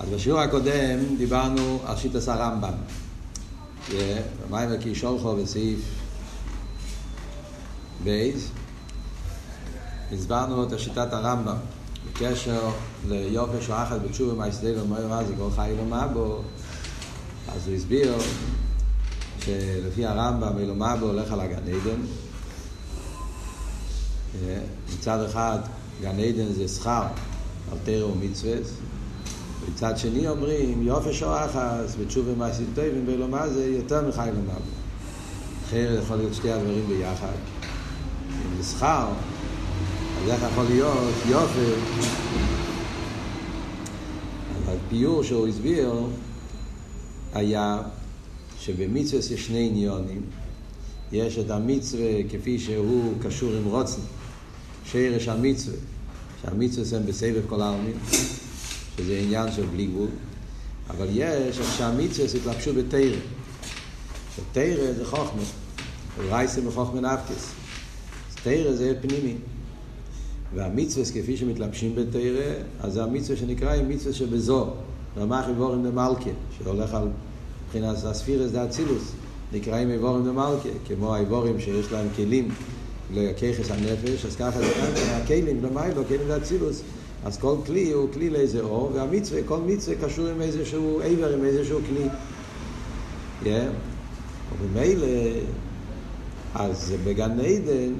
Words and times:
אז 0.00 0.08
בשיעור 0.08 0.40
הקודם 0.40 1.16
דיברנו 1.18 1.78
על 1.86 1.96
שיטס 1.96 2.28
הרמב"ם. 2.28 2.72
מיימר 4.50 4.80
כי 4.80 4.94
שולחו 4.94 5.36
בסעיף 5.36 5.80
בייז. 8.04 8.50
הסברנו 10.12 10.64
את 10.64 10.78
שיטת 10.78 11.12
הרמב"ם 11.12 11.56
בקשר 12.08 12.70
ליופי 13.08 13.62
שואחת 13.62 14.00
בתשובה 14.00 14.34
מהסדר 14.34 14.84
ומאיר 14.84 15.08
מה 15.08 15.24
זה 15.24 15.34
כל 15.38 15.48
חי 15.56 15.72
לא 15.90 16.06
בו. 16.06 16.42
אז 17.48 17.68
הוא 17.68 17.76
הסביר 17.76 18.14
שלפי 19.44 20.06
הרמב"ם 20.06 20.58
אילו 20.58 20.74
מבו 20.74 21.06
הולך 21.06 21.32
על 21.32 21.40
הגן 21.40 21.62
עדן. 21.62 22.00
מצד 24.94 25.24
אחד 25.24 25.58
גן 26.02 26.18
עדן 26.18 26.52
זה 26.52 26.68
שכר 26.68 27.02
על 27.72 27.78
תרא 27.84 28.04
ומצווה. 28.04 28.56
מצד 29.68 29.98
שני 29.98 30.28
אומרים, 30.28 30.82
יופי 30.82 31.12
שואחס 31.12 31.94
ותשובה 31.98 32.34
מעשים 32.34 32.66
טובים 32.74 33.04
ואילו 33.06 33.28
מה 33.28 33.48
זה 33.48 33.66
יותר 33.66 34.08
מחי 34.08 34.28
למעלה. 34.32 34.60
אחרת 35.66 36.02
יכול 36.02 36.16
להיות 36.16 36.34
שתי 36.34 36.52
הדברים 36.52 36.86
ביחד. 36.88 37.32
אם 38.30 38.62
זה 38.62 38.70
שכר, 38.70 39.08
אז 40.22 40.30
איך 40.30 40.42
יכול 40.52 40.64
להיות 40.64 41.14
יופי? 41.28 41.60
אבל 44.64 44.76
הפיור 44.86 45.22
שהוא 45.22 45.48
הסביר 45.48 45.92
היה 47.34 47.82
שבמצווה 48.60 49.18
יש 49.18 49.46
שני 49.46 49.66
עניונים. 49.66 50.22
יש 51.12 51.38
את 51.38 51.50
המצווה 51.50 52.10
כפי 52.30 52.58
שהוא 52.58 53.14
קשור 53.22 53.52
עם 53.52 53.64
רוצן, 53.64 54.00
שרש 54.84 55.28
המצווה, 55.28 55.76
שהמצווה 56.42 56.98
הם 56.98 57.06
בסבב 57.06 57.42
כל 57.46 57.62
העלמין. 57.62 57.96
שזה 58.96 59.18
עניין 59.24 59.52
של 59.52 59.66
בלי 59.66 59.86
גבול, 59.86 60.08
אבל 60.90 61.06
יש 61.12 61.58
שהמצווה 61.76 62.26
התלבשו 62.38 62.74
בתרא. 62.74 63.16
שתרא 64.36 64.92
זה 64.92 65.04
חוכמה, 65.04 65.42
רייסם 66.28 66.66
בחוכמה 66.66 67.00
נפקס. 67.00 67.52
תרא 68.42 68.72
זה 68.72 68.94
פנימי. 69.00 69.34
והמצווה 70.54 71.04
כפי 71.06 71.36
שמתלבשים 71.36 71.94
בתרא, 71.94 72.52
אז 72.80 72.92
זה 72.92 73.02
המצווה 73.02 73.36
שנקרא 73.36 73.74
עם 73.74 73.88
מצווה 73.88 74.12
שבזו, 74.12 74.66
רמח 75.18 75.48
איבורים 75.48 75.84
דמלכה, 75.84 76.30
שהולך 76.58 76.94
על 76.94 77.08
מבחינת 77.66 78.04
הספירס 78.04 78.50
דה 78.50 78.64
אצילוס, 78.64 79.12
נקראים 79.52 79.90
איבורים 79.90 80.24
דמלכה, 80.24 80.68
כמו 80.86 81.14
האיבורים 81.14 81.60
שיש 81.60 81.92
להם 81.92 82.06
כלים 82.16 82.48
לככס 83.14 83.70
הנפש, 83.70 84.24
אז 84.24 84.36
ככה 84.36 84.58
זה 84.58 84.72
כאן, 84.74 85.22
הכלים, 85.22 85.64
למיילו, 85.64 86.04
כלים 86.08 86.20
דה 86.28 86.36
אצילוס. 86.36 86.82
אז 87.24 87.38
כל 87.38 87.56
כלי 87.66 87.92
הוא 87.92 88.08
כלי 88.12 88.30
לאיזה 88.30 88.60
אור, 88.60 88.90
והמצווה, 88.94 89.40
כל 89.42 89.58
מצווה 89.66 89.96
קשור 90.04 90.26
עם 90.26 90.40
איזשהו 90.40 91.00
עבר, 91.04 91.34
עם 91.34 91.44
איזשהו 91.44 91.78
כלי. 91.88 92.06
Yeah. 93.44 93.48
וממילא, 94.58 95.06
אז 96.54 96.94
בגן 97.04 97.40
עדן 97.40 97.92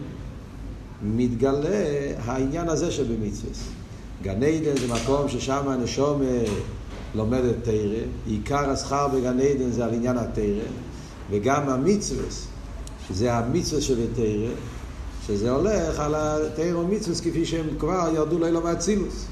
מתגלה 1.02 2.14
העניין 2.18 2.68
הזה 2.68 2.91
שבמצווה. 2.91 3.52
גן 4.22 4.42
עדן 4.42 4.76
זה 4.76 4.94
מקום 4.94 5.28
ששם 5.28 5.68
הנשום 5.68 6.22
לומדת 7.14 7.54
תרא, 7.62 7.98
עיקר 8.26 8.70
השכר 8.70 9.08
בגן 9.08 9.41
עדן 9.41 9.70
זה 9.70 9.84
על 9.84 9.94
עניין 9.94 10.18
התרא, 10.18 10.64
וגם 11.30 11.68
המצווה, 11.68 12.24
שזה 13.08 13.34
המצווה 13.34 13.80
של 13.80 13.98
התרא, 14.04 14.50
שזה 15.31 15.50
הולך 15.50 16.00
על 16.00 16.14
התירו 16.17 16.86
מצווס 16.86 17.20
כפי 17.20 17.47
שהם 17.47 17.67
כבר 17.78 18.09
ירדו 18.14 18.39
לאילו 18.39 18.61
מהצילוס. 18.61 19.27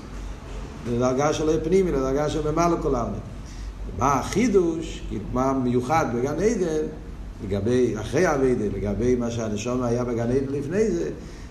לדרגה 0.90 1.32
של 1.32 1.64
פנימי, 1.64 1.92
לדרגה 1.92 2.30
של 2.30 2.50
ממלא 2.50 2.76
כל 2.82 2.94
העלמין. 2.94 3.20
מה 3.98 4.12
החידוש, 4.12 5.02
מה 5.32 5.52
מיוחד 5.52 6.06
בגן 6.14 6.34
עדן, 6.42 6.86
לגבי, 7.44 7.94
אחרי 8.00 8.26
האביידה, 8.26 8.64
לגבי 8.64 9.14
מה 9.14 9.30
שהנשום 9.30 9.82
היה 9.82 10.04
בגן 10.04 10.30
עדן 10.30 10.52
לפני 10.52 10.90
זה, 10.90 11.10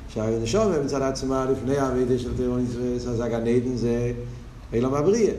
שהנשום 0.10 0.72
מצד 0.86 1.02
עצמה 1.02 1.46
לפני 1.52 1.78
האביידה 1.78 2.20
של 2.20 2.38
תירו 2.38 2.56
מצווס, 2.56 3.08
אז 3.08 3.20
הגן 3.20 3.48
עדן 3.48 3.76
זה 3.76 4.12
אילו 4.74 4.92
מהבריאה. 4.92 5.34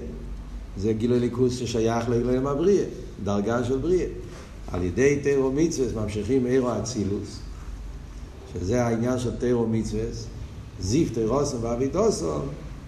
זה 0.78 0.92
גילוי 0.92 1.20
ליכוס 1.20 1.56
ששייך 1.56 2.08
לאילו 2.08 2.42
מהבריאה, 2.42 2.84
דרגה 3.24 3.64
של 3.64 3.78
בריאה. 3.78 4.06
על 4.72 4.82
ידי 4.82 5.18
תירו 5.22 5.52
מצווס 5.52 5.92
ממשיכים 5.92 6.46
אירו 6.46 6.70
אצילוס. 6.82 7.47
שזה 8.54 8.84
העניין 8.84 9.18
של 9.18 9.36
תירו 9.36 9.66
מצווה, 9.66 10.02
זיף 10.80 11.14
תירוסם 11.14 11.56
ואבידוסם, 11.60 12.40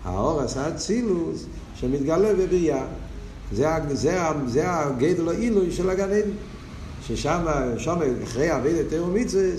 האור 0.05 0.41
עשה 0.41 0.69
אצילוס 0.69 1.45
שמתגלה 1.75 2.35
בבריאה. 2.35 2.85
זה, 3.53 3.69
זה, 3.93 4.19
זה 4.47 4.65
הגדל 4.67 5.29
העילוי 5.29 5.73
של 5.73 5.91
הגן 5.91 6.11
עדן. 6.11 6.31
ששם, 7.07 7.45
שם 7.79 7.97
אחרי 8.25 8.57
אבידת 8.57 8.89
תירו 8.89 9.07
מצווה, 9.07 9.51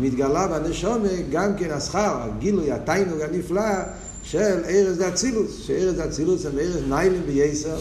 מתגלה 0.00 0.46
בנשומה 0.46 1.08
גם 1.30 1.56
כן 1.56 1.70
השכר, 1.70 2.16
הגילוי, 2.20 2.72
התיינוג 2.72 3.20
הנפלא 3.20 3.62
של 4.22 4.62
ארז 4.68 4.98
דאצילוס, 4.98 5.62
שארז 5.62 5.96
דאצילוס 5.96 6.46
הם 6.46 6.58
ארז 6.58 6.78
ניילים 6.88 7.22
בייסר, 7.26 7.76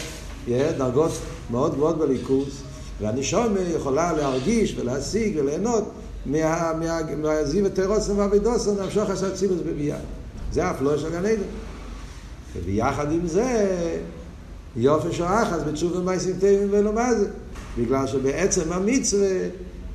דרגות 0.49 1.11
מאוד 1.51 1.73
גבוהות 1.73 1.97
בליכוס, 1.97 2.61
והנשומה 3.01 3.59
יכולה 3.75 4.13
להרגיש 4.13 4.75
ולהשיג 4.79 5.37
וליהנות 5.39 5.91
מהזיו 6.25 7.65
הטרוסם 7.65 8.17
והאבידוסם 8.17 8.81
נמשוך 8.83 9.09
עשה 9.09 9.31
צילוס 9.35 9.59
בביאה. 9.65 9.97
זה 10.51 10.65
הפלואה 10.65 10.97
של 10.97 11.11
גן 11.11 11.25
עדן. 11.25 11.41
וביחד 12.55 13.11
עם 13.11 13.27
זה, 13.27 13.77
יופי 14.75 15.13
שואחס 15.13 15.59
בתשובה 15.67 15.99
מייסים 15.99 16.35
טבעים 16.35 16.67
ולא 16.71 16.93
מה 16.93 17.15
זה. 17.15 17.27
בגלל 17.77 18.07
שבעצם 18.07 18.73
המצווה 18.73 19.29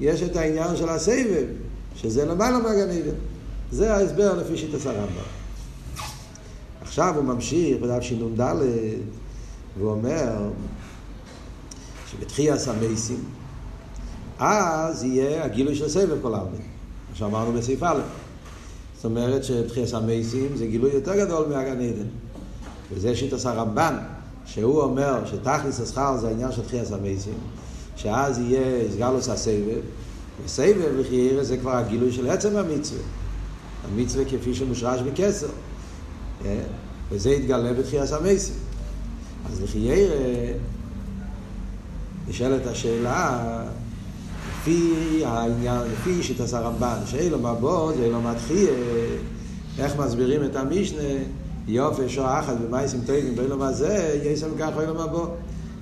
יש 0.01 0.23
את 0.23 0.37
העניין 0.37 0.77
של 0.77 0.89
הסבב, 0.89 1.45
שזה 1.97 2.25
למעלה 2.25 2.59
מהגן 2.59 2.91
עדן. 2.91 3.17
זה 3.73 3.95
ההסבר 3.95 4.35
לפי 4.35 4.57
שיטת 4.57 4.87
הרמב"ם. 4.87 5.23
עכשיו 6.83 7.17
הוא 7.17 7.25
ממשיך 7.25 7.79
בדף 7.83 8.03
שנ"ד 8.03 8.41
והוא 9.79 9.91
אומר 9.91 10.51
שבתחייה 12.11 12.59
סמייסים 12.59 13.25
אז 14.39 15.05
יהיה 15.05 15.45
הגילוי 15.45 15.75
של 15.75 15.89
סבב 15.89 16.23
כל 16.23 16.35
העלמין, 16.35 16.61
מה 17.11 17.17
שאמרנו 17.17 17.53
בסעיף 17.53 17.83
א'. 17.83 18.01
זאת 18.97 19.05
אומרת 19.05 19.45
שבתחיית 19.45 19.95
המייסים 19.95 20.49
זה 20.57 20.67
גילוי 20.67 20.91
יותר 20.95 21.17
גדול 21.17 21.47
מהגן 21.49 21.81
עדן. 21.81 22.07
וזה 22.93 23.17
שיטת 23.17 23.47
הרמב"ן, 23.47 23.97
שהוא 24.47 24.83
אומר 24.83 25.27
שתכלס 25.27 25.81
השכר 25.81 26.17
זה 26.17 26.29
העניין 26.29 26.53
של 26.53 26.63
תחיית 26.63 26.93
המייסים, 26.93 27.39
שאז 27.97 28.39
יהיה 28.39 28.91
סגלוס 28.93 29.29
הסבב, 29.29 29.81
וסבב 30.45 30.93
לחיירה 30.99 31.45
זה 31.45 31.57
כבר 31.57 31.77
הגילוי 31.77 32.13
של 32.13 32.31
עצם 32.31 32.57
המצווה. 32.57 33.03
המצווה 33.85 34.25
כפי 34.25 34.55
שמושרש 34.55 35.01
בכסר. 35.01 35.49
אה? 36.45 36.61
וזה 37.11 37.31
יתגלה 37.31 37.73
בתחיית 37.73 38.13
המייסים. 38.13 38.55
אז 39.53 39.63
לחיירה 39.63 40.53
נשאלת 42.29 42.67
השאלה 42.67 43.63
לפי 44.59 45.23
העניין, 45.25 45.81
לפי 45.93 46.23
שיטת 46.23 46.53
הרמב"ן, 46.53 46.97
שאילו 47.07 47.39
מבוא 47.39 47.93
זה 47.93 48.11
לא 48.11 48.23
מתחיל, 48.23 48.71
איך 49.79 49.97
מסבירים 49.97 50.45
את 50.45 50.57
המשנה, 50.57 51.03
יופי 51.69 52.09
שוע 52.09 52.41
אחת 52.41 52.57
במייסים 52.57 53.01
טובים 53.07 53.37
באילו 53.37 53.57
מה 53.57 53.73
זה, 53.73 54.21
יסם 54.25 54.49
ככה 54.59 54.81
אילו 54.81 54.95
מבוא. 54.95 55.27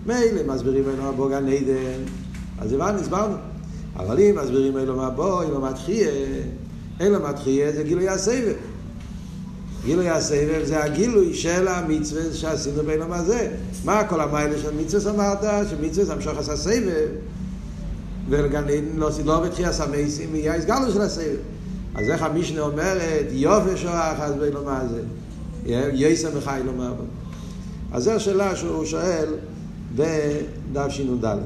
מילא 0.06 0.54
מסבירים 0.54 0.84
אילו 0.88 1.12
מבוא 1.12 1.30
גן 1.30 1.48
עדן, 1.48 2.02
אז 2.58 2.72
הבנו, 2.72 2.98
הסברנו. 2.98 3.36
אבל 3.96 4.20
אם 4.20 4.34
מסבירים 4.42 4.78
אילו 4.78 4.96
מבוא, 4.96 5.42
אילו 5.42 5.60
מתחיל, 5.60 6.08
אילו 7.00 7.20
מתחיל 7.20 7.72
זה 7.72 7.82
גילוי 7.82 8.08
הסבב. 8.08 8.54
גילוי 9.84 10.10
הסבב 10.10 10.64
זה 10.64 10.84
הגילוי 10.84 11.34
של 11.34 11.68
המצווה 11.68 12.22
שעשינו 12.32 12.82
באילו 12.82 13.08
מה 13.08 13.22
זה. 13.22 13.50
מה 13.84 14.04
כל 14.04 14.20
המיילה 14.20 14.58
של 14.58 14.74
מצווה 14.74 15.12
אמרת? 15.12 15.68
שמצווה 15.70 16.04
זה 16.04 16.12
המשוך 16.12 16.38
עשה 16.38 16.56
סבב. 16.56 17.08
ולגן 18.28 18.64
עדן 18.64 18.84
לא, 18.96 19.10
לא 19.24 19.40
בתחייה 19.40 19.72
סמייסים, 19.72 20.34
יהיה 20.34 20.54
הסגלו 20.54 20.92
של 20.92 21.00
הסבב. 21.00 21.36
אז 21.94 22.10
איך 22.10 22.22
המשנה 22.22 22.60
אומרת, 22.60 23.26
יופי 23.30 23.76
שואח, 23.76 24.20
אז 24.20 24.34
בי 24.34 24.50
לומר 24.50 24.80
זה. 24.90 25.02
יסר 25.92 26.30
בחי 26.30 26.60
לומר 26.64 26.94
בו. 26.94 27.02
אז 27.92 28.04
זו 28.04 28.10
השאלה 28.10 28.56
שהוא 28.56 28.84
שואל 28.84 29.34
בדף 29.96 30.88
שנ"ד. 30.88 31.38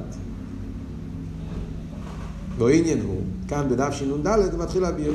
ועניין 2.58 3.00
הוא, 3.00 3.20
כאן 3.48 3.68
בדף 3.70 3.92
שנ"ד 3.92 4.54
מתחיל 4.58 4.84
הביור. 4.84 5.14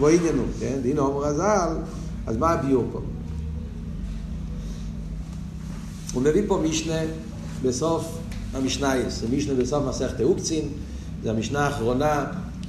ועניין 0.00 0.38
הוא, 0.38 0.46
כן? 0.60 0.78
הנה 0.84 1.00
אומר 1.00 1.26
הזל, 1.26 1.76
אז 2.26 2.36
מה 2.36 2.50
הביור 2.50 2.84
פה? 2.92 3.00
הוא 6.12 6.22
מביא 6.22 6.42
פה 6.46 6.62
משנה 6.64 7.00
בסוף 7.62 8.18
המשנייס, 8.52 9.20
זה 9.20 9.26
משנה 9.36 9.54
בסוף 9.54 9.84
מסכת 9.88 10.20
אוקצין, 10.20 10.68
זה 11.22 11.30
המשנה 11.30 11.66
האחרונה 11.66 12.24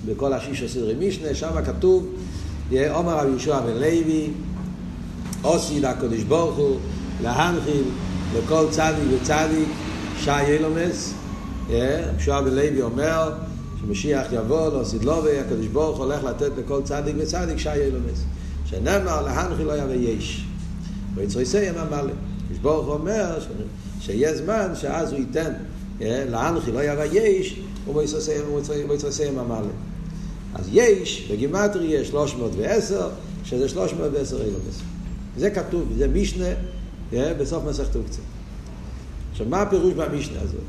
בכל 0.05 0.33
השישה 0.33 0.67
סדרי 0.67 1.07
משנה, 1.07 1.35
שם 1.35 1.51
כתוב, 1.65 2.07
עומר 2.89 3.17
רבי 3.17 3.29
יהושע 3.29 3.59
בן 3.59 3.73
לוי, 3.73 4.29
עושי 5.41 5.79
לקדוש 5.79 6.23
ברוך 6.23 6.57
הוא, 6.57 6.77
להנחיל 7.23 7.83
לכל 8.37 8.65
צדיק 8.69 9.03
וצדיק 9.21 9.67
שי 10.19 10.31
אילומס, 10.31 11.13
פשוע 12.17 12.41
בלוי 12.41 12.81
אומר 12.81 13.33
שמשיח 13.81 14.25
יבוא, 14.31 14.79
לא 14.79 14.83
סדלובי, 14.83 15.39
הקדוש 15.39 15.67
ברוך 15.67 15.97
הולך 15.97 16.23
לתת 16.23 16.51
לכל 16.57 16.81
צדיק 16.83 17.15
וצדיק 17.19 17.57
שי 17.57 17.69
אילומס. 17.69 18.23
שנאמר 18.65 19.21
להנחי 19.21 19.63
לא 19.63 19.77
יבוא 19.77 19.93
יש. 19.93 20.45
ויצריסי 21.15 21.69
אמר 21.69 21.85
מלא. 21.85 22.13
הקדוש 22.43 22.59
ברוך 22.61 22.87
אומר 22.87 23.39
שיהיה 23.99 24.37
זמן 24.37 24.71
שאז 24.75 25.11
הוא 25.11 25.19
ייתן 25.19 25.53
להנחי 26.01 26.71
לא 26.71 26.83
יבוא 26.83 27.03
יש, 27.11 27.59
ויצריסי 28.89 29.29
אמר 29.29 29.43
מלא. 29.43 29.67
אז 30.53 30.65
יש, 30.71 31.27
בגימטרי 31.31 31.87
יש 31.87 32.07
310, 32.07 33.09
שזה 33.43 33.69
310 33.69 34.41
אילומס. 34.41 34.81
זה 35.37 35.49
כתוב, 35.49 35.83
זה 35.97 36.07
משנה 36.07 36.45
בסוף 37.13 37.63
מסכת 37.63 37.95
עוקצה. 37.95 38.21
עכשיו, 39.31 39.45
מה 39.49 39.61
הפירוש 39.61 39.93
במשנה 39.93 40.37
הזאת? 40.41 40.61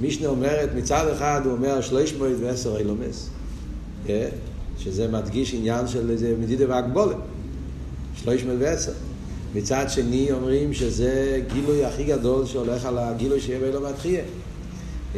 משנה 0.00 0.28
אומרת, 0.28 0.68
מצד 0.76 1.08
אחד 1.08 1.40
הוא 1.44 1.52
אומר 1.52 1.80
310 1.80 2.76
אילומס, 2.76 3.28
שזה 4.78 5.08
מדגיש 5.08 5.54
עניין 5.54 5.88
של 5.88 6.10
איזה 6.10 6.34
מדידה 6.40 6.64
והגבולת, 6.68 7.16
310. 8.16 8.92
מצד 9.54 9.84
שני 9.88 10.32
אומרים 10.32 10.72
שזה 10.72 11.40
גילוי 11.52 11.84
הכי 11.84 12.04
גדול 12.04 12.46
שהולך 12.46 12.84
על 12.84 12.98
הגילוי 12.98 13.40
שיהיה 13.40 13.60
באילום 13.60 13.84
התחייה. 13.84 14.22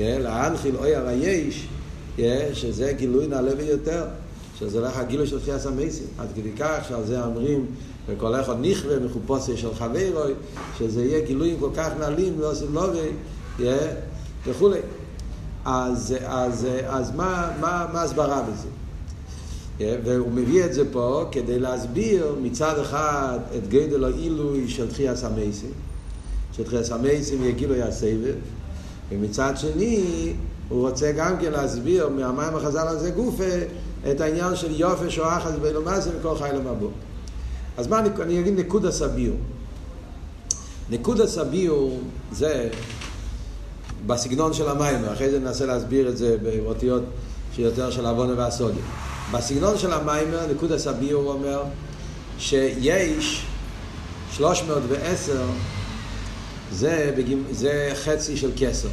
להנחיל 0.01 0.77
אוי 0.77 0.95
הרייש, 0.95 1.69
שזה 2.53 2.93
גילוי 2.93 3.27
נעלה 3.27 3.55
ביותר. 3.55 4.05
שזה 4.61 4.79
הולך 4.79 4.97
הגילוי 4.97 5.27
של 5.27 5.41
תחייה 5.41 5.59
סמייסים. 5.59 6.07
עד 6.19 6.29
כדי 6.35 6.53
כך 6.59 6.85
שעל 6.89 7.05
זה 7.05 7.25
אומרים, 7.25 7.67
וכל 8.09 8.41
אחד 8.41 8.55
נכווה 8.61 8.99
מחופוסי 8.99 9.57
של 9.57 9.75
חברוי, 9.75 10.33
שזה 10.79 11.05
יהיה 11.05 11.27
גילויים 11.27 11.61
כל 11.61 11.71
כך 11.75 11.89
נעלים, 11.99 12.41
לא 12.41 12.51
עושים 12.51 12.75
לובי, 12.75 13.09
וכולי. 14.47 14.79
אז, 15.65 16.15
אז, 16.25 16.67
אז 16.87 17.11
מה, 17.15 17.51
מה, 17.61 17.87
מה 17.93 18.03
הסברה 18.03 18.43
בזה? 18.43 18.69
והוא 20.05 20.33
מביא 20.33 20.65
את 20.65 20.75
זה 20.75 20.93
פה 20.93 21.25
כדי 21.33 21.59
להסביר 21.59 22.35
מצד 22.43 22.79
אחד 22.79 23.39
את 23.57 23.69
גדל 23.69 24.05
העילוי 24.05 24.69
של 24.69 24.91
תחייה 24.91 25.17
סמייסים, 25.17 25.73
שתחייה 26.53 26.85
סמייסים 26.85 27.43
יהיה 27.43 27.53
גילוי 27.53 27.83
הסבב, 27.83 28.35
ומצד 29.11 29.53
שני 29.57 30.33
הוא 30.69 30.89
רוצה 30.89 31.13
גם 31.13 31.37
כן 31.41 31.53
להסביר 31.53 32.09
מהמים 32.09 32.57
החז"ל 32.57 32.89
הזה 32.89 33.11
גופה 33.11 33.45
את 34.11 34.21
העניין 34.21 34.57
של 34.57 34.81
יופש 34.81 35.19
או 35.19 35.29
אחז 35.29 35.53
באילו 35.63 35.83
מה 35.83 36.01
זה 36.01 36.11
וכל 36.19 36.37
חי 36.37 36.51
למבוא. 36.55 36.91
אז 37.77 37.87
מה 37.87 37.99
אני, 37.99 38.09
אני 38.23 38.41
אגיד 38.41 38.59
נקוד 38.59 38.85
הסביור. 38.85 39.37
נקוד 40.91 41.21
הסביור 41.21 42.01
זה 42.33 42.69
בסגנון 44.07 44.53
של 44.53 44.69
המים, 44.69 45.05
אחרי 45.05 45.31
זה 45.31 45.39
ננסה 45.39 45.67
להסביר 45.67 46.09
את 46.09 46.17
זה 46.17 46.37
באותיות 46.43 47.03
שיותר 47.55 47.91
של 47.91 48.07
עוונה 48.07 48.33
והסודי. 48.37 48.81
בסגנון 49.33 49.79
של 49.79 49.93
המים, 49.93 50.29
נקוד 50.51 50.73
הסביור 50.73 51.33
אומר 51.33 51.63
שיש 52.39 53.47
310 54.33 55.43
זה, 56.73 57.15
בגימ... 57.17 57.45
זה 57.51 57.93
חצי 57.95 58.37
של 58.37 58.51
כסר. 58.57 58.89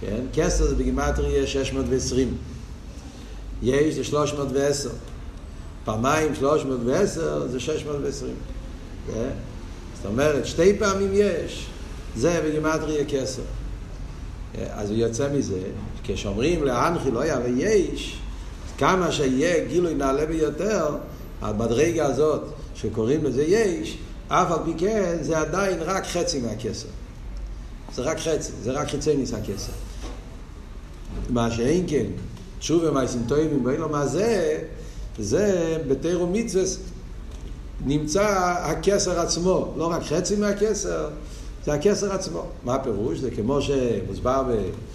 כן? 0.00 0.20
כסר 0.32 0.66
זה 0.66 0.74
בגימטריה 0.74 1.46
620. 1.46 2.34
יש 3.62 3.94
זה 3.94 4.04
310. 4.04 4.90
פעמיים 5.84 6.34
310 6.34 7.48
זה 7.48 7.60
620. 7.60 8.34
כן? 9.06 9.30
זאת 9.96 10.06
אומרת, 10.06 10.46
שתי 10.46 10.78
פעמים 10.78 11.10
יש, 11.14 11.66
זה 12.16 12.42
בגימטריה 12.46 13.04
כסר. 13.04 13.42
אז 14.70 14.90
הוא 14.90 14.98
יוצא 14.98 15.28
מזה, 15.32 15.60
כשאומרים 16.04 16.64
לאנכי 16.64 17.10
לא 17.10 17.24
יהיה 17.24 17.38
ויש, 17.44 18.18
כמה 18.78 19.12
שיהיה 19.12 19.64
גילוי 19.68 19.94
נעלה 19.94 20.26
ביותר, 20.26 20.96
בדרגה 21.42 22.06
הזאת 22.06 22.42
שקוראים 22.74 23.24
לזה 23.24 23.42
יש, 23.42 23.98
אף 24.32 24.52
על 24.52 24.58
פי 24.64 24.72
כן 24.78 25.16
זה 25.20 25.38
עדיין 25.38 25.78
רק 25.82 26.06
חצי 26.06 26.40
מהכסר. 26.40 26.88
זה 27.94 28.02
רק 28.02 28.18
חצי, 28.18 28.52
זה 28.62 28.72
רק 28.72 28.88
חצי 28.88 29.16
ניס 29.16 29.34
הכסר. 29.34 29.72
מה 31.30 31.50
שאין 31.50 31.84
כן, 31.88 32.06
תשובה 32.58 32.90
מייסים 32.90 33.22
טובים 33.28 33.64
באילום 33.64 33.94
הזה, 33.94 34.58
זה 35.18 35.76
בתירו 35.88 36.26
מצווה 36.26 36.64
נמצא 37.86 38.26
הכסר 38.62 39.20
עצמו, 39.20 39.74
לא 39.76 39.90
רק 39.90 40.02
חצי 40.02 40.36
מהכסר, 40.36 41.08
זה 41.64 41.72
הכסר 41.72 42.12
עצמו. 42.12 42.46
מה 42.64 42.74
הפירוש? 42.74 43.18
זה 43.18 43.30
כמו 43.30 43.58
שמוסבר 43.62 44.42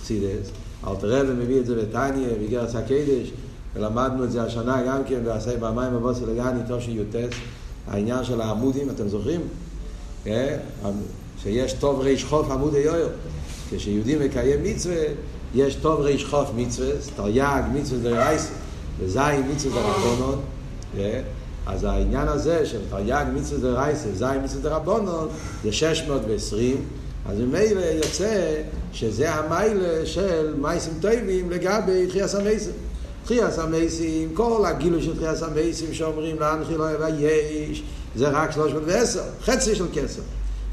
בסידס, 0.02 0.50
אלתר 0.88 1.20
רבי 1.20 1.34
מביא 1.34 1.60
את 1.60 1.66
זה 1.66 1.76
בתניא, 1.76 2.28
באיגרץ 2.38 2.76
הקדש, 2.76 3.32
ולמדנו 3.76 4.24
את 4.24 4.32
זה 4.32 4.44
השנה 4.44 4.84
גם 4.88 5.04
כן, 5.08 5.20
ועשה 5.26 5.58
במים 5.58 5.94
בבוסי 5.94 6.26
לגני, 6.26 6.60
תושי 6.68 6.92
יוטס, 6.92 7.36
העניין 7.88 8.24
של 8.24 8.42
העמודים, 8.42 8.90
אתם 8.90 9.08
זוכרים? 9.08 9.42
שיש 11.44 11.74
טוב 11.74 12.00
ריש 12.00 12.24
חוף 12.24 12.52
עמוד 12.52 12.76
היויר. 12.76 13.10
כשיהודי 13.72 14.16
מקיים 14.16 14.64
מצווה, 14.64 15.04
יש 15.56 15.76
טוב 15.76 16.02
ריש 16.02 16.26
חוף 16.26 16.50
מצווה, 16.56 16.90
תרי"ג 17.16 17.64
מצווה 17.74 18.00
דרייס, 18.00 18.52
וזין 19.00 19.52
מצווה 19.54 19.82
דרבונון, 19.82 20.42
אז 21.66 21.84
העניין 21.84 22.28
הזה 22.28 22.66
של 22.66 22.80
תרי"ג 22.90 23.26
מצווה 23.34 23.60
דרייס, 23.72 24.06
זין 24.14 24.44
מצווה 24.44 24.70
דרבונון, 24.70 25.28
זה 25.64 25.72
620, 25.72 26.78
אז 27.26 27.40
ממילא 27.40 27.82
יוצא 27.82 28.62
שזה 28.94 29.34
המיילה 29.34 30.06
של 30.06 30.56
מייסים 30.62 30.94
טובים 31.02 31.52
לגבי 31.52 32.08
תחייס 32.08 32.36
המייסים. 32.36 32.74
תחייס 33.26 33.60
המייסים, 33.60 34.30
כל 34.34 34.66
הגילוי 34.66 35.04
של 35.04 35.18
תחייס 35.18 35.44
המייסים 35.44 35.94
שאומרים 35.94 36.40
להנחיל 36.40 36.78
לא 36.78 36.92
יבא 36.92 37.10
יש, 37.10 37.84
זה 38.16 38.28
רק 38.28 38.52
310, 38.52 39.22
חצי 39.42 39.76
של 39.76 39.86
כסף. 39.94 40.22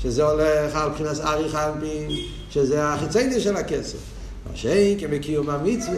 שזה 0.02 0.24
הולך 0.24 0.76
על 0.76 0.88
מבחינת 0.88 1.20
אריך 1.20 1.54
אנפין, 1.54 2.10
שזה 2.50 2.84
החיצייני 2.84 3.40
של 3.40 3.56
הכסף. 3.56 3.98
מה 4.50 4.56
שאין 4.56 5.00
כמקיום 5.00 5.50
המצווה, 5.50 5.96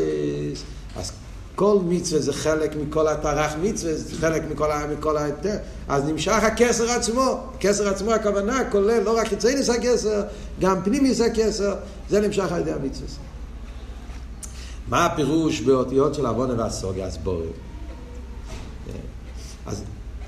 אז 0.96 1.12
כל 1.54 1.78
מצווה 1.84 2.20
זה 2.20 2.32
חלק 2.32 2.76
מכל 2.76 3.08
הטרח 3.08 3.52
מצווה, 3.62 3.94
זה 3.94 4.16
חלק 4.16 4.42
מכל, 4.50 4.68
מכל 4.98 5.16
ההיתר. 5.16 5.56
אז 5.88 6.04
נמשך 6.04 6.32
הכסר 6.42 6.90
עצמו. 6.90 7.40
הכסר 7.54 7.88
עצמו 7.88 8.12
הכוונה 8.12 8.70
כולל 8.70 9.02
לא 9.02 9.16
רק 9.16 9.28
חיצייניס 9.28 9.70
הכסר, 9.70 10.22
גם 10.60 10.82
פנימיס 10.84 11.20
הכסר, 11.20 11.74
זה 12.10 12.20
נמשך 12.20 12.52
על 12.52 12.60
ידי 12.60 12.72
המצווה. 12.72 13.08
מה 14.88 15.06
הפירוש 15.06 15.60
באותיות 15.60 16.14
של 16.14 16.26
עוונה 16.26 16.62
והסוגיה? 16.62 17.06
אז 17.06 17.16
בואו. 17.16 17.40
אז 19.66 19.84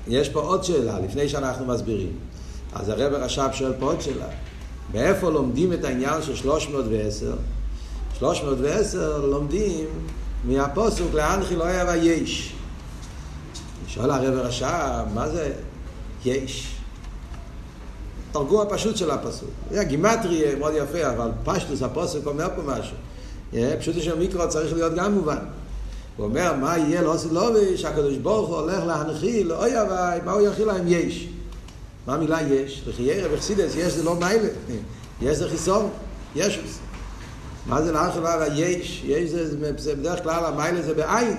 יש 0.07 0.29
פה 0.29 0.39
עוד 0.39 0.63
שאלה, 0.63 0.99
לפני 0.99 1.29
שאנחנו 1.29 1.65
מסבירים. 1.65 2.13
אז 2.73 2.89
הרב 2.89 3.13
רש"ב 3.13 3.49
שואל 3.53 3.73
פה 3.79 3.85
עוד 3.85 4.01
שאלה. 4.01 4.27
מאיפה 4.93 5.29
לומדים 5.29 5.73
את 5.73 5.83
העניין 5.83 6.21
של 6.21 6.35
310? 6.35 7.35
310 8.19 9.25
לומדים 9.25 9.85
מהפוסוק 10.43 11.13
לאנכי 11.13 11.55
לא 11.55 11.63
היה 11.63 11.85
ויש. 11.87 12.53
שואל 13.87 14.11
הרב 14.11 14.33
רש"ב, 14.33 15.03
מה 15.13 15.29
זה 15.29 15.53
יש? 16.25 16.73
תרגום 18.31 18.61
הפשוט 18.61 18.97
של 18.97 19.11
הפסוק. 19.11 19.49
זה 19.71 19.83
גימטרי 19.83 20.55
מאוד 20.55 20.73
יפה, 20.75 21.09
אבל 21.09 21.31
פשטוס 21.43 21.81
הפוסק 21.81 22.25
אומר 22.25 22.47
פה 22.55 22.61
משהו. 22.65 22.95
פשוט 23.79 23.95
של 23.99 24.19
מיקרו 24.19 24.49
צריך 24.49 24.73
להיות 24.73 24.93
גם 24.95 25.13
מובן. 25.13 25.37
הוא 26.17 26.25
אומר, 26.25 26.53
מה 26.53 26.77
יהיה 26.77 27.01
לא 27.01 27.13
עושה 27.13 27.27
לובי, 27.31 27.77
שהקדוש 27.77 28.17
ברוך 28.17 28.49
הוא 28.49 28.57
הולך 28.57 28.83
להנחיל, 28.87 29.53
אוי 29.53 29.81
אביי, 29.81 30.19
מה 30.25 30.31
הוא 30.31 30.41
יכיל 30.41 30.67
להם 30.67 30.87
יש? 30.87 31.29
מה 32.07 32.13
המילה 32.13 32.41
יש? 32.41 32.83
לחיירה 32.87 33.29
בחסידס, 33.29 33.75
יש 33.75 33.93
זה 33.93 34.03
לא 34.03 34.15
מיילה. 34.15 34.47
יש 35.21 35.37
זה 35.37 35.49
חיסון, 35.49 35.89
יש. 36.35 36.59
מה 37.65 37.81
זה 37.81 37.91
לאחר 37.91 38.19
לא 38.19 38.45
יש? 38.55 39.03
יש 39.05 39.29
זה, 39.29 39.57
זה 39.77 39.95
בדרך 39.95 40.23
כלל 40.23 40.45
המיילה 40.45 40.81
זה 40.81 40.93
בעין. 40.93 41.37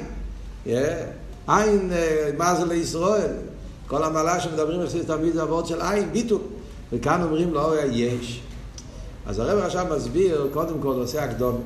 עין, 1.49 1.91
מה 2.39 2.55
זה 2.55 2.67
לישראל? 2.67 3.33
כל 3.87 4.05
המעלה 4.05 4.41
שמדברים 4.41 4.83
בחסידס 4.83 5.07
תמיד 5.07 5.35
זה 5.35 5.43
עבוד 5.43 5.67
של 5.67 5.81
עין, 5.81 6.13
ביטול. 6.13 6.41
וכאן 6.93 7.23
אומרים 7.23 7.55
לו, 7.55 7.75
יש. 7.91 8.41
אז 9.27 9.39
הרב 9.39 9.59
עכשיו 9.59 9.87
מסביר, 9.97 10.49
קודם 10.53 10.81
כל 10.81 10.95
עושה 10.95 11.25
הקדום, 11.25 11.61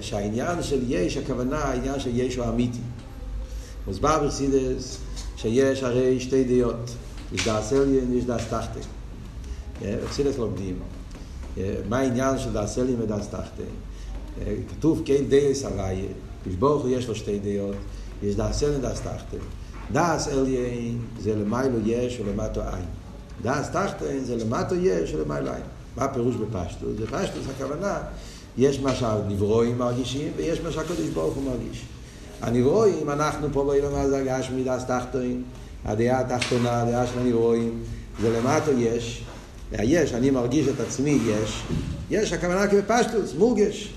שהעניין 0.00 0.62
של 0.62 0.80
יש, 0.86 1.16
הכוונה, 1.16 1.58
העניין 1.58 2.00
של 2.00 2.10
יש 2.12 2.36
הוא 2.36 2.48
אמיתי. 2.48 2.78
מוסבר 3.86 4.26
בחסידס 4.26 4.98
שיש 5.36 5.82
הרי 5.82 6.20
שתי 6.20 6.44
דעות. 6.44 6.90
יש 7.32 7.46
דאס 7.46 7.72
עליין, 7.72 8.14
יש 8.18 8.24
דאס 8.24 8.42
תחתן. 8.50 8.80
בחסידס 9.82 10.38
לומדים. 10.38 10.78
מה 11.88 11.98
העניין 11.98 12.38
של 12.38 12.52
דאס 12.52 12.78
עליין 12.78 13.00
ודאס 13.00 13.28
תחתן? 13.28 13.72
כתוב 14.68 15.02
כן 15.04 15.24
דייס 15.28 15.64
הוויה, 15.64 16.08
ברוך 16.58 16.82
הוא 16.82 16.90
יש 16.90 17.08
לו 17.08 17.14
שתי 17.14 17.38
דעות, 17.38 17.76
יש 18.22 18.34
דאס 18.34 18.62
עליין 18.62 18.78
ודאס 18.78 19.00
תחתן. 19.00 19.44
דאס 19.92 20.28
עליין 20.28 20.98
זה 21.20 21.34
למיילו 21.34 21.78
יש 21.84 22.20
ולמטו 22.20 22.60
אין. 22.60 22.84
דאס 23.42 23.70
תחתן 23.70 24.24
זה 24.24 24.36
למטו 24.36 24.74
יש 24.74 25.14
ולמעלה 25.14 25.54
אין. 25.54 25.62
מה 25.96 26.04
הפירוש 26.04 26.34
בפשטוס? 26.34 26.90
בפשטוס 27.00 27.46
הכוונה, 27.56 27.98
יש 28.58 28.80
מה 28.80 28.94
שהנברואים 28.94 29.78
מרגישים 29.78 30.32
ויש 30.36 30.60
מה 30.60 30.72
שהקדוש 30.72 31.08
ברוך 31.14 31.34
הוא 31.34 31.44
מרגיש. 31.44 31.84
הנברואים, 32.42 33.10
אנחנו 33.10 33.48
פה 33.52 33.64
באילון 33.64 33.94
הזה 33.94 34.18
הגשמי 34.18 34.64
דאס 34.64 34.84
תחתן, 34.84 35.42
הדעה 35.84 36.20
התחתונה, 36.20 36.82
הדעה 36.82 37.06
של 37.06 37.18
הנברואים, 37.18 37.82
זה 38.20 38.38
למטו 38.38 38.70
יש, 38.78 39.22
היש, 39.72 40.12
אני 40.12 40.30
מרגיש 40.30 40.68
את 40.68 40.80
עצמי, 40.80 41.18
יש, 41.28 41.62
יש 42.10 42.32
הכוונה 42.32 42.66
כבפשטוס, 42.66 43.34
מורגש, 43.38 43.92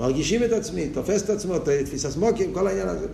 מרגישים 0.00 0.44
את 0.44 0.52
עצמי, 0.52 0.88
תופס 0.88 1.22
את 1.22 1.30
עצמו, 1.30 1.54
תפיסה 1.58 2.10
סמוקים, 2.10 2.52
כל 2.54 2.66
העניין 2.66 2.88
הזה. 2.88 3.06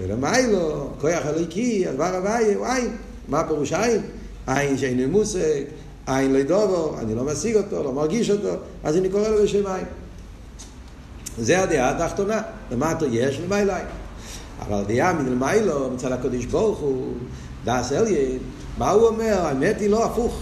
ולמיילו, 0.00 0.90
כוח 1.00 1.26
אלוהיקי, 1.26 1.86
הדבר 1.86 2.16
הוואי 2.16 2.54
הוא 2.54 2.66
עין. 2.66 2.96
מה 3.28 3.44
פירוש 3.44 3.72
עין? 3.72 4.02
עין 4.46 4.78
שאין 4.78 5.10
מושג, 5.10 5.62
עין 6.06 6.32
לא 6.32 6.42
דובו, 6.42 6.98
אני 6.98 7.14
לא 7.14 7.24
משיג 7.24 7.56
אותו, 7.56 7.82
לא 7.82 7.92
מרגיש 7.92 8.30
אותו, 8.30 8.54
אז 8.84 8.96
אני 8.96 9.08
קורא 9.08 9.28
לו 9.28 9.42
בשם 9.42 9.66
עין. 9.66 9.84
זה 11.38 11.62
הדעה 11.62 11.90
התחתונה, 11.90 12.42
למטה 12.70 13.06
יש 13.10 13.40
למעלה 13.40 13.76
עין. 13.76 13.86
אבל 14.60 14.78
הדעה 14.78 15.12
מלמיילו, 15.12 15.90
מצד 15.90 16.12
הקדוש 16.12 16.44
ברוך 16.44 16.78
הוא, 16.78 17.14
דאס 17.64 17.92
אליין, 17.92 18.38
מה 18.78 18.90
הוא 18.90 19.06
אומר? 19.06 19.40
האמת 19.40 19.80
היא 19.80 19.90
לא 19.90 20.04
הפוך. 20.04 20.40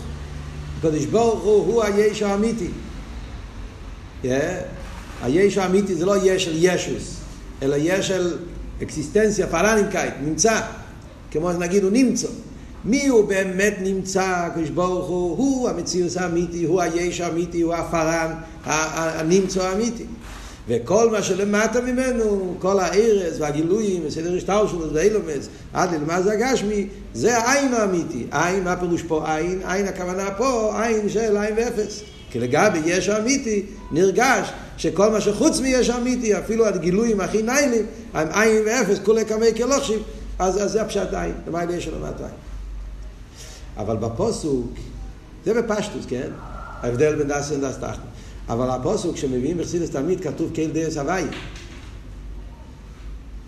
הקדוש 0.79 1.05
ברוך 1.05 1.43
הוא 1.43 1.67
הוא 1.67 1.85
היש 1.85 2.23
האמיתי. 2.23 2.69
Yeah. 4.23 4.27
היש 5.23 5.59
האמיתי 5.59 5.95
זה 5.95 6.07
לא 6.07 6.17
יש 6.23 6.45
של 6.45 6.53
ישוס, 6.55 7.17
אלא 7.63 7.77
יש 7.79 8.09
של 8.09 8.39
אקסיסטנציה, 8.83 9.47
פרנינקייט, 9.47 10.15
נמצא. 10.25 10.61
כמו 11.31 11.53
נגיד 11.53 11.83
הוא 11.83 11.93
נמצא. 11.93 12.29
מי 12.85 13.07
הוא 13.07 13.29
באמת 13.29 13.75
נמצא, 13.81 14.23
הקדוש 14.23 14.71
ברוך 14.71 15.09
הוא, 15.09 15.37
הוא 15.37 15.69
המציאות 15.69 16.17
האמיתי, 16.17 16.65
הוא 16.65 16.83
היש 16.83 17.21
האמיתי, 17.21 17.61
הוא 17.61 17.75
הפרן, 17.75 18.35
הנמצא 18.65 19.69
האמיתי. 19.69 20.05
וכל 20.68 21.11
מה 21.11 21.23
שלמטה 21.23 21.80
ממנו, 21.80 22.54
כל 22.59 22.80
הארז 22.80 23.40
והגילויים 23.40 24.02
וסדר 24.06 24.37
השטר 24.37 24.66
שלו 24.68 24.94
ואילומס, 24.94 25.49
עד 25.73 25.94
ללמה 25.94 26.23
זה 26.23 26.33
הגשמי, 26.33 26.87
זה 27.14 27.38
העין 27.38 27.75
האמיתי. 27.75 28.26
עין, 28.30 28.64
מה 28.64 28.76
פירוש 28.76 29.02
פה 29.02 29.37
עין? 29.37 29.62
עין 29.66 29.88
הכוונה 29.88 30.30
פה, 30.30 30.73
עין 30.83 31.09
של 31.09 31.37
עין 31.37 31.54
ואפס. 31.56 32.00
כי 32.30 32.40
לגבי 32.40 32.78
יש 32.85 33.09
אמיתי, 33.09 33.66
נרגש 33.90 34.49
שכל 34.76 35.11
מה 35.11 35.21
שחוץ 35.21 35.61
מיש 35.61 35.90
אמיתי, 35.90 36.38
אפילו 36.38 36.66
הגילויים 36.66 37.21
הכי 37.21 37.42
ניילים, 37.42 37.87
הם 38.14 38.28
עין 38.33 38.62
ואפס, 38.66 38.99
כולי 39.04 39.25
קמי 39.25 39.54
כלוכשיב, 39.56 40.02
אז, 40.38 40.62
אז 40.62 40.73
זה 40.73 40.83
הפשט 40.83 41.14
עין, 41.14 41.33
למה 41.47 41.64
יש 41.64 41.88
למטה 41.88 42.25
עין. 42.25 42.35
אבל 43.76 43.97
בפוסוק, 43.97 44.73
זה 45.44 45.62
בפשטוס, 45.62 46.06
כן? 46.09 46.28
ההבדל 46.83 47.14
בין 47.14 47.28
דס 47.28 47.50
לדס 47.50 47.76
תחתן. 47.76 48.13
אבל 48.49 48.71
הפוסוק 48.71 49.17
שמביאים 49.17 49.59
בחסידס 49.59 49.91
תמיד 49.91 50.21
כתוב 50.21 50.51
קהיל 50.55 50.71
דרס 50.71 50.97
הוואי. 50.97 51.25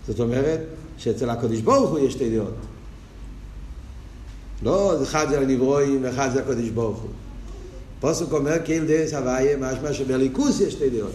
זאת 0.07 0.19
אומרת 0.19 0.59
שאצל 0.97 1.29
הקדוש 1.29 1.61
ברוך 1.61 1.89
הוא 1.89 1.99
יש 1.99 2.13
שתי 2.13 2.37
דעות. 2.37 2.53
לא, 4.63 5.03
אחד 5.03 5.29
זה 5.29 5.39
הנברואים 5.39 5.99
ואחד 6.03 6.29
זה 6.33 6.41
הקדוש 6.41 6.69
ברוך 6.69 6.97
הוא. 6.97 7.09
פוסק 7.99 8.31
אומר 8.31 8.57
קהיל 8.57 8.85
דרס 8.85 9.13
הוואי, 9.13 9.47
משמע 9.59 9.93
שבליכוס 9.93 10.59
יש 10.59 10.73
שתי 10.73 10.89
דעות. 10.89 11.11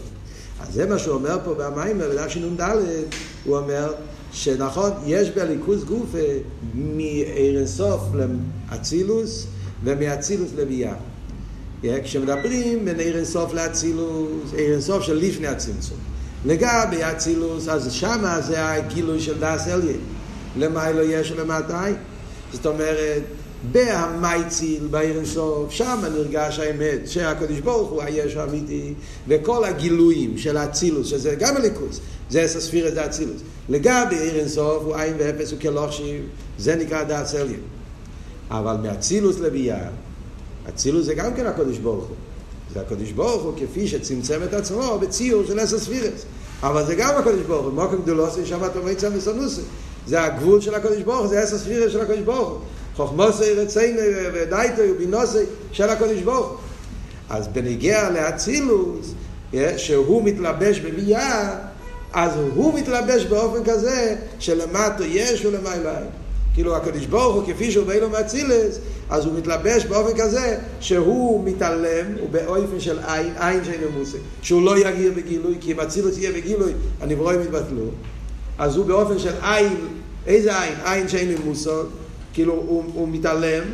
אז 0.60 0.74
זה 0.74 0.86
מה 0.86 0.98
שהוא 0.98 1.14
אומר 1.14 1.38
פה 1.44 1.54
במיימר, 1.54 2.08
בדף 2.08 2.28
שנ"ד, 2.28 2.76
הוא 3.44 3.56
אומר 3.56 3.92
שנכון, 4.32 4.90
יש 5.06 5.30
בליכוס 5.30 5.84
גוף 5.84 6.14
מאיר 6.74 7.26
אינסוף 7.28 8.00
לאצילוס 8.70 9.46
ומאצילוס 9.84 10.50
לביאה. 10.56 10.94
כשמדברים 12.04 12.84
בין 12.84 13.00
עיר 13.00 13.16
אינסוף 13.16 13.54
לאצילוס, 13.54 14.52
עיר 14.56 14.72
אינסוף 14.72 15.02
של 15.02 15.16
לפני 15.16 15.46
הצמצום. 15.46 15.98
לגבי 16.44 16.96
אצילוס, 17.02 17.68
אז 17.68 17.92
שמה 17.92 18.40
זה 18.40 18.68
הגילוי 18.68 19.20
של 19.20 19.38
דאס 19.38 19.68
אליה. 19.68 19.96
למה 20.56 20.92
לא 20.92 21.02
יש 21.02 21.30
ולמתי? 21.30 21.92
זאת 22.52 22.66
אומרת, 22.66 23.22
בהמייציל, 23.72 24.86
בעיר 24.90 25.16
אינסוף, 25.16 25.70
שם 25.70 26.00
נרגש 26.14 26.58
האמת 26.58 27.08
שהקדוש 27.08 27.60
ברוך 27.60 27.90
הוא 27.90 28.02
היש 28.02 28.36
האמיתי, 28.36 28.94
וכל 29.28 29.64
הגילויים 29.64 30.38
של 30.38 30.56
האצילוס, 30.56 31.06
שזה 31.06 31.34
גם 31.34 31.56
הליכוס, 31.56 32.00
זה 32.30 32.48
ספירס 32.48 32.94
דה 32.94 33.06
אצילוס. 33.06 33.40
לגבי 33.68 34.18
עיר 34.18 34.38
אינסוף 34.38 34.82
הוא 34.84 34.96
עין 34.96 35.14
ואפס 35.18 35.52
הוא 35.52 35.60
כלוכשיב, 35.60 36.22
זה 36.58 36.76
נקרא 36.76 37.02
דאס 37.02 37.34
אליה. 37.34 37.58
אבל 38.50 38.76
מאצילוס 38.82 39.38
לביאה, 39.38 39.88
אצילוס 40.68 41.06
זה 41.06 41.14
גם 41.14 41.34
כן 41.34 41.46
הקדוש 41.46 41.78
ברוך 41.78 42.04
הוא. 42.04 42.16
זה 42.74 42.80
הקדוש 42.80 43.12
ברוך 43.12 43.42
הוא 43.42 43.52
כפי 43.56 43.88
שצמצם 43.88 44.40
את 44.44 44.54
עצמו 44.54 44.98
בציור 44.98 45.44
של 45.46 45.58
עשר 45.58 45.78
ספירס. 45.78 46.24
אבל 46.62 46.86
זה 46.86 46.94
גם 46.94 47.14
הקדוש 47.18 47.42
ברוך 47.46 47.66
הוא, 47.66 47.72
מוקם 47.72 48.02
גדולוסי 48.02 48.46
שבת 48.46 48.76
ומיצה 48.76 49.08
וסנוסי. 49.14 49.60
זה 50.06 50.22
הגבול 50.22 50.60
של 50.60 50.74
הקדוש 50.74 51.02
ברוך 51.02 51.18
הוא, 51.18 51.26
זה 51.26 51.40
עשר 51.40 51.58
ספירס 51.58 51.92
של 51.92 52.00
הקדוש 52.00 52.20
ברוך 52.20 52.48
הוא. 52.48 52.58
חוכמוסי 52.96 53.52
רציני 53.52 54.00
ודייטו 54.34 54.82
ובינוסי 54.90 55.44
של 55.72 55.90
הקדוש 55.90 56.20
ברוך 56.20 56.46
הוא. 56.46 56.56
אז 57.30 57.48
בנגיע 57.48 58.10
לאצילוס, 58.10 59.14
שהוא 59.76 60.22
מתלבש 60.24 60.78
בביאה, 60.78 61.56
אז 62.12 62.32
הוא 62.54 62.74
מתלבש 62.74 63.24
באופן 63.24 63.64
כזה 63.64 64.16
שלמטו 64.38 65.04
יש 65.04 65.44
ולמעלה 65.44 65.98
אין. 65.98 66.21
כאילו 66.54 66.76
הקדוש 66.76 67.06
ברוך 67.06 67.34
הוא 67.34 67.54
כפי 67.54 67.70
שהוא 67.70 67.86
באילו 67.86 68.10
מאצילס, 68.10 68.78
אז 69.10 69.26
הוא 69.26 69.34
מתלבש 69.38 69.84
באופן 69.84 70.18
כזה 70.18 70.58
שהוא 70.80 71.44
מתעלם, 71.44 72.06
הוא 72.20 72.30
באופן 72.30 72.80
של 72.80 72.98
עין, 73.06 73.32
עין 73.38 73.64
שאינו 73.64 73.86
מושג, 73.98 74.18
שהוא 74.42 74.62
לא 74.62 74.78
יגיר 74.78 75.12
בגילוי, 75.16 75.54
כי 75.60 75.72
אם 75.72 75.80
אצילוס 75.80 76.18
יהיה 76.18 76.32
בגילוי, 76.32 76.72
הנברואים 77.00 77.40
יתבטלו. 77.40 77.84
אז 78.58 78.76
הוא 78.76 78.86
באופן 78.86 79.18
של 79.18 79.32
עין, 79.42 79.76
איזה 80.26 80.60
עין? 80.60 80.74
עין 80.84 81.08
שאינו 81.08 81.44
מושג, 81.44 81.84
כאילו 82.34 82.52
הוא, 82.52 82.84
הוא 82.94 83.08
מתעלם, 83.08 83.64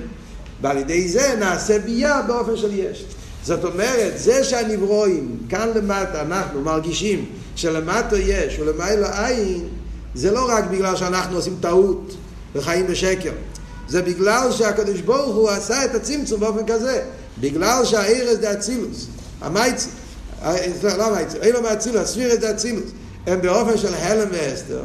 ועל 0.62 0.78
ידי 0.78 1.08
זה 1.08 1.34
נעשה 1.40 1.78
ביה 1.78 2.22
באופן 2.26 2.56
של 2.56 2.70
יש. 2.72 3.04
זאת 3.44 3.64
אומרת, 3.64 4.12
זה 4.16 4.44
שהנברואים, 4.44 5.36
כאן 5.48 5.68
למטה, 5.74 6.22
אנחנו 6.22 6.60
מרגישים 6.60 7.24
שלמטה 7.56 8.18
יש 8.18 8.58
ולמעלה 8.58 9.26
עין, 9.26 9.68
זה 10.14 10.30
לא 10.30 10.48
רק 10.48 10.64
בגלל 10.70 10.96
שאנחנו 10.96 11.36
עושים 11.36 11.56
טעות 11.60 12.16
וחיים 12.54 12.86
בשקר. 12.86 13.32
זה 13.88 14.02
בגלל 14.02 14.52
שהקדוש 14.52 15.00
ברוך 15.00 15.36
הוא 15.36 15.50
עשה 15.50 15.84
את 15.84 15.94
הצמצום 15.94 16.40
באופן 16.40 16.66
כזה. 16.66 17.04
בגלל 17.40 17.84
שהארז 17.84 18.38
דה 18.38 18.52
אצילוס, 18.52 19.06
המייצי, 19.40 19.88
לא 20.84 21.06
המייצי, 21.06 21.36
אין 21.36 21.52
לו 21.52 21.62
מאצילוס, 21.62 22.00
הספירס 22.00 22.38
דה 22.38 22.50
אצילוס, 22.50 22.90
הם 23.26 23.42
באופן 23.42 23.78
של 23.78 23.94
הלם 23.94 24.28
והסתר. 24.32 24.84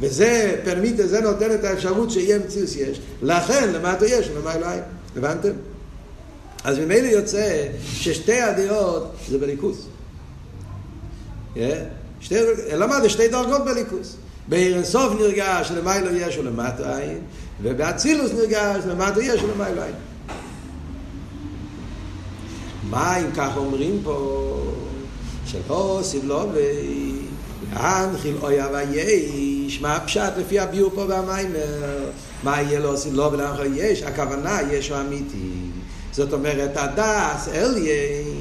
וזה 0.00 0.60
פרמיטה, 0.64 1.06
זה 1.06 1.20
נותן 1.20 1.54
את 1.54 1.64
האפשרות 1.64 2.10
שיהיה 2.10 2.38
מציאוס 2.38 2.76
יש. 2.76 3.00
לכן, 3.22 3.72
למטה 3.72 4.06
יש, 4.06 4.28
למה 4.28 4.54
אלוהים. 4.54 4.82
הבנתם? 5.16 5.52
אז 6.64 6.78
ממילא 6.78 7.06
יוצא 7.06 7.66
ששתי 7.92 8.40
הדעות 8.40 9.14
זה 9.28 9.38
בליכוס. 9.38 9.86
שתי, 12.24 12.34
למה 12.72 13.00
זה 13.00 13.08
שתי 13.08 13.28
דרגות 13.28 13.64
בליכוס? 13.64 14.16
בעיר 14.48 14.76
אינסוף 14.76 15.12
נרגש 15.20 15.68
שלמיילו 15.68 16.16
יש 16.16 16.38
ולמטה 16.38 16.98
אין, 16.98 17.18
ובאצילוס 17.62 18.32
נרגש 18.32 18.84
למטה 18.86 19.22
יש 19.22 19.42
ולמיילו 19.42 19.82
אין. 19.82 19.94
מה 22.90 23.16
אם 23.16 23.30
כך 23.36 23.56
אומרים 23.56 24.00
פה? 24.04 24.72
שלא 25.46 26.00
סילובי, 26.02 27.12
להנחיל 27.72 28.36
אויה 28.42 28.68
ויש, 28.72 29.80
מה 29.80 29.96
הפשט 29.96 30.32
לפי 30.38 30.60
הביור 30.60 30.90
פה 30.94 31.04
במיימר? 31.04 32.10
מה 32.42 32.62
יהיה 32.62 32.80
לו 32.80 32.96
סילובי 32.96 33.36
להנחיל 33.36 33.72
יש? 33.76 34.02
הכוונה 34.02 34.58
יש 34.70 34.90
הוא 34.90 35.00
אמיתי. 35.00 35.50
זאת 36.12 36.32
אומרת, 36.32 36.70
הדס 36.76 37.48
אליין 37.48 38.33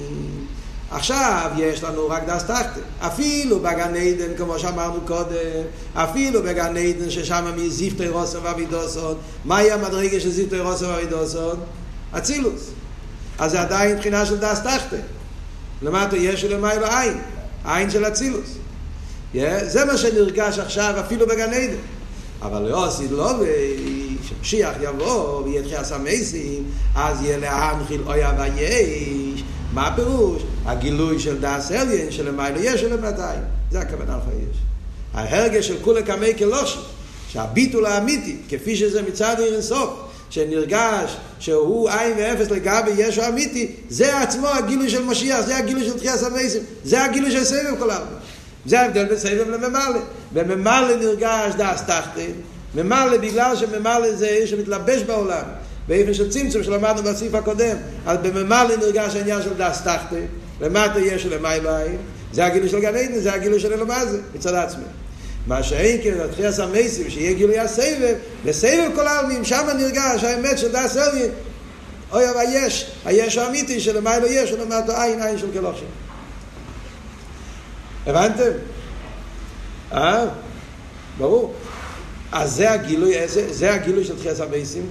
עכשיו 0.93 1.51
יש 1.57 1.83
לנו 1.83 2.09
רק 2.09 2.23
דס 2.27 2.43
תחתן. 2.43 2.81
אפילו 2.99 3.59
בגן 3.59 3.95
עדן, 3.95 4.37
כמו 4.37 4.59
שאמרנו 4.59 5.01
קודם, 5.07 5.63
אפילו 5.93 6.43
בגן 6.43 6.77
עדן 6.77 7.09
ששם 7.09 7.45
מזיפטי 7.57 8.07
רוסו 8.07 8.43
ואבידוסון, 8.43 9.15
מהי 9.45 9.71
המדרגה 9.71 10.19
של 10.19 10.31
זיפטי 10.31 10.59
רוסו 10.59 10.87
ואבידוסון? 10.87 11.59
אצילוס. 12.17 12.69
אז 13.39 13.51
זה 13.51 13.61
עדיין 13.61 13.95
מבחינה 13.95 14.25
של 14.25 14.37
דס 14.37 14.59
תחתן. 14.59 15.01
למטה 15.81 16.17
יש 16.17 16.43
ולמיילו 16.43 16.85
עין, 16.85 17.17
עין 17.65 17.89
של 17.89 18.07
אצילוס. 18.07 18.57
Yeah, 19.35 19.37
זה 19.63 19.85
מה 19.85 19.97
שנרגש 19.97 20.59
עכשיו 20.59 20.93
אפילו 20.99 21.27
בגן 21.27 21.53
עדן. 21.53 21.75
אבל 22.41 22.61
לא 22.61 22.85
עשית 22.85 23.11
לא 23.11 23.33
שמשיח 24.23 24.73
יבוא 24.81 25.43
ויהיה 25.43 25.63
תחייה 25.63 25.83
סמייסים, 25.83 26.63
אז 26.95 27.21
יהיה 27.21 27.37
להנחיל 27.37 28.01
אויה 28.05 28.31
ויש. 28.39 29.43
מה 29.73 29.87
הפירוש? 29.87 30.43
הגילוי 30.65 31.19
של 31.19 31.41
דאס 31.41 31.71
אליין, 31.71 32.11
של 32.11 32.27
המיילו 32.27 32.59
יש 32.59 32.83
ולמתי. 32.83 33.21
זה 33.71 33.79
הכוונה 33.79 34.17
לך 34.17 34.23
יש. 34.51 34.57
ההרגש 35.13 35.67
של 35.67 35.75
כולי 35.81 36.03
קמי 36.03 36.33
כלושי, 36.37 36.79
שהביטול 37.27 37.85
האמיתי, 37.85 38.37
כפי 38.49 38.75
שזה 38.75 39.01
מצד 39.01 39.35
עיר 39.39 39.53
אינסוף, 39.53 39.89
שנרגש 40.29 41.17
שהוא 41.39 41.89
עין 41.89 42.13
ואפס 42.17 42.51
לגבי 42.51 42.91
ישו 42.97 43.27
אמיתי, 43.27 43.71
זה 43.89 44.21
עצמו 44.21 44.47
הגילוי 44.47 44.89
של 44.89 45.03
משיח, 45.03 45.41
זה 45.41 45.57
הגילוי 45.57 45.85
של 45.85 45.97
תחייה 45.97 46.17
סמייסים, 46.17 46.61
זה 46.83 47.03
הגילוי 47.03 47.31
של 47.31 47.43
סבב 47.43 47.79
כל 47.79 47.91
העולם. 47.91 48.07
זה 48.65 48.81
ההבדל 48.81 49.05
בין 49.05 49.17
סבב 49.17 49.49
לממלא. 49.49 49.99
בממלא 50.33 50.95
נרגש 50.95 51.53
דס 51.57 51.81
תחתן, 51.81 52.31
ממלא 52.75 53.17
בגלל 53.17 53.55
שממלא 53.55 54.15
זה 54.15 54.47
שמתלבש 54.47 55.01
בעולם. 55.01 55.43
באופן 55.87 56.13
של 56.13 56.29
צמצום 56.29 56.63
שלמדנו 56.63 57.03
בסעיף 57.03 57.35
הקודם, 57.35 57.77
אז 58.05 58.17
בממלא 58.23 58.77
נרגש 58.77 59.15
העניין 59.15 59.41
של 59.41 59.53
דס 59.57 59.81
תחתן, 59.81 60.25
למטה 60.61 60.99
יש 60.99 61.25
ולמעלה 61.25 61.83
עין, 61.83 61.97
זה 62.33 62.45
הגילוי 62.45 62.69
של 62.69 62.79
גן 62.79 62.95
עדן, 62.95 63.19
זה 63.19 63.33
הגילוי 63.33 63.59
של 63.59 63.73
אלומה 63.73 64.05
זה, 64.05 64.21
מצד 64.35 64.53
עצמי. 64.53 64.83
מה 65.47 65.63
שאין 65.63 66.01
כן, 66.03 66.19
התחייה 66.25 66.51
סמייסים, 66.51 67.09
שיהיה 67.09 67.33
גילוי 67.33 67.59
הסבב, 67.59 68.15
בסבב 68.45 68.89
כל 68.95 69.07
העלמים, 69.07 69.45
שם 69.45 69.67
נרגש 69.77 70.23
האמת 70.23 70.57
של 70.57 70.71
דס 70.71 70.97
אליה, 70.97 71.27
אוי 72.11 72.29
אבל 72.29 72.43
יש, 72.49 72.91
היש 73.05 73.37
האמיתי 73.37 73.79
שלמעלה 73.79 74.27
יש, 74.27 74.51
ולמטה 74.51 75.03
עין, 75.03 75.21
עין 75.21 75.37
של 75.37 75.47
כלושים. 75.53 75.87
הבנתם? 78.07 78.51
אה? 79.91 80.25
ברור. 81.17 81.53
אז 82.31 82.51
זה 82.51 82.71
הגילוי, 82.71 83.27
זה, 83.27 83.53
זה 83.53 83.73
הגילוי 83.73 84.05
של 84.05 84.17
תחייה 84.17 84.35
סמייסים. 84.35 84.89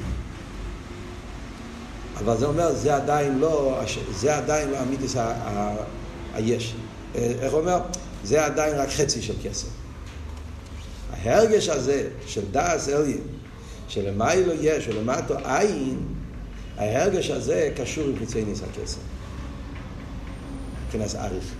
אבל 2.24 2.38
זה 2.38 2.46
אומר, 2.46 2.74
זה 2.74 2.96
עדיין 2.96 3.38
לא, 3.38 3.80
זה 4.10 4.36
עדיין 4.36 4.70
לא 4.70 4.82
אמיתיס 4.82 5.16
היש. 6.34 6.74
איך 7.14 7.52
הוא 7.52 7.60
אומר? 7.60 7.78
זה 8.24 8.44
עדיין 8.44 8.76
רק 8.76 8.88
חצי 8.88 9.22
של 9.22 9.34
כסף. 9.42 9.68
ההרגש 11.12 11.68
הזה 11.68 12.08
של 12.26 12.42
דאס 12.50 12.88
אליה, 12.88 13.16
שלמיילו 13.88 14.52
יש 14.60 14.88
ולמטו 14.88 15.34
עין, 15.44 15.98
ההרגש 16.78 17.30
הזה 17.30 17.72
קשור 17.76 18.08
עם 18.08 18.18
חיצי 18.18 18.44
ניס 18.44 18.60
הכסף. 18.62 18.98
מבחינת 20.86 21.14
אריך. 21.14 21.54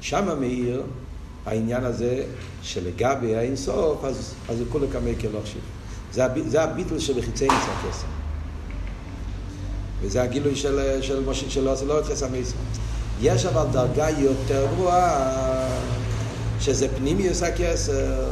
שמה 0.00 0.34
מאיר 0.34 0.82
העניין 1.46 1.84
הזה 1.84 2.24
שלגבי 2.62 3.36
האינסוף, 3.36 4.04
אז, 4.04 4.34
אז 4.48 4.60
הוא 4.60 4.66
כולו 4.70 4.86
כמי 4.90 5.14
כלושים. 5.20 5.75
זה, 6.16 6.24
זה 6.46 6.62
הביטול 6.62 6.98
שבחיצי 6.98 7.44
ניס 7.44 7.62
הכסף. 7.62 8.06
וזה 10.00 10.22
הגילוי 10.22 10.56
של, 10.56 10.80
של, 11.00 11.24
של, 11.32 11.50
של, 11.50 11.76
של 11.76 11.86
לא 11.86 12.00
את 12.00 12.04
חסר 12.04 12.28
מייסר. 12.28 12.56
יש 13.20 13.46
אבל 13.46 13.66
דרגה 13.72 14.10
יותר 14.10 14.66
גבוהה, 14.72 15.68
שזה 16.60 16.88
פנימיוס 16.88 17.42
הכסר, 17.42 18.24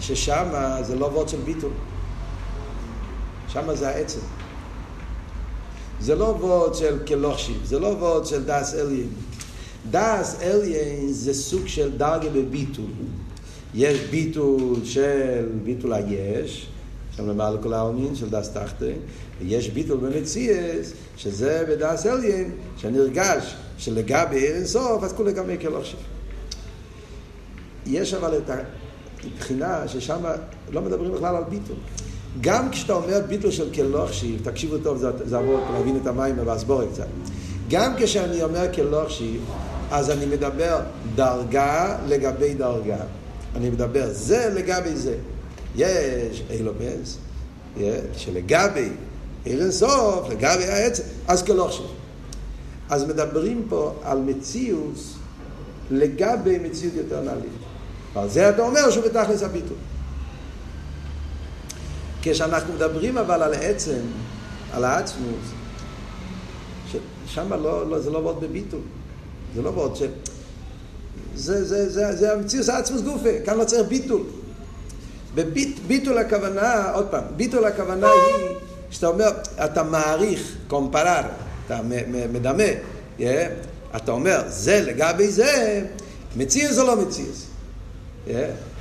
ששם 0.00 0.44
זה 0.82 0.96
לא 0.96 1.06
וורד 1.06 1.28
של 1.28 1.36
ביטול. 1.44 1.72
שם 3.48 3.74
זה 3.74 3.88
העצם. 3.88 4.20
זה 6.00 6.14
לא 6.14 6.24
וורד 6.24 6.74
של 6.74 6.98
כלוכשיב, 7.06 7.60
זה 7.64 7.78
לא 7.78 7.86
וורד 7.86 8.26
של 8.26 8.44
דאס 8.44 8.74
אליין. 8.74 9.08
דאס 9.90 10.36
אליין 10.42 11.12
זה 11.12 11.34
סוג 11.34 11.66
של 11.66 11.96
דרגה 11.96 12.28
בביטול. 12.28 12.90
יש 13.74 14.00
ביטול 14.00 14.84
של 14.84 15.48
ביטול 15.64 15.92
היש, 15.92 16.68
שם 17.16 17.28
למעלה 17.28 17.62
כל 17.62 17.72
העלמין 17.72 18.14
של 18.14 18.30
דס 18.30 18.50
תחתה, 18.50 18.84
ויש 19.40 19.70
ביטול 19.70 19.98
במציאס, 19.98 20.92
שזה 21.16 21.64
בדס 21.68 22.06
אליין, 22.06 22.50
שנרגש 22.76 23.54
שלגבי 23.78 24.36
עיר 24.36 24.56
אינסוף, 24.56 25.02
אז 25.04 25.12
כולי 25.12 25.32
גם 25.32 25.48
מקל 25.48 25.76
עכשיו. 25.76 26.00
יש 27.86 28.14
אבל 28.14 28.38
את 28.38 28.50
הבחינה 29.24 29.88
ששם 29.88 30.24
לא 30.70 30.80
מדברים 30.80 31.12
בכלל 31.12 31.36
על 31.36 31.44
ביטול. 31.44 31.76
גם 32.40 32.70
כשאתה 32.70 32.92
אומר 32.92 33.20
ביטול 33.28 33.50
של 33.50 33.72
כלוכשיב, 33.74 34.40
תקשיבו 34.44 34.78
טוב, 34.78 34.98
זה, 34.98 35.10
זה 35.24 35.38
עבור 35.38 35.60
להבין 35.72 35.96
את 36.02 36.06
המים 36.06 36.34
ולהסבור 36.38 36.82
קצת. 36.92 37.06
גם 37.70 37.94
כשאני 37.98 38.42
אומר 38.42 38.74
כלוכשיב, 38.74 39.44
אז 39.90 40.10
אני 40.10 40.26
מדבר 40.26 40.80
דרגה 41.14 41.98
לגבי 42.06 42.54
דרגה. 42.54 42.96
אני 43.56 43.70
מדבר 43.70 44.06
זה 44.12 44.50
לגבי 44.54 44.96
זה. 44.96 45.16
יש 45.74 46.42
אילומס, 46.50 47.18
שלגבי 48.16 48.88
עיר 49.44 49.62
אינסוף, 49.62 50.28
לגבי 50.30 50.64
העץ, 50.64 51.00
אז 51.28 51.42
כלוכשיב. 51.42 51.86
אז 52.90 53.04
מדברים 53.04 53.66
פה 53.68 53.94
על 54.02 54.18
מציאוס 54.18 55.14
לגבי 55.90 56.58
מציאות 56.58 56.94
יותר 56.94 57.20
נעלית. 57.20 57.50
ועל 58.14 58.28
זה 58.28 58.50
אתה 58.50 58.62
אומר 58.62 58.90
שהוא 58.90 59.04
בתכלס 59.04 59.42
הביטול. 59.42 59.76
כשאנחנו 62.22 62.74
מדברים 62.74 63.18
אבל 63.18 63.42
על 63.42 63.54
עצם, 63.54 64.00
על 64.72 64.84
העצמוס, 64.84 65.46
שם 67.26 67.52
לא, 67.52 67.90
לא, 67.90 67.98
זה 67.98 68.10
לא 68.10 68.18
ועוד 68.18 68.40
בביטול. 68.40 68.80
זה 69.54 69.62
לא 69.62 69.68
ועוד 69.68 69.96
ש... 69.96 70.02
זה, 71.34 71.64
זה, 71.64 71.90
זה, 71.90 72.16
זה 72.16 72.32
המציאוס 72.32 72.68
העצמוס 72.68 73.02
גופה, 73.02 73.28
כאן 73.44 73.58
לא 73.58 73.64
צריך 73.64 73.88
ביטול. 73.88 74.22
בביטול 75.34 76.18
הכוונה, 76.18 76.90
עוד 76.94 77.06
פעם, 77.06 77.22
ביטול 77.36 77.64
הכוונה 77.64 78.08
היא 78.08 78.48
שאתה 78.90 79.06
אומר, 79.06 79.30
אתה 79.64 79.82
מעריך, 79.82 80.56
קומפרר, 80.68 81.22
אתה 81.66 81.80
מדמה, 82.32 82.62
yeah, 83.18 83.22
אתה 83.96 84.12
אומר, 84.12 84.42
זה 84.48 84.80
לגבי 84.80 85.28
זה, 85.28 85.82
מציאס 86.36 86.78
או 86.78 86.86
לא 86.86 86.96
מציאס? 86.96 87.46
Yeah. 88.26 88.30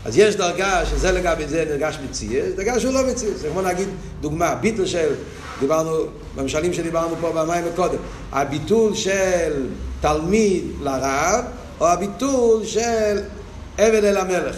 אז 0.06 0.18
יש 0.18 0.36
דרגה 0.36 0.86
שזה 0.86 1.12
לגבי 1.12 1.48
זה 1.48 1.66
נרגש 1.70 2.00
מציאס, 2.10 2.54
דרגה 2.56 2.80
שהוא 2.80 2.94
לא 2.94 3.08
מציאס. 3.08 3.40
זה 3.40 3.50
כמו 3.50 3.62
להגיד, 3.62 3.88
דוגמה, 4.22 4.56
ביטול 4.56 4.86
של, 4.86 5.14
דיברנו, 5.60 5.92
במשלים 6.36 6.74
שדיברנו 6.74 7.16
פה 7.22 7.32
במים 7.32 7.64
הקודם, 7.74 7.98
הביטול 8.32 8.96
של 8.96 9.66
תלמיד 10.02 10.64
לרב, 10.82 11.46
או 11.80 11.88
הביטול 11.88 12.66
של 12.66 13.22
עבד 13.78 14.04
אל 14.04 14.18
המלך. 14.18 14.56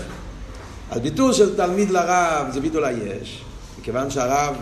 אז 0.92 1.02
ביטול 1.02 1.34
של 1.34 1.56
תלמיד 1.56 1.90
לרב 1.90 2.48
זה 2.54 2.62
ביטול 2.62 2.86
היש, 2.86 3.42
מכיוון 3.80 4.10
שהרב 4.10 4.56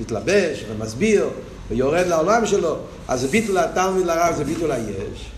מתלבש 0.00 0.64
ומסביר 0.70 1.28
ויורד 1.70 2.06
לעולם 2.06 2.46
שלו, 2.46 2.76
אז 3.08 3.24
ביטול 3.24 3.58
התלמיד 3.58 4.06
לרב 4.06 4.34
זה 4.36 4.44
ביטול 4.44 4.72
היש, 4.72 5.30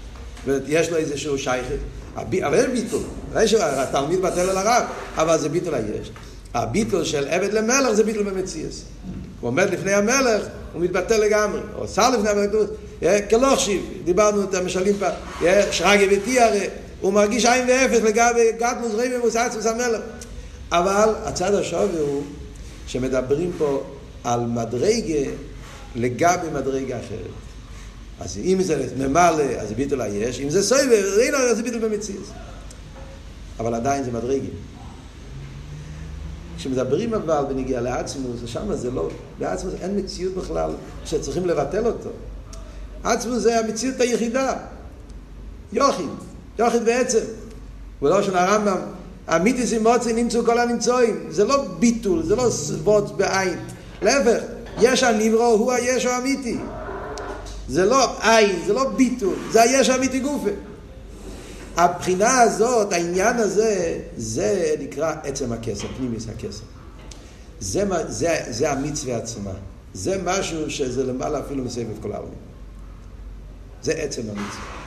ויש 0.46 0.90
לו 0.90 0.96
איזשהו 0.96 1.38
שייכת, 1.38 1.78
אבל 2.16 2.54
אין 2.54 2.72
ביטול, 2.72 3.02
התלמיד 3.34 4.22
בטל 4.22 4.50
על 4.50 4.56
הרב, 4.58 4.84
אבל 5.16 5.38
זה 5.38 5.48
ביטול 5.48 5.74
היש. 5.74 6.10
הביטול 6.54 7.04
של 7.04 7.28
עבד 7.28 7.52
למלך 7.52 7.92
זה 7.92 8.04
ביטול 8.04 8.22
במציאס. 8.22 8.82
הוא 9.40 9.48
עומד 9.48 9.70
לפני 9.70 9.92
המלך, 9.92 10.42
הוא 10.72 10.82
מתבטל 10.82 11.16
לגמרי. 11.16 11.60
או 11.74 11.88
שר 11.88 12.10
לפני 12.10 12.30
המלך, 12.30 12.68
כלוכשיב, 13.30 13.82
דיברנו 14.04 14.44
את 14.44 14.54
המשלים 14.54 14.94
פעם, 14.98 15.12
שרגי 15.70 16.06
ביתי 16.06 16.40
הרי, 16.40 16.66
הוא 17.02 17.12
מרגיש 17.12 17.44
עין 17.44 17.68
ואפס 17.68 18.02
לגבי 18.02 18.52
גדלוס 18.52 18.94
רי 18.94 19.16
ומוסעצוס 19.16 19.66
המלך. 19.66 20.00
אבל 20.72 21.14
הצד 21.24 21.54
השווי 21.54 21.98
הוא 21.98 22.22
שמדברים 22.86 23.52
פה 23.58 23.82
על 24.24 24.40
מדרגה 24.40 25.30
לגבי 25.94 26.48
מדרגה 26.54 26.96
אחרת. 26.96 27.42
אז 28.20 28.38
אם 28.44 28.62
זה 28.62 28.88
ממלא, 28.96 29.42
אז 29.42 29.72
ביטול 29.72 30.00
היש, 30.00 30.40
אם 30.40 30.50
זה 30.50 30.62
סויבר, 30.62 31.04
אז 31.50 31.56
זה 31.56 31.62
ביטול 31.62 31.88
במציאות. 31.88 32.26
אבל 33.60 33.74
עדיין 33.74 34.04
זה 34.04 34.12
מדרגה. 34.12 34.48
כשמדברים 36.56 37.14
אבל 37.14 37.44
בנגיע 37.44 37.80
לעצמוס, 37.80 38.40
שם 38.46 38.74
זה 38.74 38.90
לא, 38.90 39.08
בעצמוס 39.38 39.74
אין 39.80 39.98
מציאות 39.98 40.34
בכלל 40.34 40.70
שצריכים 41.04 41.46
לבטל 41.46 41.86
אותו. 41.86 42.10
עצמוס 43.04 43.38
זה 43.42 43.58
המציאות 43.58 44.00
היחידה. 44.00 44.54
יוחיד, 45.72 46.08
יוחיד 46.64 46.84
בעצם. 46.84 47.24
ולא 48.02 48.22
של 48.22 48.36
הרמב"ם, 48.36 48.78
המיתיס 49.26 49.72
עם 49.72 49.82
מוצא 49.82 50.12
נמצאו 50.12 50.44
כל 50.44 50.58
הנמצואים. 50.58 51.26
זה 51.30 51.44
לא 51.44 51.64
ביטול, 51.78 52.22
זה 52.22 52.36
לא 52.36 52.50
סבוט 52.50 53.10
בעין. 53.10 53.58
להפך, 54.02 54.42
יש 54.80 55.02
הנברו 55.02 55.44
הוא 55.44 55.72
היש 55.72 56.06
האמיתי. 56.06 56.58
זה 57.68 57.84
לא 57.84 58.16
עין, 58.22 58.56
זה 58.66 58.72
לא 58.72 58.90
ביטול, 58.90 59.34
זה 59.50 59.62
היש 59.62 59.88
האמיתי 59.88 60.20
גופה. 60.20 60.50
הבחינה 61.76 62.40
הזאת, 62.40 62.92
העניין 62.92 63.36
הזה, 63.36 63.98
זה 64.16 64.74
נקרא 64.80 65.14
עצם 65.24 65.52
הכסף, 65.52 65.86
פנימיס 65.96 66.26
הכסף. 66.28 66.64
זה, 67.60 67.84
זה, 68.08 68.36
זה 68.50 68.72
המצווה 68.72 69.16
עצמה. 69.16 69.50
זה 69.94 70.20
משהו 70.24 70.70
שזה 70.70 71.04
למעלה 71.04 71.40
אפילו 71.40 71.64
מסבב 71.64 71.86
כל 72.02 72.12
העולם. 72.12 72.32
זה 73.82 73.92
עצם 73.92 74.22
המצווה. 74.22 74.81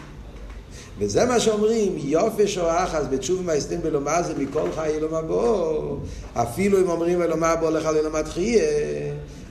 וזה 1.00 1.26
מה 1.26 1.40
שאומרים, 1.40 1.96
יופי 1.98 2.48
שואחס 2.48 3.04
בתשוב 3.10 3.46
מהסתם 3.46 3.82
בלומר 3.82 4.24
זה 4.24 4.34
מכל 4.38 4.68
חיי 4.76 4.96
אלומה 4.96 5.22
בו. 5.22 5.98
אפילו 6.34 6.82
אם 6.82 6.90
אומרים 6.90 7.22
אלומה 7.22 7.56
בו 7.56 7.70
לך 7.70 7.86
לאלומה 7.86 8.24
תחיה, 8.24 8.64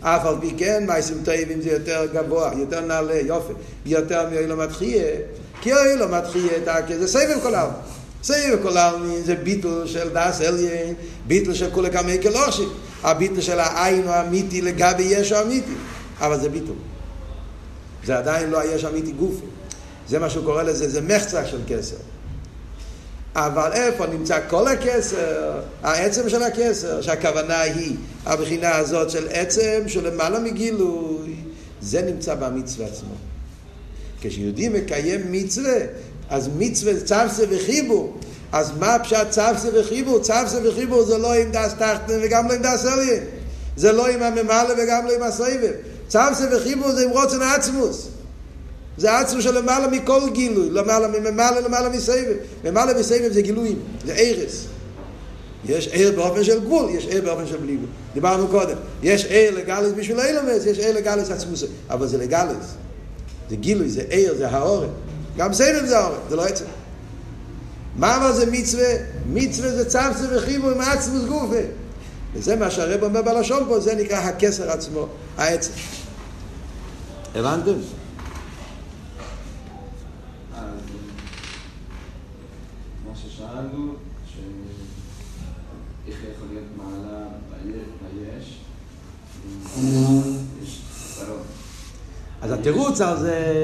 אף 0.00 0.26
על 0.26 0.34
פי 0.40 0.54
כן 0.56 0.84
מייסים 0.86 1.18
טובים 1.24 1.62
זה 1.62 1.70
יותר 1.70 2.06
גבוה, 2.12 2.50
יותר 2.58 2.80
נעלה, 2.80 3.20
יופי, 3.20 3.52
יותר 3.86 4.30
מאלומה 4.30 4.66
תחיה, 4.66 5.04
כי 5.60 5.72
אלומה 5.72 6.20
תחיה, 6.20 6.98
זה 6.98 7.08
סבב 7.08 7.38
כל 7.42 7.54
העולם. 7.54 7.74
סייב 8.24 8.62
כל 8.62 8.76
העלמין 8.76 9.22
זה 9.24 9.34
ביטל 9.34 9.86
של 9.86 10.08
דס 10.08 10.40
אליין, 10.40 10.94
ביטל 11.26 11.54
של 11.54 11.70
כולי 11.70 11.90
כמי 11.90 12.22
כלושים. 12.22 12.68
הביטל 13.02 13.40
של 13.40 13.60
העין 13.60 14.08
האמיתי 14.08 14.62
לגבי 14.62 15.02
יש 15.02 15.32
האמיתי. 15.32 15.74
אבל 16.20 16.40
זה 16.40 16.48
ביטל. 16.48 16.72
זה 18.04 18.18
עדיין 18.18 18.50
לא 18.50 18.60
היש 18.60 18.84
האמיתי 18.84 19.12
גופי. 19.12 19.46
זה 20.08 20.18
מה 20.18 20.30
שהוא 20.30 20.44
קורא 20.44 20.62
לזה, 20.62 20.88
זה 20.88 21.00
מחצה 21.00 21.46
של 21.46 21.58
כסר. 21.66 21.96
אבל 23.36 23.72
איפה 23.72 24.06
נמצא 24.06 24.38
כל 24.48 24.68
הכסר? 24.68 25.60
העצם 25.82 26.28
של 26.28 26.42
הכסר, 26.42 27.02
שהכוונה 27.02 27.60
היא 27.60 27.96
הבחינה 28.26 28.76
הזאת 28.76 29.10
של 29.10 29.26
עצם 29.30 29.82
שלמעלה 29.86 30.38
מגילוי, 30.38 31.34
זה 31.80 32.02
נמצא 32.02 32.34
במצווה 32.34 32.86
עצמו. 32.86 33.14
כשיהודי 34.20 34.68
מקיים 34.68 35.32
מצווה, 35.32 35.78
אז 36.30 36.48
מצווה 36.58 37.00
צבסה 37.00 37.44
וחיבור. 37.50 38.18
אז 38.52 38.72
מה 38.78 38.96
פשט 38.98 39.30
צבסה 39.30 39.68
וחיבור? 39.74 40.18
צבסה 40.18 40.58
וחיבור 40.64 41.02
זה 41.02 41.18
לא 41.18 41.34
עם 41.34 41.50
דס 41.50 41.74
תחתן 41.78 42.18
וגם 42.22 42.48
לא 42.48 42.54
עם 42.54 42.62
דס 42.62 42.84
עליין. 42.84 43.22
זה 43.76 43.92
לא 43.92 44.06
עם 44.06 44.22
הממלא 44.22 44.74
וגם 44.78 45.06
לא 45.06 45.12
עם 45.14 45.22
הסבב. 45.22 45.72
צבסה 46.08 46.44
וחיבור 46.52 46.92
זה 46.92 47.04
עם 47.04 47.10
רוצן 47.10 47.42
עצמוס. 47.42 48.08
זה 48.98 49.18
עצמו 49.18 49.42
של 49.42 49.58
למעלה 49.58 49.88
מכל 49.88 50.20
גילוי, 50.32 50.70
למעלה 50.70 51.08
ממעלה 51.08 51.60
למעלה 51.60 51.88
מסבב. 51.88 52.36
למעלה 52.64 52.94
מסבב 52.98 53.32
זה 53.32 53.42
גילויים, 53.42 53.78
זה 54.04 54.12
ערס. 54.12 54.66
יש 55.68 55.88
ער 55.92 56.12
באופן 56.16 56.44
של 56.44 56.60
גבול, 56.60 56.90
יש 56.90 57.06
ער 57.10 57.20
באופן 57.24 57.46
של 57.46 57.56
בלי 57.56 57.76
גבול. 57.76 57.88
דיברנו 58.14 58.48
קודם, 58.48 58.76
יש 59.02 59.26
ער 59.28 59.50
לגלס 59.54 59.92
בשביל 59.96 60.20
אילומס, 60.20 60.66
יש 60.66 60.78
ער 60.78 60.92
לגלס 60.92 61.30
עצמוס, 61.30 61.64
אבל 61.90 62.06
זה 62.06 62.18
לגלס. 62.18 62.74
זה 63.50 63.56
גילוי, 63.56 63.88
זה 63.88 64.02
ער, 64.10 64.34
זה 64.38 64.48
האורן. 64.48 64.88
גם 65.36 65.52
סבב 65.52 65.86
זה 65.86 65.98
האורן, 65.98 66.18
זה 66.28 66.36
לא 66.36 66.44
עצם. 66.44 66.64
מה 67.96 68.16
אבל 68.16 68.32
זה 68.32 68.50
מצווה? 68.50 68.94
מצווה 69.26 69.70
זה 69.70 69.84
צמצם 69.84 70.24
וחיבור 70.30 70.70
עם 70.70 70.80
עצמוס 70.80 71.24
גופה. 71.24 71.60
וזה 72.34 72.56
מה 72.56 72.70
שהרב 72.70 73.02
אומר 73.02 73.22
בלשון 73.22 73.64
פה, 73.68 73.80
זה 73.80 73.94
נקרא 73.94 74.16
הכסר 74.16 74.70
עצמו, 74.70 75.06
העצם. 75.36 75.70
הבנתם? 77.34 77.72
שאלנו, 83.70 83.94
איך 86.08 86.16
יכול 86.36 86.48
להיות 86.48 86.64
מעלה 86.76 87.26
ביש, 88.14 88.60
אז 92.42 92.52
התירוץ 92.52 93.00
על 93.00 93.18
זה, 93.18 93.62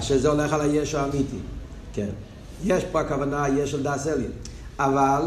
שזה 0.00 0.28
הולך 0.28 0.52
על 0.52 0.60
היש 0.60 0.94
האמיתי, 0.94 1.36
כן. 1.92 2.08
יש 2.64 2.84
פה 2.84 3.00
הכוונה 3.00 3.46
יש 3.58 3.70
של 3.70 3.82
דס 3.82 4.06
אליין, 4.06 4.30
אבל 4.78 5.22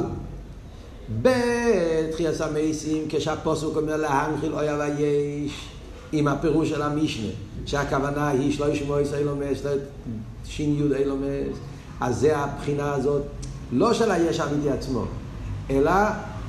בתחייס 1.21 2.41
המייסים, 2.41 3.05
כשהפוסק 3.09 3.75
אומר 3.75 3.97
להנחיל 3.97 4.53
אויה 4.53 4.77
ויש, 4.79 5.67
עם 6.11 6.27
הפירוש 6.27 6.69
של 6.69 6.81
המשנה, 6.81 7.29
שהכוונה 7.65 8.29
היא 8.29 8.53
שלוש 8.53 8.81
מויס 8.81 9.13
אילומס, 9.13 9.61
שין 10.45 10.75
יוד 10.75 10.91
אילומס, 10.91 11.57
אז 12.01 12.19
זה 12.19 12.37
הבחינה 12.37 12.93
הזאת, 12.93 13.21
לא 13.71 13.93
של 13.93 14.11
היש 14.11 14.39
האמיתי 14.39 14.69
עצמו, 14.69 15.05
אלא 15.69 15.91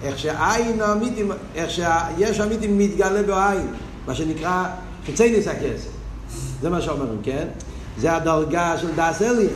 איך 0.02 0.18
שהעין 0.18 0.80
האמיתי, 0.80 1.22
איך 1.54 1.70
שהיש 1.70 2.40
האמיתי 2.40 2.66
מתגלה 2.68 3.22
בעין, 3.22 3.66
מה 4.06 4.14
שנקרא 4.14 4.64
חיצוניות 5.06 5.48
הכתר. 5.48 5.88
זה 6.60 6.70
מה 6.70 6.80
שאומרים, 6.80 7.18
כן? 7.22 7.46
זה 7.98 8.16
הדרגה 8.16 8.78
של 8.78 8.94
דעת 8.94 9.22
עליון. 9.22 9.48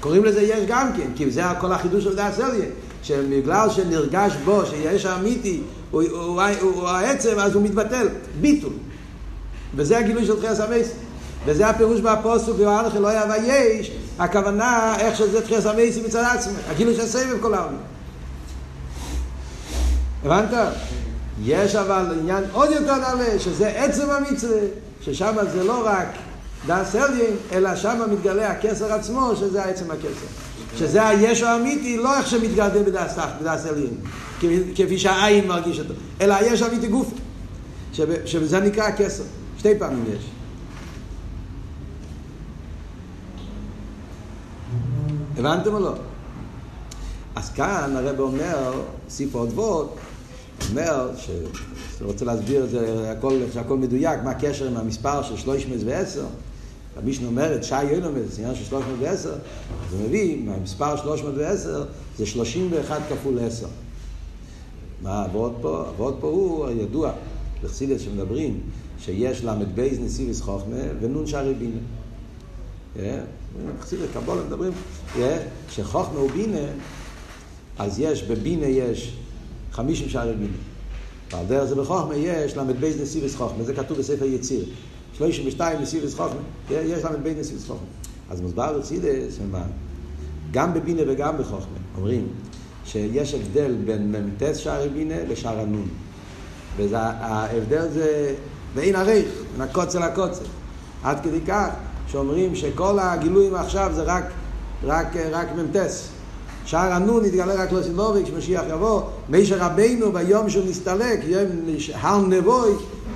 קוראים 0.00 0.24
לזה 0.24 0.42
יש 0.42 0.64
גם 0.68 0.90
כן, 0.96 1.10
כי 1.16 1.30
זה 1.30 1.42
כל 1.60 1.72
החידוש 1.72 2.04
של 2.04 2.16
דעת 2.16 2.40
עליון. 2.40 2.70
שבגלל 3.02 3.70
שנרגש 3.70 4.32
בו 4.44 4.66
שיש 4.66 5.06
האמיתי 5.06 5.60
הוא, 5.90 6.02
הוא, 6.02 6.42
הוא, 6.60 6.70
הוא 6.72 6.88
העצם, 6.88 7.38
אז 7.38 7.54
הוא 7.54 7.62
מתבטל. 7.62 8.08
ביטול. 8.40 8.72
וזה 9.74 9.98
הגילוי 9.98 10.26
של 10.26 10.36
תחיית 10.36 10.54
המתים. 10.54 10.92
וזה 11.46 11.68
הפירוש 11.68 12.00
בפסוק, 12.00 12.56
להנחיל 12.58 13.08
אוהביי 13.08 13.36
יש, 13.36 13.92
הכוונה 14.20 14.96
איך 14.98 15.16
שזה 15.16 15.42
תחיית 15.42 15.60
המתים 15.60 15.96
מצד 16.06 16.24
עצמם. 16.34 16.54
הגילוי 16.68 16.96
של 16.96 17.06
סובב 17.06 17.40
כל 17.40 17.54
עלמין. 17.54 17.74
הבנת? 20.24 20.58
יש 21.42 21.74
אבל 21.74 22.18
עניין 22.20 22.44
עוד 22.52 22.70
יותר 22.70 22.96
נעלה, 22.96 23.38
שזה 23.38 23.68
עצם 23.68 24.10
המצווה, 24.10 24.58
ששם 25.00 25.36
זה 25.52 25.64
לא 25.64 25.82
רק 25.86 26.08
דס 26.66 26.94
אליין, 26.94 27.36
אלא 27.52 27.76
שם 27.76 28.00
מתגלה 28.12 28.50
הכסר 28.50 28.92
עצמו, 28.92 29.32
שזה 29.36 29.64
עצם 29.64 29.90
הכסר. 29.90 30.26
שזה 30.78 31.08
הישו 31.08 31.46
האמיתי, 31.46 31.96
לא 31.96 32.16
איך 32.18 32.26
שמתגלה 32.26 32.68
בדס 32.68 33.16
בדס 33.42 33.66
אליין, 33.66 33.94
כפי 34.74 34.98
שהעין 34.98 35.48
מרגיש 35.48 35.78
אותו, 35.78 35.94
אלא 36.20 36.34
הישו 36.34 36.64
האמיתי 36.64 36.86
גוף, 36.86 37.10
שזה 38.24 38.60
נקרא 38.60 38.84
הכסר. 38.84 39.24
שתי 39.58 39.78
פעמים 39.78 40.04
יש. 40.16 40.24
הבנתם 45.40 45.74
או 45.74 45.80
לא? 45.80 45.92
אז 47.36 47.50
כאן 47.50 47.96
הרב 47.96 48.20
אומר, 48.20 48.82
סיפור 49.08 49.40
עודבות, 49.40 49.96
אומר, 50.70 51.10
שהוא 51.16 51.38
רוצה 52.00 52.24
להסביר 52.24 52.64
את 52.64 52.70
זה, 52.70 53.12
הכל, 53.12 53.38
שהכל 53.52 53.76
מדויק, 53.76 54.20
מה 54.24 54.30
הקשר 54.30 54.66
עם 54.66 54.76
המספר 54.76 55.22
של 55.22 55.36
310, 55.36 56.24
המשנה 56.96 57.26
אומרת, 57.26 57.64
שי 57.64 57.84
יונומד, 57.84 58.26
זה 58.28 58.42
עניין 58.42 58.54
של 58.54 58.64
310, 58.64 59.32
אז 59.32 59.36
הוא 59.92 60.00
מביא, 60.06 60.44
מהמספר 60.44 60.96
310 60.96 61.84
זה 62.18 62.26
31 62.26 63.00
כפול 63.08 63.38
10. 63.38 63.66
מה 65.02 65.24
עבוד 65.24 65.52
פה? 65.60 65.84
עבוד 65.88 66.16
פה 66.20 66.26
הוא 66.26 66.66
הידוע, 66.66 67.12
לחסידס 67.64 68.00
שמדברים, 68.00 68.60
שיש 68.98 69.44
ל"ב 69.44 69.80
נסיביס 70.00 70.40
חוכמה 70.40 70.76
ונון 71.00 71.26
שערי 71.26 71.54
בינה. 71.54 71.80
חסידס, 73.80 74.02
קבולה 74.12 74.42
מדברים, 74.42 74.72
שחוכמה 75.70 76.18
הוא 76.18 76.30
בינה, 76.30 76.66
אז 77.78 78.00
יש, 78.00 78.22
בבינה 78.22 78.66
יש 78.66 79.16
50 79.72 80.08
שערי 80.08 80.34
בינה. 80.34 80.56
ועל 81.32 81.46
דרך 81.46 81.64
זה 81.64 81.74
בחוכמה 81.74 82.16
יש 82.16 82.56
ל"ב 82.56 82.84
נסיביס 83.02 83.36
חוכמה, 83.36 83.64
זה 83.64 83.74
כתוב 83.74 83.98
בספר 83.98 84.24
יציר. 84.24 84.64
32 85.12 85.82
נסיביס 85.82 86.14
חוכמה, 86.14 86.40
יש 86.70 87.04
ל"ב 87.04 87.28
נסיביס 87.38 87.66
חוכמה. 87.66 87.86
אז 88.30 88.40
מוסבר 88.40 88.78
בצידס? 88.78 89.38
גם 90.50 90.74
בבינה 90.74 91.02
וגם 91.06 91.38
בחוכמה, 91.38 91.78
אומרים 91.96 92.28
שיש 92.84 93.34
הבדל 93.34 93.74
בין 93.84 94.12
מ"ט 94.12 94.42
שערי 94.54 94.88
בינה 94.88 95.24
לשער 95.24 95.60
הנון. 95.60 95.88
וההבדל 96.76 97.88
זה 97.88 98.34
ואין 98.74 98.96
עריך, 98.96 99.28
בין 99.52 99.60
הקוצר 99.60 99.98
לקוצר. 99.98 100.44
עד 101.02 101.20
כדי 101.24 101.40
כך 101.46 101.68
שאומרים 102.10 102.54
שכל 102.54 102.98
הגילויים 102.98 103.54
עכשיו 103.54 103.90
זה 103.94 104.02
רק, 104.02 104.24
רק, 104.84 105.16
רק 105.30 105.48
מ"טס. 105.56 106.08
שער 106.64 106.92
הנון 106.92 107.24
יתגלה 107.24 107.54
רק 107.54 107.72
לסילובי 107.72 108.24
כשמשיח 108.24 108.62
יבוא. 108.70 109.02
מישר 109.28 109.56
רבינו 109.58 110.12
ביום 110.12 110.50
שהוא 110.50 110.64
נסתלק, 110.68 111.20
יום 111.24 111.46
הר 111.94 112.26
נבוי, 112.26 112.70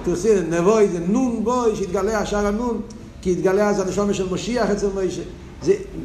תרסי, 0.05 0.41
נבוי 0.51 0.89
זה 0.89 0.99
נון 1.01 1.45
בוי, 1.45 1.77
שיתגלה 1.77 2.19
השער 2.19 2.47
הנון, 2.47 2.81
כי 3.23 3.31
יתגלה 3.31 3.69
אז 3.69 3.81
הנשום 3.81 4.13
של 4.13 4.33
משיח 4.33 4.71
אצל 4.71 4.89
מוישה. 4.95 5.23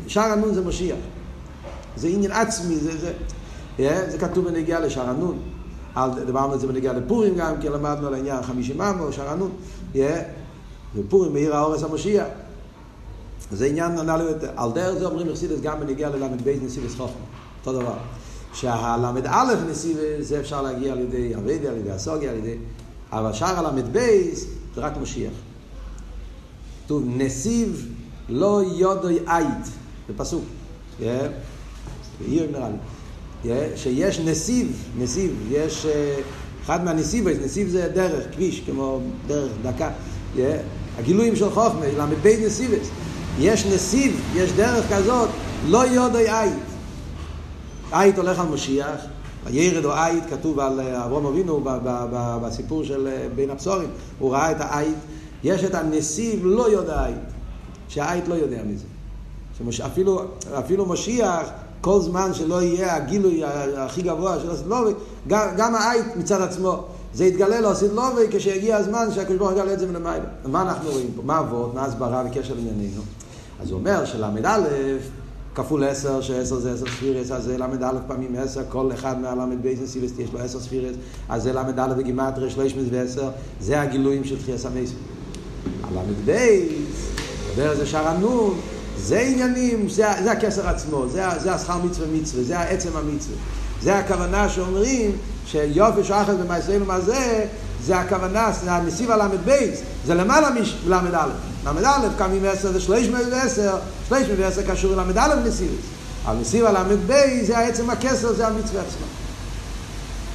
שער 0.08 0.32
הנון 0.32 0.54
זה 0.54 0.62
משיח. 0.62 0.98
זה 1.98 2.08
עניין 2.08 2.32
עצמי, 2.32 2.76
זה, 2.76 2.98
זה, 2.98 3.12
זה, 3.78 4.06
זה 4.12 4.18
כתוב 4.18 4.46
בנגיעה 4.46 4.80
לשער 4.80 5.10
הנון. 5.10 5.40
דיברנו 6.26 6.54
על 6.54 6.60
זה 6.60 6.68
בנגיעה 6.68 6.94
לפורים 6.94 7.36
גם, 7.36 7.54
כי 7.62 7.70
למדנו 7.70 8.08
על 8.08 8.14
העניין 8.14 8.44
חמישים 8.44 8.82
אמו, 8.82 9.12
שער 9.12 9.30
הנון. 9.30 9.52
ופורים 10.96 11.34
מאיר 11.34 11.56
האורס 11.56 11.84
המשיח. 11.84 12.26
זה 13.52 13.66
עניין 13.66 13.92
נעלה 13.92 14.24
יותר. 14.24 14.50
על 14.56 14.72
דרך 14.72 15.00
זה 15.00 15.06
אומרים 15.06 15.28
מחסידס 15.28 15.60
גם 15.62 15.80
בנגיע 15.80 16.10
בית 16.44 16.64
נסיבס 16.64 16.96
חוכמה. 16.96 17.26
אותו 17.60 17.80
דבר. 17.80 17.96
שהלמד 18.54 19.26
א' 19.26 19.54
נסיבס 19.70 20.00
זה 20.20 20.40
אפשר 20.40 20.62
להגיע 20.62 20.92
על 20.92 21.00
ידי 21.00 21.36
אביידי, 21.36 21.68
על 21.68 21.78
ידי 21.78 21.92
הסוגיה, 21.92 22.32
על 22.32 22.38
ידי... 22.38 22.58
אבל 23.12 23.34
שאר 23.34 23.72
בייס 23.92 24.46
זה 24.76 24.82
רק 24.82 24.98
משיח. 25.02 25.34
כתוב 26.86 27.04
נסיב 27.08 27.88
לא 28.30 28.62
יודוי 28.76 29.20
עית. 29.28 29.66
זה 30.08 30.14
פסוק. 30.18 30.44
עיר 31.00 32.48
נראה 32.52 32.70
לי. 32.70 32.78
שיש 33.76 34.20
נסיב, 34.20 34.90
נסיב, 34.98 35.48
יש 35.52 35.86
אחד 36.64 36.84
מהנסיבות, 36.84 37.34
נסיב 37.44 37.70
זה 37.70 37.90
דרך, 37.94 38.34
כביש, 38.34 38.60
כמו 38.60 39.00
דרך 39.28 39.52
דקה. 39.62 39.90
הגילויים 40.98 41.36
של 41.36 41.50
חוכמה, 41.50 41.86
ל"ב 41.98 42.28
נסיבס. 42.46 42.90
יש 43.38 43.66
נסיב, 43.66 44.22
יש 44.36 44.52
דרך 44.52 44.94
כזאת, 44.94 45.30
לא 45.68 45.88
יודעי 45.88 46.30
עית. 46.30 46.54
עית 47.92 48.18
הולך 48.18 48.40
על 48.40 48.48
משיח, 48.48 49.00
הירד 49.46 49.86
או 49.86 49.94
עית 49.94 50.24
כתוב 50.30 50.60
על 50.60 50.80
אברום 50.80 51.26
אבינו 51.26 51.62
בסיפור 52.42 52.84
של 52.84 53.10
בין 53.36 53.50
הבשורים, 53.50 53.90
הוא 54.20 54.32
ראה 54.32 54.52
את 54.52 54.58
העית. 54.60 54.98
יש 55.44 55.64
את 55.64 55.76
הנסיב 55.76 56.40
לא 56.44 56.70
יודע 56.70 57.06
עית, 57.06 57.16
שהעית 57.88 58.28
לא 58.28 58.34
יודע 58.34 58.62
מזה. 58.66 58.86
שמש... 59.58 59.82
אפילו, 59.82 60.22
אפילו 60.60 60.86
משיח, 60.86 61.50
כל 61.82 62.02
זמן 62.02 62.34
שלא 62.34 62.62
יהיה 62.62 62.96
הגילוי 62.96 63.42
הכי 63.78 64.02
גבוה 64.02 64.40
של 64.40 64.52
הסילובי, 64.52 64.92
גם, 65.28 65.48
גם 65.58 65.76
העית 65.76 66.16
מצד 66.16 66.42
עצמו, 66.42 66.86
זה 67.14 67.26
יתגלה 67.26 67.62
לו 67.62 67.72
הסילובי 67.72 68.22
כשיגיע 68.32 68.78
הזמן 68.78 69.08
שהקדוש 69.16 69.38
ברוך 69.38 69.52
הוא 69.52 69.60
יגלה 69.60 69.74
את 69.74 69.80
זה 69.80 69.88
מלמעלה. 69.88 70.24
מה 70.46 70.62
אנחנו 70.62 70.92
רואים 70.92 71.12
פה? 71.16 71.22
מה 71.26 71.40
אבות? 71.40 71.74
מה 71.74 71.86
הסברה 71.86 72.24
בקשר 72.24 72.54
לענייננו? 72.54 73.02
אז 73.62 73.72
הוא 73.72 73.80
אומר 73.80 74.06
של"א 74.06 74.60
כפול 75.56 75.84
עשר, 75.84 76.22
שעשר 76.22 76.60
זה 76.60 76.74
עשר 76.74 76.86
ספירס, 76.86 77.32
אז 77.32 77.44
זה 77.44 77.58
ל"א 77.58 77.92
פעמים 78.08 78.36
עשר, 78.36 78.62
כל 78.70 78.92
אחד 78.94 79.22
מהל"ב 79.22 79.86
סיבס 79.86 80.12
יש 80.20 80.34
לו 80.34 80.40
עשר 80.40 80.60
ספירס, 80.60 80.96
אז 81.30 81.44
זה 81.44 81.54
ל"א 81.54 81.94
בגימטריה 81.98 82.50
שלוש 82.50 82.76
מאות 82.76 82.88
ועשר, 82.92 83.30
זה 83.60 83.82
הגילויים 83.82 84.24
של 84.24 84.42
תחייה 84.42 84.58
סמייס. 84.58 84.92
הל"ב, 85.84 86.32
דבר 87.56 87.76
זה 87.76 87.86
שער 87.86 88.08
הנון, 88.08 88.60
זה 88.98 89.20
עניינים, 89.20 89.90
זה, 89.90 90.06
זה 90.24 90.32
הכסר 90.32 90.70
עצמו, 90.70 91.08
זה, 91.08 91.24
זה 91.38 91.54
השכר 91.54 91.78
מצווה 91.78 92.08
מצווה, 92.08 92.44
זה 92.44 92.60
העצם 92.60 92.90
המצווה. 92.96 93.38
זה 93.82 93.96
הכוונה 93.98 94.50
שאומרים 94.50 95.12
שיופי 95.52 96.04
שחד 96.04 96.40
במעשינו 96.40 96.86
מה 96.86 97.00
זה, 97.02 97.46
הכוונה, 97.96 98.52
זה 98.64 98.72
הנסיב 98.72 99.12
הל"ב, 99.12 99.52
זה 100.06 100.14
למעלה 100.14 100.50
מל"א. 100.86 101.28
ל"א 101.66 102.08
קם 102.18 102.32
עם 102.32 102.46
עשר 102.46 102.72
זה 102.72 102.80
שלוש 102.80 103.08
מאות 103.08 103.28
ועשר, 103.32 103.78
שלוש 104.10 104.22
מאות 104.22 104.40
ועשר 104.40 104.62
קשור 104.62 104.96
ל"א 104.96 105.36
נסיבס. 105.46 105.86
על 106.26 106.38
נסיב 106.38 106.66
הל"ב 106.66 107.14
זה 107.44 107.58
העצם 107.58 107.90
הכסר, 107.90 108.34
זה 108.34 108.48
המצווה 108.48 108.82
עצמה. 108.82 109.08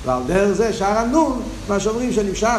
ועל 0.04 0.22
דרך 0.26 0.52
זה 0.52 0.72
שער 0.72 0.98
הנון, 0.98 1.42
מה 1.68 1.80
שאומרים 1.80 2.12
שנמשך 2.12 2.58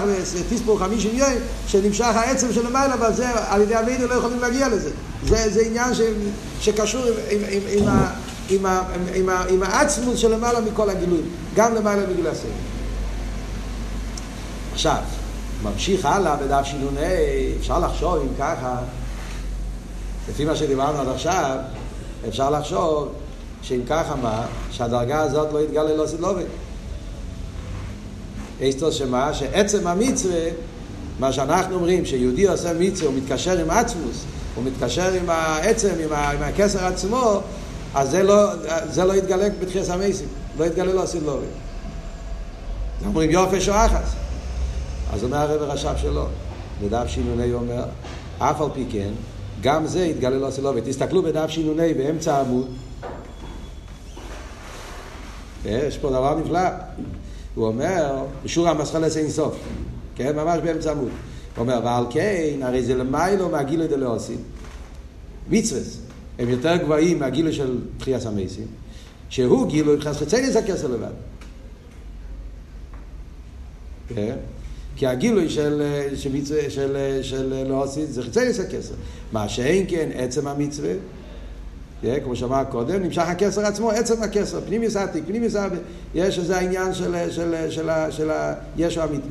תספור 0.50 0.80
חמישים 0.80 1.12
יום, 1.13 1.30
שנמשך 1.68 2.06
העצם 2.15 2.54
של 2.54 2.68
המיילה, 2.68 2.94
אבל 2.94 3.13
זה 3.13 3.28
על 3.50 3.62
ידי 3.62 3.76
המידע 3.76 4.06
לא 4.06 4.13
יכולים 4.13 4.39
להגיע 4.39 4.70
לזה. 4.70 4.89
זה, 5.28 5.50
זה 5.50 5.62
עניין 5.62 5.94
ש, 5.94 6.02
שקשור 6.60 7.02
עם, 7.06 7.13
עם, 7.30 7.62
עם, 7.68 7.88
עם, 7.88 7.96
עם, 8.49 8.65
ה, 8.65 8.81
עם, 9.13 9.29
ה, 9.29 9.43
עם 9.49 9.63
של 10.15 10.36
למעלה 10.36 10.60
מכל 10.62 10.89
הגילויים, 10.89 11.29
גם 11.55 11.75
למעלה 11.75 12.08
מגיל 12.08 12.27
הסדר. 12.27 12.49
עכשיו, 14.73 14.97
ממשיך 15.63 16.05
הלאה 16.05 16.36
בדף 16.36 16.65
שינון 16.65 16.95
אפשר 17.60 17.79
לחשוב 17.79 18.15
אם 18.15 18.27
ככה, 18.39 18.77
לפי 20.29 20.45
מה 20.45 20.55
שדיברנו 20.55 20.99
עד 20.99 21.08
עכשיו, 21.08 21.58
אפשר 22.27 22.49
לחשוב 22.49 23.10
שאם 23.62 23.81
ככה 23.89 24.15
מה, 24.15 24.45
שהדרגה 24.71 25.21
הזאת 25.21 25.53
לא 25.53 25.60
יתגלה 25.60 25.95
לא 25.95 26.08
סדלובי. 26.08 26.43
אסתוס 28.63 28.95
שמה? 28.95 29.34
שעצם 29.34 29.88
המצווה, 29.88 30.49
מה 31.19 31.34
שאנחנו 31.34 31.75
אומרים, 31.75 32.05
שיהודי 32.05 32.47
עושה 32.47 32.73
מצווה, 32.79 33.10
הוא 33.10 33.17
מתקשר 33.17 33.60
עם 33.60 33.69
עצמוס, 33.69 34.23
הוא 34.55 34.63
מתקשר 34.63 35.13
עם 35.13 35.29
העצם, 35.29 35.93
עם, 36.03 36.13
ה, 36.13 36.31
עם 36.31 36.41
הכסר 36.41 36.86
עצמו, 36.86 37.41
אז 37.95 38.10
זה 38.10 38.23
לא, 38.23 38.49
זה 38.89 39.05
לא 39.05 39.13
יתגלה 39.13 39.47
בתחייה 39.62 39.84
סמייסים, 39.84 40.27
לא 40.58 40.65
יתגלה 40.65 40.93
לא 40.93 41.05
סדלובי. 41.05 41.45
אומרים 43.05 43.31
יופי 43.31 43.62
שואחס. 43.62 44.13
אז 45.13 45.23
אומר 45.23 45.38
הרב 45.38 45.62
הרש"ב 45.62 45.97
שלו, 45.97 46.25
בדף 46.84 47.08
שינוני 47.08 47.53
אומר, 47.53 47.84
אף 48.39 48.62
על 48.62 48.67
פי 48.73 48.86
כן, 48.91 49.10
גם 49.62 49.88
זה 49.88 50.05
יתגלה 50.05 50.38
לו 50.38 50.51
סלובי. 50.51 50.81
תסתכלו 50.86 51.23
בדף 51.23 51.49
שינוני 51.49 51.93
באמצע 51.93 52.36
העמוד, 52.36 52.67
יש 55.65 55.97
פה 55.97 56.10
דבר 56.10 56.39
נפלא. 56.39 56.60
הוא 57.55 57.67
אומר, 57.67 58.23
שורה 58.45 58.71
המסחלס 58.71 59.17
אין 59.17 59.29
סוף, 59.29 59.55
כן, 60.15 60.36
ממש 60.36 60.60
באמצע 60.63 60.89
העמוד. 60.89 61.10
הוא 61.55 61.62
אומר, 61.62 61.79
ועל 61.84 62.05
כן, 62.10 62.60
הרי 62.62 62.84
זה 62.84 62.95
למיילו 62.95 63.49
מהגילוי 63.49 63.88
דלאוסים. 63.88 64.38
מצווס, 65.49 65.97
הם 66.39 66.50
יותר 66.50 66.76
גבוהים 66.76 67.19
מהגילוי 67.19 67.54
של 67.54 67.78
תחייה 67.98 68.19
המייסים, 68.26 68.67
שהוא 69.30 69.67
גילוי 69.67 69.95
מבחינת 69.95 70.15
חצי 70.15 70.58
הכסר 70.58 70.88
לבד. 70.88 71.12
כן? 74.08 74.36
כי 74.95 75.08
הגילוי 75.08 75.50
של, 75.50 75.82
של, 76.15 76.45
של, 76.45 76.69
של, 76.69 77.19
של 77.21 77.67
לא 77.67 77.84
עשית 77.84 78.10
זה 78.10 78.24
חיצי 78.24 78.39
הכסר. 78.39 78.93
מה 79.32 79.50
שאין 79.50 79.86
כן 79.89 80.10
עצם 80.13 80.48
המצווה, 80.48 80.93
yeah, 82.04 82.19
כמו 82.24 82.36
שאמר 82.36 82.63
קודם, 82.63 83.04
נמשך 83.04 83.21
הכסר 83.21 83.65
עצמו, 83.65 83.91
עצם 83.91 84.24
הכסר, 84.24 84.62
פנימיוס 84.62 84.95
עתיק, 84.95 85.24
פנימיוס 85.28 85.56
עתיק, 85.56 85.80
יש 86.15 86.39
איזה 86.39 86.58
העניין 86.58 86.93
של, 86.93 87.15
של, 87.32 87.56
של, 87.69 87.89
של 88.10 88.32
הישו 88.78 89.02
האמיתי. 89.02 89.28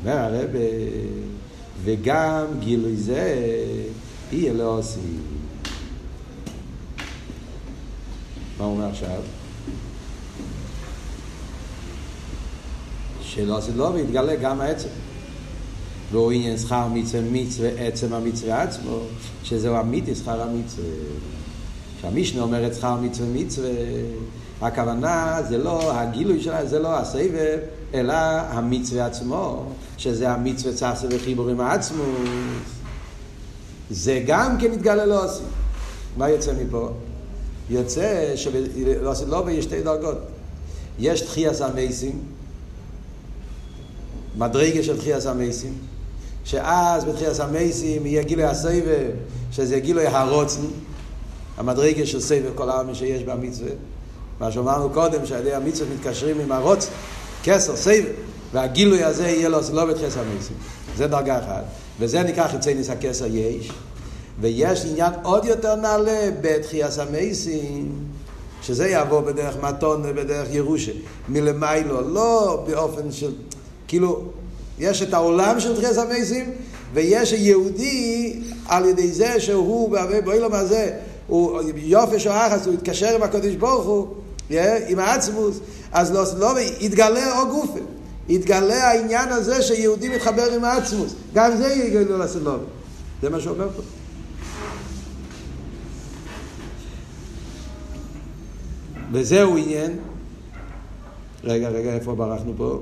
אומר 0.00 0.16
הרב, 0.18 0.50
וגם 1.84 2.44
גילוי 2.58 2.96
זה 2.96 3.34
יהיה 4.32 4.52
לא 4.52 4.78
עושים. 4.78 5.37
מה 8.58 8.64
הוא 8.64 8.74
אומר 8.74 8.88
עכשיו? 8.88 9.20
שלא 13.22 13.58
עשית 13.58 13.76
לו 13.76 13.92
ויתגלה 13.94 14.36
גם 14.36 14.60
העצם. 14.60 14.88
והוא 16.12 16.32
עניין 16.32 16.58
שכר 16.58 16.88
מצווה 16.88 17.22
מצווה 17.32 17.68
עצם 17.78 18.12
המצווה 18.12 18.62
עצמו, 18.62 18.98
שזהו 19.42 19.80
אמיתי 19.80 20.14
שכר 20.14 20.42
המצווה. 20.42 20.88
כשהמישנה 21.98 22.42
אומרת 22.42 22.74
שכר 22.74 22.96
מצווה 22.96 23.28
מצווה, 23.34 23.70
הכוונה 24.62 25.38
זה 25.48 25.58
לא 25.58 25.92
הגילוי 25.92 26.40
שלה, 26.40 26.66
זה 26.66 26.78
לא 26.78 26.98
הסבב, 26.98 27.58
אלא 27.94 28.14
המצווה 28.48 29.06
עצמו, 29.06 29.66
שזה 29.98 30.30
המצווה 30.30 30.74
צעשה 30.74 31.06
וחיבור 31.10 31.48
עם 31.48 31.60
העצמוס. 31.60 32.08
זה 33.90 34.22
גם 34.26 34.58
כן 34.60 34.72
יתגלה 34.72 35.06
לא 35.06 35.24
עושים. 35.24 35.46
מה 36.16 36.28
יוצא 36.28 36.52
מפה? 36.52 36.90
יוצא 37.70 38.32
שלא 38.36 39.12
לא 39.26 39.42
ויש 39.46 39.64
שתי 39.64 39.82
דרגות. 39.82 40.18
יש 40.98 41.20
תחייס 41.20 41.60
המייסים, 41.60 42.22
מדרגה 44.36 44.82
של 44.82 44.98
תחייה 44.98 45.20
סמייסים, 45.20 45.72
שאז 46.44 47.04
בתחייה 47.04 47.34
סמייסים 47.34 48.06
יהיה 48.06 48.22
גילוי 48.22 48.44
הסבב, 48.44 49.10
שזה 49.52 49.80
גילוי 49.80 50.06
הרוצן, 50.06 50.62
המדרגה 51.56 52.06
של 52.06 52.20
סבב 52.20 52.50
כל 52.54 52.70
העם 52.70 52.94
שיש 52.94 53.22
במצווה. 53.22 53.70
מה 54.40 54.52
שאמרנו 54.52 54.90
קודם, 54.90 55.26
שעל 55.26 55.40
ידי 55.40 55.54
המצווה 55.54 55.94
מתקשרים 55.94 56.40
עם 56.40 56.52
הרוצן, 56.52 56.90
כסר, 57.42 57.76
סבב, 57.76 58.04
והגילוי 58.52 59.04
הזה 59.04 59.28
יהיה 59.28 59.48
לו 59.48 59.58
לא 59.72 59.84
בתחייה 59.84 60.10
סמייסים. 60.10 60.56
זה 60.96 61.06
דרגה 61.06 61.38
אחת. 61.38 61.64
וזה 62.00 62.22
נקרא 62.22 62.48
חיצי 62.48 62.74
ניס 62.74 62.90
הכסר 62.90 63.26
יש. 63.26 63.72
ויש 64.40 64.84
עניין 64.84 65.12
עוד 65.22 65.44
יותר 65.44 65.74
נעלה 65.74 66.30
בתחייה 66.40 66.90
סמייסים. 66.90 68.08
שזה 68.62 68.88
יעבור 68.88 69.20
בדרך 69.20 69.56
מתון 69.62 70.02
ובדרך 70.04 70.48
ירושה, 70.50 70.92
מלמיילו, 71.28 72.00
לא 72.00 72.64
באופן 72.66 73.12
של 73.12 73.32
כאילו, 73.88 74.22
יש 74.78 75.02
את 75.02 75.14
העולם 75.14 75.60
של 75.60 75.76
תחייס 75.76 75.98
המייסים, 75.98 76.50
ויש 76.94 77.32
היהודי 77.32 78.40
על 78.66 78.84
ידי 78.84 79.12
זה 79.12 79.40
שהוא 79.40 79.96
באילום 80.24 80.52
הזה, 80.52 80.90
הוא 81.26 81.60
יופי 81.74 82.28
או 82.28 82.32
אחס, 82.32 82.66
הוא 82.66 82.74
התקשר 82.74 83.14
עם 83.14 83.22
הקדוש 83.22 83.54
ברוך 83.54 83.86
הוא, 83.86 84.08
עם 84.88 84.98
העצמוס, 84.98 85.58
אז 85.92 86.12
לא, 86.12 86.24
לא 86.38 86.60
יתגלה 86.80 87.40
או 87.40 87.48
גופה. 87.48 87.78
יתגלה 88.28 88.88
העניין 88.88 89.28
הזה 89.28 89.62
שיהודי 89.62 90.08
מתחבר 90.08 90.52
עם 90.52 90.64
העצמוס. 90.64 91.14
גם 91.34 91.56
זה 91.56 91.68
יגלו 91.68 92.18
לסלום. 92.18 92.58
זה 93.22 93.30
מה 93.30 93.40
שהוא 93.40 93.54
אומר 93.54 93.68
פה. 93.76 93.82
וזהו 99.12 99.56
עניין. 99.56 99.98
רגע, 101.44 101.68
רגע, 101.68 101.94
איפה 101.94 102.14
ברחנו 102.14 102.52
פה? 102.56 102.80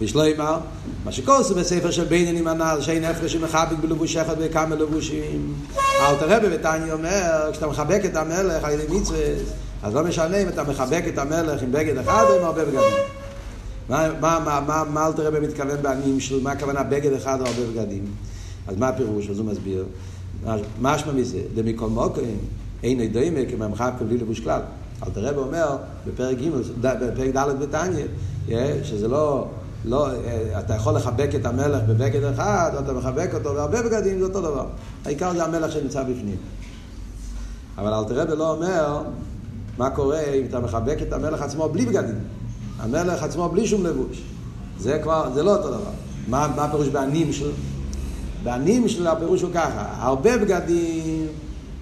ושלוימר, 0.00 0.58
מה 1.04 1.12
שכוסו 1.12 1.54
בספר 1.54 1.90
של 1.90 2.04
ביננים 2.04 2.46
הנ"ל, 2.48 2.78
שאין 2.80 3.04
הפרש 3.04 3.32
שמחבק 3.32 3.76
בלבוש 3.80 4.16
אחד 4.16 4.42
בכמה 4.42 4.74
לבושים. 4.74 5.54
אל 5.76 6.16
תראה 6.16 6.40
בביתניה 6.40 6.92
אומר, 6.92 7.48
כשאתה 7.52 7.66
מחבק 7.66 8.00
את 8.04 8.16
המלך 8.16 8.64
על 8.64 8.72
ידי 8.72 8.96
מצווה, 8.96 9.18
אז 9.82 9.94
לא 9.94 10.04
משנה 10.04 10.36
אם 10.36 10.48
אתה 10.48 10.64
מחבק 10.64 11.02
את 11.08 11.18
המלך 11.18 11.62
עם 11.62 11.72
בגד 11.72 11.96
אחד 11.96 12.24
או 12.28 12.38
עם 12.38 12.44
הרבה 12.44 12.64
בגדים. 12.64 12.80
מה, 13.88 14.08
מה, 14.20 14.38
מה, 14.44 14.60
מה, 14.66 14.84
מה 14.90 15.06
אל 15.06 15.12
תראה 15.12 15.30
במתכוון 15.30 15.82
בעניים 15.82 16.20
שלו, 16.20 16.40
מה 16.40 16.52
הכוונה 16.52 16.82
בגד 16.82 17.12
אחד 17.12 17.40
או 17.40 17.46
הרבה 17.46 17.62
בגדים? 17.72 18.04
אז 18.68 18.76
מה 18.76 18.88
הפירוש? 18.88 19.30
אז 19.30 19.38
הוא 19.38 19.46
מסביר. 19.46 19.84
משמע 20.80 21.12
מזה, 21.12 21.40
למכל 21.56 21.88
מוקרים, 21.88 22.38
אין 22.82 23.12
דומה 23.12 23.40
כממחק 23.50 23.92
בלי 24.08 24.18
לבוש 24.18 24.40
כלל. 24.40 24.60
אלתר 25.06 25.20
רב 25.28 25.38
אומר 25.38 25.76
בפרק 26.06 26.38
ג', 26.38 26.50
בפרק 26.80 27.36
ד' 27.36 27.62
בתניא, 27.62 28.04
שזה 28.82 29.08
לא, 29.08 29.46
לא, 29.84 30.08
אתה 30.58 30.74
יכול 30.74 30.94
לחבק 30.94 31.30
את 31.34 31.46
המלך 31.46 31.82
בבגד 31.88 32.24
אחד, 32.24 32.70
או 32.74 32.78
אתה 32.78 32.92
מחבק 32.92 33.30
אותו 33.34 33.54
בהרבה 33.54 33.82
בגדים, 33.82 34.18
זה 34.18 34.24
אותו 34.24 34.40
דבר. 34.40 34.66
העיקר 35.04 35.32
זה 35.32 35.44
המלך 35.44 35.72
שנמצא 35.72 36.02
בפנים. 36.02 36.36
אבל 37.78 37.94
אלתר 37.94 38.20
רב 38.20 38.30
לא 38.30 38.50
אומר 38.50 39.02
מה 39.78 39.90
קורה 39.90 40.20
אם 40.20 40.44
אתה 40.48 40.60
מחבק 40.60 40.96
את 41.02 41.12
המלך 41.12 41.42
עצמו 41.42 41.68
בלי 41.68 41.86
בגדים. 41.86 42.18
המלך 42.78 43.22
עצמו 43.22 43.48
בלי 43.48 43.66
שום 43.66 43.86
לבוש. 43.86 44.22
זה 44.78 44.98
כבר, 45.02 45.30
זה 45.34 45.42
לא 45.42 45.56
אותו 45.56 45.68
דבר. 45.68 45.90
מה, 46.28 46.48
מה 46.56 46.64
הפירוש 46.64 46.88
בעניים 46.88 47.32
שלו? 47.32 47.50
בעניים 48.46 48.88
שלו 48.88 49.10
הפירוש 49.10 49.42
הוא 49.42 49.50
ככה, 49.54 49.86
הרבה 49.98 50.38
בגדים 50.38 51.26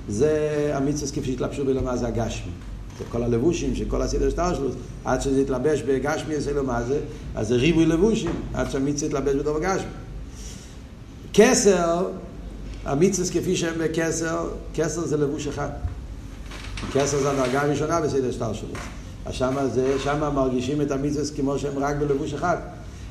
זה 0.09 0.70
המצווה 0.74 1.12
כפי 1.12 1.24
שהתלבשו 1.24 1.64
בלמה 1.64 1.96
זה 1.96 2.07
הגשמי. 2.07 2.53
זה 2.98 3.05
כל 3.12 3.22
הלבושים, 3.22 3.74
שכל 3.74 4.03
הסדר 4.03 4.31
שטר 4.31 4.55
שלו, 4.55 4.68
עד 5.05 5.20
שזה 5.20 5.40
יתלבש 5.40 5.83
בגשמי, 5.83 6.35
יעשה 6.35 6.53
לו 6.53 6.64
מה 6.64 6.83
זה, 6.83 7.00
אז 7.35 7.48
זה 7.48 7.55
ריבוי 7.55 7.87
לבושים, 7.87 8.31
עד 8.55 8.70
שהמצווה 8.70 9.09
יתלבש 9.09 9.35
בדבר 9.35 9.61
גשמי. 9.61 9.87
כסר, 11.33 12.07
המצווה 12.85 13.29
כפי 13.29 13.57
שהם 13.57 13.74
בכסר, 13.79 14.48
כסר 14.74 15.07
זה 15.07 15.16
לבוש 15.16 15.46
אחד. 15.46 15.68
כסר 16.92 17.18
זה 17.18 17.31
הדרגה 17.31 17.62
הראשונה 17.62 18.00
בסדר 18.00 18.33
שטר 18.33 18.53
שלו. 18.53 18.68
אז 19.27 19.35
שמה 19.35 19.66
זה, 19.66 19.96
שמה 20.05 20.31
מרגישים 20.31 20.81
את 20.81 20.90
המצווה 20.90 21.24
כמו 21.37 21.59
שהם 21.59 21.79
רק 21.79 21.96
בלבוש 21.96 22.35
אחד. 22.35 22.57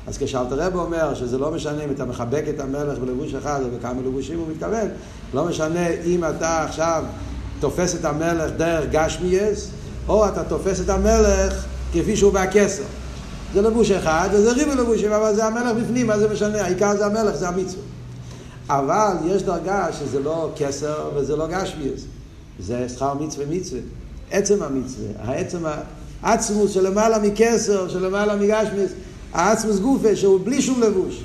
אז 0.06 0.18
כשאלתר 0.18 0.54
רב 0.54 0.76
אומר 0.76 1.14
שזה 1.14 1.38
לא 1.38 1.50
משנה 1.50 1.84
אם 1.84 1.90
אתה 1.90 2.04
מחבק 2.04 2.44
את 2.48 2.60
המלך 2.60 2.98
בלבוש 2.98 3.34
אחד 3.34 3.60
או 3.64 3.78
בכמה 3.78 4.02
לבושים 4.06 4.38
הוא 4.38 4.46
מתכוון, 4.50 4.88
לא 5.34 5.44
משנה 5.44 5.88
אם 5.88 6.24
אתה 6.24 6.64
עכשיו 6.64 7.04
תופס 7.60 7.94
את 7.94 8.04
המלך 8.04 8.50
דרך 8.56 8.84
גשמיאס, 8.90 9.68
או 10.08 10.28
אתה 10.28 10.44
תופס 10.44 10.80
את 10.80 10.88
המלך 10.88 11.64
כפי 11.92 12.16
שהוא 12.16 12.32
בכסר. 12.32 12.82
זה 13.54 13.62
לבוש 13.62 13.90
אחד, 13.90 14.28
וזה 14.32 14.52
ריבו 14.52 14.74
לבושים, 14.74 15.12
אבל 15.12 15.34
זה 15.34 15.44
המלך 15.44 15.76
בפנים, 15.76 16.06
מה 16.06 16.18
זה 16.18 16.28
משנה? 16.28 16.62
העיקר 16.62 16.96
זה 16.96 17.06
המלך, 17.06 17.34
זה 17.34 17.48
המצווה. 17.48 17.82
אבל 18.68 19.16
יש 19.26 19.42
דרגה 19.42 19.88
שזה 19.92 20.20
לא 20.20 20.50
כסר 20.56 21.10
וזה 21.14 21.36
לא 21.36 21.46
גשמיאס. 21.46 22.00
זה 22.60 22.88
שכר 22.88 23.14
מצווה 23.14 23.46
מצווה. 23.50 23.80
עצם 24.30 24.62
המצווה, 24.62 25.06
העצם, 25.18 25.58
העצמוס 26.22 26.70
שלמעלה 26.70 27.18
מכסר, 27.18 27.88
שלמעלה 27.88 28.36
מגשמיאס, 28.36 28.90
העצמוס 29.34 29.78
גופה 29.78 30.16
שהוא 30.16 30.40
בלי 30.44 30.62
שום 30.62 30.80
לבוש. 30.82 31.22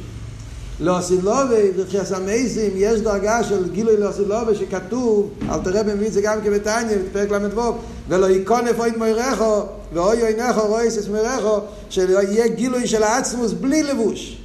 לאוסילובי, 0.80 1.72
בתחילת 1.80 2.12
המייסים, 2.12 2.72
יש 2.76 3.02
דרגה 3.02 3.44
של 3.44 3.70
גילוי 3.72 3.98
לאוסילובי 3.98 4.56
שכתוב, 4.56 5.30
אל 5.50 5.60
תראה 5.64 5.84
במביא 5.84 6.08
את 6.08 6.14
זה 6.14 6.22
גם 6.22 6.42
כבתניא, 6.44 6.98
בפרק 7.10 7.32
ל"ו, 7.32 7.76
ולא 8.10 8.30
יקונף 8.30 8.80
אוין 8.80 8.94
מוירךו, 8.98 9.66
ואוי 9.94 10.22
אוינךו 10.22 10.68
רויס 10.68 10.98
את 10.98 11.08
מוירךו, 11.08 11.60
שיהיה 11.90 12.48
גילוי 12.48 12.88
של 12.88 13.04
העצמוס 13.04 13.52
בלי 13.52 13.84
לבוש. 13.84 14.38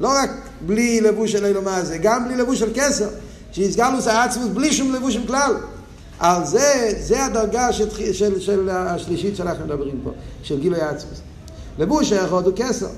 לא 0.00 0.08
רק 0.08 0.30
בלי 0.66 1.00
לבוש 1.00 1.32
של 1.32 1.44
אילו 1.44 1.62
מה 1.62 1.84
זה, 1.84 1.98
גם 1.98 2.24
בלי 2.24 2.36
לבוש 2.36 2.58
של 2.58 2.70
כסר, 2.74 3.08
שיסגלוס 3.52 4.06
העצמוס 4.06 4.48
בלי 4.48 4.72
שום 4.72 4.94
לבוש 4.94 5.16
עם 5.16 5.26
כלל. 5.26 5.54
על 6.18 6.46
זה, 6.46 6.92
זה 7.00 7.24
הדרגה 7.24 7.72
של, 7.72 8.12
של, 8.12 8.40
של 8.40 8.68
השלישית 8.70 9.36
שאנחנו 9.36 9.64
מדברים 9.64 10.00
פה, 10.04 10.10
של 10.42 10.60
גילוי 10.60 10.80
העצמוס. 10.80 11.20
לבוש 11.78 12.12
האחד 12.12 12.46
הוא 12.46 12.52
כסר. 12.56 12.88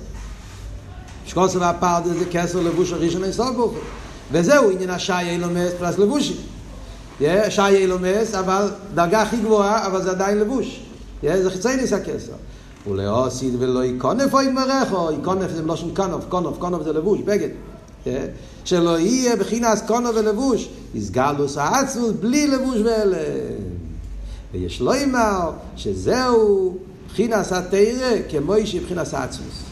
שקוסר 1.27 1.61
והפרדה 1.61 2.09
זה 2.19 2.25
כסר 2.31 2.61
לבוש 2.61 2.93
הראשון 2.93 3.25
אינסוף 3.25 3.57
ברוך 3.57 3.75
וזהו 4.33 4.71
עניין 4.71 4.91
השי 4.91 5.13
אילומס 5.13 5.73
פלס 5.79 5.99
לבושים. 5.99 6.37
שי 7.49 7.63
אילומס, 7.63 8.35
אבל 8.35 8.71
דרגה 8.95 9.23
הכי 9.23 9.37
גבוהה, 9.37 9.87
אבל 9.87 10.03
זה 10.03 10.11
עדיין 10.11 10.39
לבוש. 10.39 10.81
זה 11.23 11.51
חיצי 11.51 11.77
ניס 11.77 11.93
הכסר. 11.93 12.33
ולאוסיד 12.91 13.55
ולא 13.59 13.85
יקונף 13.85 14.35
או 14.35 14.41
יתמרחו, 14.41 15.13
יקונף 15.13 15.51
זה 15.51 15.63
מלושן 15.63 15.95
קונוף, 15.95 16.25
קונוף, 16.29 16.59
קונוף 16.59 16.83
זה 16.83 16.93
לבוש, 16.93 17.21
בגד. 17.21 17.49
שלא 18.65 18.99
יהיה 18.99 19.37
בחינס 19.37 19.83
קונוף 19.87 20.17
ולבוש, 20.17 20.69
יסגלוס 20.95 21.59
העצמוס 21.59 22.13
בלי 22.21 22.47
לבוש 22.47 22.77
ואלה. 22.85 23.19
ויש 24.53 24.81
לו 24.81 24.93
אמר 25.05 25.51
שזהו 25.77 26.77
בחינס 27.13 27.53
התרא 27.53 28.11
כמו 28.31 28.55
שבחינס 28.65 29.15
העצמוס. 29.15 29.63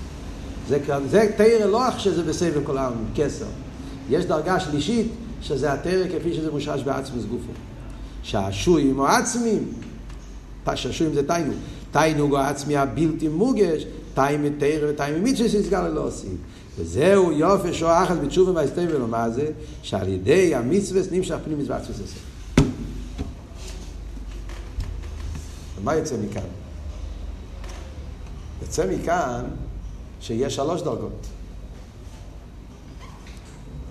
זה, 0.69 0.79
זה 1.11 1.31
תרא 1.37 1.67
לא 1.67 1.89
אך 1.89 2.01
שזה 2.01 2.23
בסבב 2.23 2.65
כל 2.65 2.79
העם, 2.79 2.93
כסר. 3.15 3.47
יש 4.11 4.25
דרגה 4.25 4.61
שלישית 4.61 5.07
שזה 5.43 5.73
התרא 5.73 6.05
כפי 6.09 6.35
שזה 6.35 6.51
מושרש 6.51 6.83
בעצמוס 6.83 7.25
גופו. 7.25 7.53
שעשועים 8.23 8.99
או 8.99 9.07
עצמים, 9.07 9.73
שעשועים 10.75 11.15
זה 11.15 11.27
תיינוג, 11.27 11.55
תיינוג 11.91 12.33
או 12.33 12.39
עצמי 12.39 12.77
הבלתי 12.77 13.29
מורגש, 13.29 13.85
תיין 14.15 14.43
מתרא 14.43 14.91
ותיין 14.91 15.15
ממיצ'ה 15.15 15.49
שיסגל 15.49 15.89
ללא 15.89 16.07
עושים. 16.07 16.37
וזהו 16.79 17.33
יופי 17.33 17.75
שוע 17.75 18.03
אחת 18.05 18.17
בתשובה 18.17 18.53
מהסתם 18.53 18.85
ולא 18.89 19.09
מה 19.09 19.31
זה, 19.31 19.47
שעל 19.83 20.09
ידי 20.09 20.55
המצווה 20.55 21.03
נמשך 21.11 21.37
פנים 21.45 21.59
מצווה 21.59 21.77
עצמוס 21.77 22.01
עושה. 22.01 22.21
ומה 25.81 25.95
יוצא 25.95 26.15
מכאן? 26.29 26.60
יוצא 28.63 28.87
מכאן 28.87 29.45
שיש 30.21 30.57
שלוש 30.57 30.83
דרגות. 30.83 31.27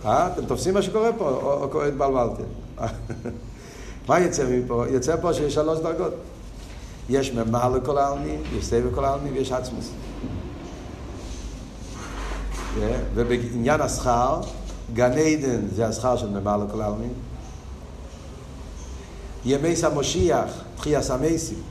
אה? 0.05 0.27
אתם 0.33 0.45
תופסים 0.45 0.73
מה 0.73 0.81
שקורה 0.81 1.09
פה, 1.17 1.29
או, 1.29 1.69
או 1.73 1.85
התבלבלתם? 1.85 2.43
מה 4.07 4.19
יוצא 4.19 4.45
מפה? 4.49 4.85
יוצא 4.89 5.15
פה 5.21 5.33
שיש 5.33 5.53
שלוש 5.53 5.79
דרגות. 5.79 6.13
יש 7.09 7.31
ממעל 7.31 7.77
לכל 7.77 7.97
העלמין, 7.97 8.41
יש 8.57 8.65
סבב 8.65 8.95
כל 8.95 9.05
העלמין 9.05 9.33
ויש 9.33 9.51
עצמוס. 9.51 9.89
ובעניין 13.15 13.81
השכר, 13.81 14.41
גן 14.93 15.11
עדן 15.11 15.67
זה 15.75 15.87
השכר 15.87 16.17
של 16.17 16.29
ממעל 16.29 16.61
לכל 16.63 16.81
העלמין. 16.81 17.13
ימי 19.45 19.75
סמושיח, 19.75 20.49
תחייה 20.75 20.99
המייסים, 21.09 21.61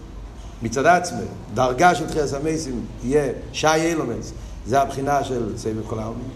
מצד 0.62 0.87
עצמי, 0.87 1.25
דרגה 1.55 1.94
של 1.94 2.09
תחייה 2.09 2.25
המייסים 2.40 2.85
יהיה 3.05 3.33
שי 3.53 3.75
אילומס, 3.75 4.33
זה 4.66 4.81
הבחינה 4.81 5.25
של 5.25 5.53
סבב 5.57 5.87
כל 5.87 5.99
העלמין. 5.99 6.29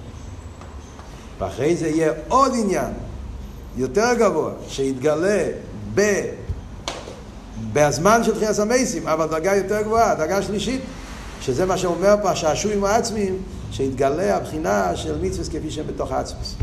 ואחרי 1.38 1.76
זה 1.76 1.88
יהיה 1.88 2.12
עוד 2.28 2.52
עניין, 2.54 2.92
יותר 3.76 4.14
גבוה, 4.18 4.52
שיתגלה 4.68 5.48
ב... 5.94 6.22
בזמן 7.72 8.24
של 8.24 8.34
תחיית 8.34 8.58
המייסים, 8.58 9.08
אבל 9.08 9.26
דרגה 9.26 9.56
יותר 9.56 9.82
גבוהה, 9.82 10.14
דרגה 10.14 10.42
שלישית, 10.42 10.80
שזה 11.40 11.66
מה 11.66 11.78
שאומר 11.78 12.14
פה 12.22 12.30
השעשועים 12.30 12.84
העצמיים, 12.84 13.38
שיתגלה 13.70 14.36
הבחינה 14.36 14.96
של 14.96 15.18
מצווה 15.22 15.44
כפי 15.44 15.70
שהם 15.70 15.86
בתוך 15.86 16.12
העצמוס. 16.12 16.54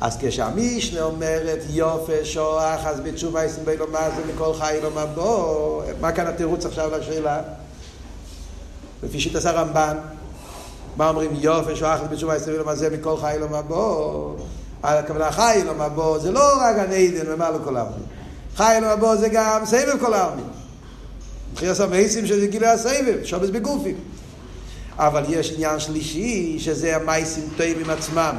אז 0.00 0.16
כשהמישנה 0.20 1.02
אומרת 1.02 1.58
יופי 1.70 2.24
שוח, 2.24 2.86
אז 2.86 3.00
בתשובה 3.00 3.44
יסם 3.44 3.64
בי 3.64 3.76
לו 3.76 3.86
מה 3.92 4.10
זה 4.16 4.32
מכל 4.34 4.52
חי 4.58 4.78
לו 4.82 4.90
מה 4.90 5.06
בוא, 5.06 5.82
מה 6.00 6.12
כאן 6.12 6.26
התירוץ 6.26 6.66
עכשיו 6.66 6.90
לשאלה? 6.98 7.42
לפי 9.02 9.20
שיטת 9.20 9.44
הרמב"ן, 9.44 9.96
מה 10.96 11.08
אומרים 11.08 11.30
יופי 11.34 11.76
שוח, 11.76 12.00
בתשובה 12.10 12.36
יסם 12.36 12.52
בי 12.52 12.58
לו 12.58 12.64
מה 12.64 12.74
זה 12.76 12.90
מכל 12.90 13.16
חי 13.20 13.36
לו 13.40 13.48
מה 13.48 13.62
בוא, 13.62 14.36
הכוונה 14.82 15.32
חי 15.32 15.62
לו 15.66 15.74
מה 15.74 15.88
בוא, 15.88 16.18
זה 16.18 16.30
לא 16.30 16.60
רק 16.60 16.76
הנדן 16.78 17.32
ומה 17.32 17.50
לכל 17.50 17.76
העולם. 17.76 17.92
חי 18.56 18.78
לו 18.80 18.86
מה 18.86 18.96
בוא 18.96 19.16
זה 19.16 19.28
גם 19.28 19.66
סבב 19.66 19.98
כל 20.00 20.14
העולם. 20.14 20.40
תחייה 21.54 21.72
המייסים 21.80 22.26
שזה 22.26 22.46
גילי 22.46 22.66
הסבב, 22.66 23.24
שובס 23.24 23.50
בגופים. 23.50 23.96
אבל 24.96 25.24
יש 25.28 25.52
עניין 25.52 25.80
שלישי, 25.80 26.58
שזה 26.58 26.96
המייסים 26.96 27.48
טועים 27.56 27.76
עם 27.80 27.90
עצמם. 27.90 28.34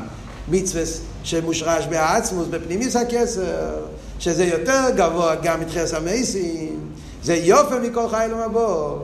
מצווה 0.47 0.83
שמושרש 1.23 1.85
בעצמוס, 1.85 2.47
בפנימיס 2.47 2.95
הכסר, 2.95 3.85
שזה 4.19 4.45
יותר 4.45 4.89
גבוה 4.95 5.35
גם 5.35 5.61
מתחייס 5.61 5.93
המייסים, 5.93 6.79
זה 7.23 7.35
יופי 7.35 7.75
מכל 7.81 8.09
חי 8.09 8.27
למבוא. 8.31 8.99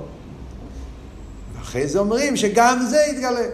ואחרי 1.58 1.88
זה 1.88 2.00
אומרים 2.00 2.38
שגם 2.38 2.86
זה 2.90 2.98
יתגלה. 3.12 3.46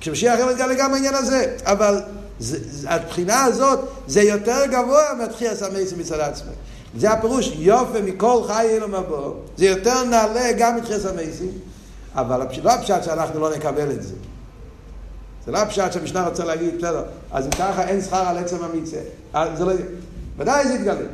כשמשיח 0.00 0.38
יבוא 0.38 0.50
יתגלה 0.50 0.74
גם 0.74 0.94
העניין 0.94 1.14
הזה, 1.14 1.56
אבל 1.64 2.00
זה, 2.38 2.58
הבחינה 2.86 3.44
הזאת 3.44 3.80
זה 4.06 4.22
יותר 4.22 4.66
גבוה 4.66 5.02
מהתחייס 5.18 5.62
המייסים 5.62 5.98
מצד 5.98 6.20
עצמם. 6.20 6.52
זה 6.98 7.10
הפירוש, 7.10 7.52
יופי 7.58 8.00
מכל 8.00 8.42
חי 8.46 8.78
למבוא, 8.80 9.34
זה 9.56 9.66
יותר 9.66 10.04
נעלה 10.04 10.52
גם 10.58 10.76
מתחייס 10.76 11.06
המייסים, 11.06 11.52
אבל 12.14 12.46
לא 12.62 12.70
הפשט 12.70 13.04
שאנחנו 13.04 13.40
לא 13.40 13.56
נקבל 13.56 13.90
את 13.90 14.02
זה. 14.02 14.14
זה 15.46 15.52
לא 15.52 15.58
הפשט 15.58 15.92
שהמשנה 15.92 16.28
רוצה 16.28 16.44
להגיד, 16.44 16.78
בסדר, 16.78 17.02
אז 17.30 17.46
אם 17.46 17.50
ככה 17.50 17.88
אין 17.88 18.00
שכר 18.00 18.28
על 18.28 18.38
עצם 18.38 18.56
המצווה. 18.64 19.02
אה, 19.34 19.56
זה 19.56 19.64
לא... 19.64 19.72
ודאי 20.38 20.68
זה 20.68 20.74
יתגלה. 20.74 21.06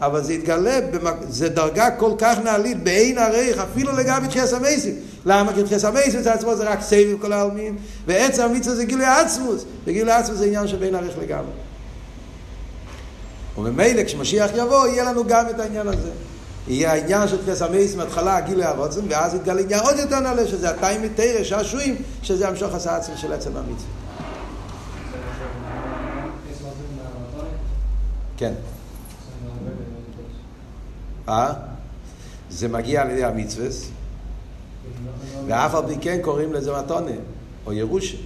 אבל 0.00 0.24
זה 0.24 0.32
יתגלה, 0.32 0.80
במק... 0.80 1.14
זה 1.28 1.48
דרגה 1.48 1.90
כל 1.90 2.12
כך 2.18 2.38
נעלית, 2.38 2.82
בעין 2.82 3.18
עריך, 3.18 3.58
אפילו 3.58 3.92
לגבי 3.92 4.28
תחייה 4.28 4.46
סמייסים. 4.46 4.94
למה? 5.26 5.52
כי 5.52 5.62
תחייה 5.62 5.80
סמייסים 5.80 6.22
זה 6.22 6.32
עצמו 6.32 6.56
זה 6.56 6.64
רק 6.64 6.80
סבב 6.80 7.16
כל 7.20 7.32
העלמין, 7.32 7.76
ועצם 8.06 8.42
המצווה 8.42 8.76
זה 8.76 8.84
גילוי 8.84 9.06
עצמוס, 9.06 9.64
וגילוי 9.84 10.12
עצמוס 10.12 10.38
זה 10.38 10.44
עניין 10.44 10.68
של 10.68 10.76
בין 10.76 10.94
עריך 10.94 11.18
לגמרי. 11.18 11.52
וממילא 13.58 14.04
כשמשיח 14.04 14.50
יבוא, 14.54 14.86
יהיה 14.86 15.04
לנו 15.04 15.24
גם 15.26 15.48
את 15.50 15.60
העניין 15.60 15.88
הזה. 15.88 16.10
יהיה 16.68 16.92
העניין 16.92 17.28
של 17.28 17.38
תחייה 17.38 17.56
סמייסים, 17.56 18.00
התחלה 18.00 18.40
גילוי 18.40 18.64
הרוצן, 18.64 19.00
ואז 19.08 19.34
יתגלה 19.34 19.60
עניין 19.60 19.80
עוד 19.80 19.96
יותר 19.98 20.20
נעלה, 20.20 20.48
שזה 20.48 20.70
התאים 20.70 21.02
מתרא, 21.02 21.44
שעשועים, 21.44 21.96
שזה 22.22 22.48
המשוך 22.48 22.74
עשה 22.74 22.96
עצמי 22.96 23.16
של 23.16 23.32
עצם 23.32 23.56
המצווה. 23.56 23.90
כן. 28.36 28.52
אה? 31.28 31.52
זה 32.50 32.68
מגיע 32.68 33.02
על 33.02 33.10
ידי 33.10 33.24
המצווה, 33.24 33.68
ואף 35.46 35.74
על 35.74 35.86
פי 35.86 35.94
כן 36.00 36.18
קוראים 36.22 36.52
לזה 36.52 36.72
מתונה. 36.78 37.10
או 37.66 37.72
ירושה. 37.72 38.16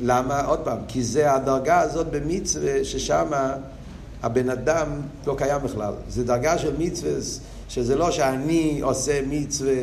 למה? 0.00 0.40
עוד 0.40 0.58
פעם, 0.58 0.78
כי 0.88 1.02
זה 1.02 1.34
הדרגה 1.34 1.80
הזאת 1.80 2.06
במצווה 2.06 2.84
ששם 2.84 3.26
הבן 4.22 4.50
אדם 4.50 4.86
לא 5.26 5.34
קיים 5.38 5.62
בכלל. 5.62 5.92
זה 6.08 6.24
דרגה 6.24 6.58
של 6.58 6.74
מצווה, 6.78 7.12
שזה 7.68 7.96
לא 7.96 8.10
שאני 8.10 8.80
עושה 8.82 9.20
מצווה. 9.28 9.74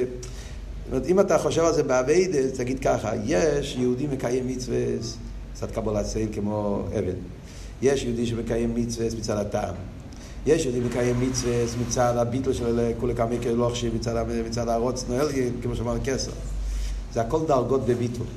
זאת 0.86 0.92
אומרת, 0.92 1.08
אם 1.08 1.20
אתה 1.20 1.38
חושב 1.38 1.62
על 1.62 1.74
זה 1.74 1.84
באביידה, 1.84 2.52
תגיד 2.58 2.80
ככה, 2.80 3.12
יש 3.26 3.76
יהודי 3.80 4.08
מקיים 4.08 4.48
מצווה, 4.48 4.78
קצת 5.54 5.72
קבלת 5.72 6.06
סייל 6.06 6.30
כמו 6.34 6.84
אבן. 7.00 7.16
יש 7.82 8.04
יהודי 8.04 8.26
שמקיים 8.26 8.76
מצווה 8.76 9.08
מצד 9.18 9.38
הטעם. 9.38 9.76
יש 10.46 10.66
יהודי 10.66 10.80
מקיים 10.80 11.30
מצווה 11.30 11.54
מצד 11.88 12.18
הביטל 12.18 12.54
של 12.54 12.92
כולי 13.00 13.16
כמה 13.16 13.36
כלוחשים, 13.44 13.96
מצד, 13.96 14.26
מצד 14.46 14.68
הרוץ 14.68 15.06
נועלגין, 15.10 15.54
כמו 15.62 15.76
שאמרנו 15.76 16.00
כסר. 16.04 16.32
זה 17.14 17.22
הכל 17.22 17.40
דרגות 17.48 17.86
בביטול. 17.86 18.28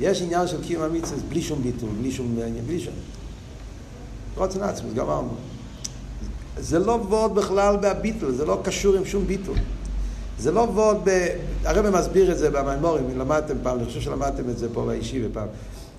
יש 0.00 0.22
עניין 0.22 0.48
של 0.48 0.64
קיום 0.64 0.82
המצווה 0.82 1.18
בלי 1.28 1.42
שום 1.42 1.62
ביטול, 1.62 1.88
בלי 2.00 2.12
שום 2.12 2.36
בלי 2.66 2.80
שום. 2.80 2.94
רוצן 4.36 4.62
עצמוס, 4.62 4.94
גמרנו. 4.94 5.34
זה 6.58 6.78
לא 6.78 6.92
וורד 6.92 7.34
בכלל 7.34 7.76
בהביטול, 7.76 8.32
זה 8.32 8.44
לא 8.44 8.60
קשור 8.62 8.94
עם 8.94 9.04
שום 9.04 9.26
ביטול. 9.26 9.56
זה 10.38 10.52
לא 10.52 10.60
וורד 10.60 10.96
ב... 11.04 11.28
הרב 11.64 11.90
מסביר 11.90 12.32
את 12.32 12.38
זה 12.38 12.50
במימורים, 12.50 13.18
למדתם 13.18 13.54
פעם, 13.62 13.78
אני 13.78 13.86
חושב 13.86 14.00
שלמדתם 14.00 14.50
את 14.50 14.58
זה 14.58 14.68
פה 14.72 14.86
בישיבה 14.86 15.28
פעם. 15.32 15.48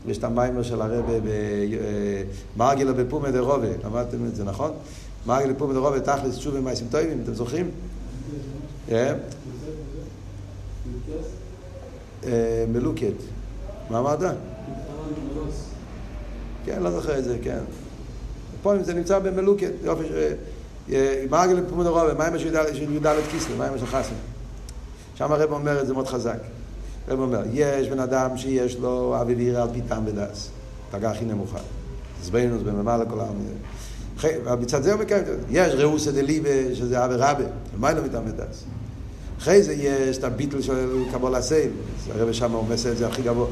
יש 0.08 0.18
את 0.18 0.24
המיימר 0.24 0.64
של 0.64 0.82
הרב 0.82 1.06
במרגלה 2.58 2.93
בפומה 2.93 3.32
דרובה, 3.32 3.68
למדתם 3.86 4.26
את 4.26 4.36
זה, 4.36 4.43
נכון? 4.43 4.72
מרגלה 5.26 5.53
בפומה 5.53 5.74
דרובה, 5.74 5.99
תכלס 5.99 6.38
תשובה 6.38 6.60
מייסים 6.60 6.88
טובים, 6.91 7.22
אתם 7.24 7.34
זוכרים? 7.34 7.72
מלוקת. 12.68 13.14
מה 13.89 13.99
אמרת? 13.99 14.20
כן, 16.66 16.84
לא 16.84 16.91
זוכר 16.91 17.20
את 17.20 17.24
זה, 17.24 17.38
כן. 17.43 17.60
פה 18.66 18.74
זה 18.84 18.93
נמצא 18.93 19.20
במלוקת, 19.20 19.72
יופי, 19.84 20.03
מרגל 21.30 21.63
פומדרובה, 21.70 22.13
מיימר 22.13 22.38
של 22.38 22.47
י"ד 22.47 23.07
כיסלו, 23.32 23.57
מיימר 23.57 23.78
של 23.78 23.86
חסן. 23.86 24.16
שם 25.16 25.32
הרב 25.32 25.51
אומר 25.51 25.82
את 25.82 25.88
זה 25.88 25.93
מאוד 25.93 26.07
חזק. 26.07 26.38
הרב 27.07 27.20
אומר, 27.20 27.41
יש 27.53 27.88
בן 27.88 27.99
אדם 27.99 28.38
שיש 28.38 28.78
לו 28.78 29.22
אבי 29.22 29.36
וירא 29.36 29.61
על 29.61 29.70
פי 29.74 29.82
טעם 29.82 30.07
ודס, 30.07 30.49
דרגה 30.91 31.11
הכי 31.11 31.26
נמוכה. 31.26 31.59
זבנוס 32.24 32.61
בממה 32.61 32.97
לכל 32.97 33.20
העם. 33.20 33.36
מצד 34.59 34.84
זה 34.84 34.93
הוא 34.93 35.01
מקיים, 35.01 35.24
יש 35.49 35.74
ראוסא 35.74 36.11
דליבה, 36.11 36.76
שזה 36.76 37.05
אבי 37.05 37.16
רבה, 37.16 37.45
מה 37.78 37.91
לא 37.91 38.03
מטעם 38.03 38.24
ודס? 38.28 38.63
אחרי 39.39 39.63
זה 39.63 39.74
יש 39.74 40.18
את 40.18 40.24
הביטל 40.24 40.61
של 40.61 41.03
קבול 41.13 41.36
הסייל, 41.36 41.72
הרב 42.16 42.32
שם 42.32 42.51
עושה 42.51 42.91
את 42.91 42.97
זה 42.97 43.07
הכי 43.07 43.22
גבוה. 43.22 43.47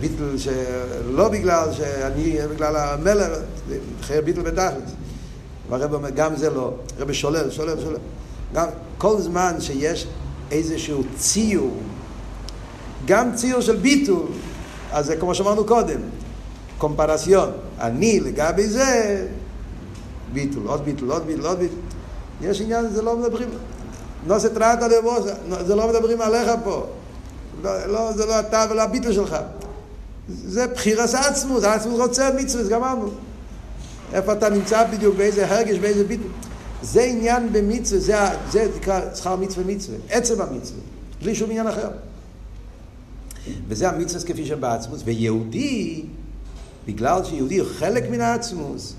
ביטל 0.00 0.38
שלא 0.38 1.28
בגלל 1.28 1.72
שאני, 1.72 2.36
בגלל 2.54 2.76
המלר, 2.76 3.34
אחרי 4.00 4.22
ביטל 4.22 4.40
בתכלס. 4.40 4.90
והרב 5.68 5.94
אומר, 5.94 6.10
גם 6.10 6.36
זה 6.36 6.50
לא, 6.50 6.74
הרב 6.98 7.12
שולל, 7.12 7.50
שולל, 7.50 7.80
שולל. 7.80 7.96
גם 8.52 8.66
כל 8.98 9.20
זמן 9.20 9.54
שיש 9.60 10.06
איזשהו 10.50 11.02
ציור, 11.16 11.76
גם 13.06 13.34
ציור 13.34 13.60
של 13.60 13.76
ביטול, 13.76 14.26
אז 14.92 15.06
זה 15.06 15.16
כמו 15.16 15.34
שאמרנו 15.34 15.64
קודם, 15.64 16.00
קומפרסיון. 16.78 17.50
אני 17.80 18.20
לגבי 18.20 18.68
זה, 18.68 19.26
ביטול, 20.32 20.62
עוד 20.66 20.84
ביטול, 20.84 21.10
עוד 21.10 21.26
ביטול, 21.26 21.46
עוד 21.46 21.58
ביטול. 21.58 21.78
יש 22.42 22.60
עניין, 22.60 22.90
זה 22.90 23.02
לא 23.02 23.16
מדברים, 23.16 23.48
נוסה 24.26 24.48
טראטה 24.48 24.88
לבוסה, 24.88 25.34
זה 25.66 25.74
לא 25.74 25.88
מדברים 25.88 26.20
עליך 26.20 26.50
פה. 26.64 26.86
לא, 27.62 27.86
לא, 27.86 28.12
זה 28.12 28.26
לא 28.26 28.40
אתה 28.40 28.64
ולא 28.70 28.82
הביטל 28.82 29.12
שלך. 29.12 29.36
זה 30.30 30.66
בחירס 30.66 31.14
עצמוס, 31.14 31.64
עצמוס 31.64 32.00
רוצה 32.00 32.30
מצווה, 32.36 32.68
גמרנו. 32.68 33.10
איפה 34.12 34.32
אתה 34.32 34.48
נמצא 34.48 34.84
בדיוק, 34.90 35.16
באיזה 35.16 35.50
הרגש, 35.50 35.78
באיזה 35.78 36.04
ביטל. 36.04 36.22
זה 36.82 37.02
עניין 37.02 37.52
במצווה, 37.52 38.00
זה, 38.00 38.16
זה 38.50 38.68
נקרא 38.76 39.00
שכר 39.14 39.36
מצווה 39.36 39.64
מצווה, 39.66 39.98
עצם 40.10 40.40
המצווה, 40.40 40.80
בלי 41.22 41.34
שום 41.34 41.50
עניין 41.50 41.66
אחר. 41.66 41.90
וזה 43.68 43.88
המצווה 43.88 44.22
כפי 44.24 44.46
שבעצמוס, 44.46 45.02
ויהודי, 45.04 46.04
בגלל 46.86 47.24
שיהודי 47.24 47.58
הוא 47.58 47.68
חלק 47.78 48.10
מן 48.10 48.20
העצמוס, 48.20 48.94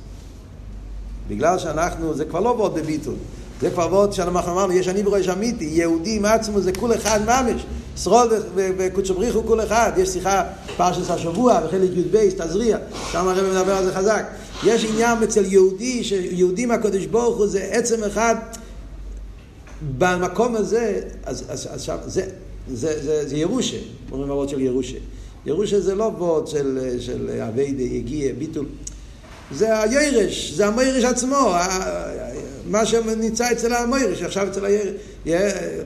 בגלל 1.27 1.59
שאנחנו, 1.59 2.13
זה 2.13 2.25
כבר 2.25 2.39
לא 2.39 2.49
ועוד 2.49 2.75
בביטול, 2.75 3.15
זה 3.61 3.69
כבר 3.69 3.87
ועוד 3.91 4.13
שאנחנו 4.13 4.51
אמרנו, 4.51 4.73
יש 4.73 4.87
אני 4.87 5.03
בראש 5.03 5.29
אמיתי, 5.29 5.65
יהודי 5.65 6.15
עם 6.15 6.25
עצמוס 6.25 6.63
זה 6.63 6.71
כול 6.73 6.95
אחד 6.95 7.19
ממש, 7.25 7.65
שרול 7.97 8.29
וקודשו 8.55 9.13
בריך 9.13 9.35
הוא 9.35 9.43
כול 9.45 9.63
אחד, 9.63 9.91
יש 9.97 10.09
שיחה 10.09 10.43
פרשת 10.77 11.09
השבוע 11.09 11.59
בחלק 11.59 11.89
י"ב, 11.93 12.29
תזריע, 12.37 12.77
שם 13.11 13.27
הרב 13.27 13.45
מדבר 13.51 13.73
על 13.73 13.85
זה 13.85 13.93
חזק. 13.93 14.25
יש 14.63 14.85
עניין 14.85 15.23
אצל 15.23 15.45
יהודי, 15.45 16.03
שיהודי 16.03 16.65
מהקודש 16.65 17.05
ברוך 17.05 17.37
הוא 17.37 17.47
זה 17.47 17.69
עצם 17.71 18.03
אחד, 18.03 18.35
במקום 19.97 20.55
הזה, 20.55 21.01
אז, 21.23 21.43
אז, 21.49 21.67
אז 21.71 21.81
שם, 21.81 21.95
זה, 22.05 22.25
זה, 22.73 23.03
זה, 23.03 23.29
זה 23.29 23.37
ירושה, 23.37 23.77
אומרים 24.11 24.29
הוורד 24.31 24.49
של 24.49 24.61
ירושה. 24.61 24.97
ירושה 25.45 25.79
זה 25.79 25.95
לא 25.95 26.03
וורד 26.03 26.47
של, 26.47 26.95
של 26.99 27.29
אביידה, 27.47 27.83
יגיע, 27.83 28.33
ביטול. 28.37 28.65
זה 29.51 29.81
הירש, 29.81 30.51
זה 30.51 30.67
המוירש 30.67 31.03
עצמו, 31.03 31.53
מה 32.69 32.85
שנמצא 32.85 33.51
אצל 33.51 33.73
המוירש, 33.73 34.21
עכשיו 34.21 34.47
אצל 34.47 34.65
הירש, 34.65 34.93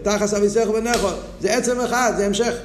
תחס 0.04 0.34
אביסך 0.34 0.68
ונכו, 0.74 1.08
זה 1.42 1.58
עצם 1.58 1.80
אחד, 1.80 2.14
זה 2.18 2.26
המשך. 2.26 2.56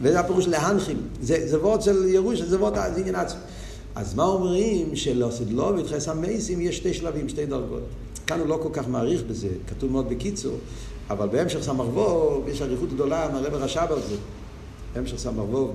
וזה 0.00 0.20
הפירוש 0.20 0.48
להנחים, 0.48 1.02
זה, 1.22 1.48
זה 1.48 1.60
וורד 1.60 1.82
של 1.82 2.08
ירוש, 2.08 2.40
זה 2.40 2.58
וורד, 2.58 2.74
זה 2.94 3.00
עניין 3.00 3.14
עצמו. 3.14 3.40
אז 3.94 4.14
מה 4.14 4.24
אומרים 4.24 4.96
שלסדלוביד 4.96 5.86
חס 5.86 6.08
המייסים 6.08 6.60
יש 6.60 6.76
שתי 6.76 6.94
שלבים, 6.94 7.28
שתי 7.28 7.46
דרגות. 7.46 7.82
כאן 8.26 8.40
הוא 8.40 8.48
לא 8.48 8.58
כל 8.62 8.68
כך 8.72 8.88
מעריך 8.88 9.22
בזה, 9.22 9.48
כתוב 9.68 9.92
מאוד 9.92 10.08
בקיצור, 10.08 10.58
אבל 11.10 11.28
בהמשך 11.28 11.62
סמ"ר 11.62 12.40
יש 12.46 12.62
אריכות 12.62 12.92
גדולה 12.92 13.28
מהרב 13.32 13.54
רש"ב 13.54 13.86
על 13.90 14.00
זה. 14.08 14.16
בהמשך 14.94 15.16
סמ"ר 15.16 15.66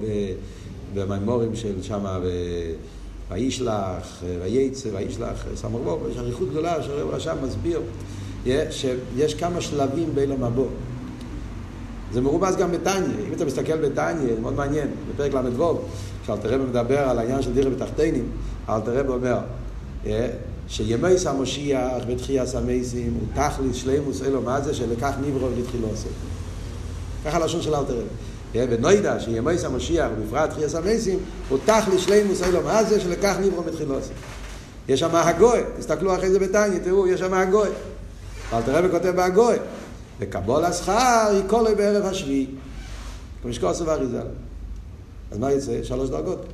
במימורים 0.94 1.56
של 1.56 1.84
שמה, 1.84 2.20
וישלח, 3.32 4.24
וייצא, 4.42 4.90
וישלח, 4.94 5.46
סמ"ר 5.56 5.98
יש 6.12 6.18
אריכות 6.18 6.50
גדולה 6.50 6.84
שהרב 6.84 7.10
רש"ב 7.10 7.36
מסביר 7.46 7.82
שיש 8.72 9.34
כמה 9.34 9.62
שלבים 9.62 10.16
באילם 10.16 10.44
הבא. 10.44 10.64
זה 12.14 12.22
מרומז 12.22 12.56
גם 12.56 12.72
בתניא, 12.72 13.28
אם 13.28 13.34
אתה 13.34 13.46
מסתכל 13.46 13.78
בתניא, 13.78 14.36
זה 14.36 14.42
מאוד 14.42 14.54
מעניין, 14.54 14.88
בפרק 15.14 15.34
ל"ו, 15.34 15.80
כשאלתרבה 16.24 16.58
מדבר 16.58 17.00
על 17.00 17.20
העניין 17.20 17.42
של 17.42 17.54
דירה 17.54 17.70
בתחתינים, 17.70 18.32
אלתרבה 18.70 19.14
אומר 19.14 19.38
שימי 20.68 21.16
המשיח 21.26 22.04
ותחייס 22.08 22.56
המייסים 22.56 23.14
הוא 23.20 23.44
תכלית 23.44 23.76
שלימוס 23.76 24.22
אלו 24.22 24.42
מה 24.42 24.62
זה 24.62 24.74
שלקח 24.74 25.14
נברו 25.22 25.48
ולתחילו 25.52 25.88
עושה. 25.88 26.10
ככה 27.26 27.38
הלשון 27.38 27.62
של 27.62 27.76
אלתרבה. 27.76 28.02
ונוידע 28.54 29.20
שימי 29.20 29.54
המשיח 29.66 30.08
ובפרט 30.18 30.50
תחייס 30.50 30.76
המייסים 30.76 31.20
הוא 31.50 31.58
תכלית 31.66 32.00
שלימוס 32.00 32.44
אלו 32.44 32.62
מה 32.64 32.84
זה 32.84 33.00
שלקח 33.00 33.36
נברו 33.42 33.64
עושה. 33.90 34.14
יש 34.88 35.00
שם 35.00 35.16
הגוי, 35.16 35.60
תסתכלו 35.78 36.16
אחרי 36.16 36.32
זה 36.32 36.40
בתניא, 36.40 36.80
תראו, 36.84 37.08
יש 37.08 37.20
שם 37.20 37.34
הגוי. 37.34 37.70
אלתרבה 38.54 38.90
כותב 38.90 39.10
בהגוי. 39.16 39.56
וקבול 40.20 40.66
השכר 40.66 41.42
כל 41.48 41.74
בערב 41.78 42.06
השביעי. 42.06 42.48
כמו 43.42 43.54
שקוסו 43.54 43.86
ואריזל. 43.86 44.28
אז 45.32 45.38
מה 45.38 45.52
יצא? 45.52 45.84
שלוש 45.84 46.10
דרגות. 46.10 46.46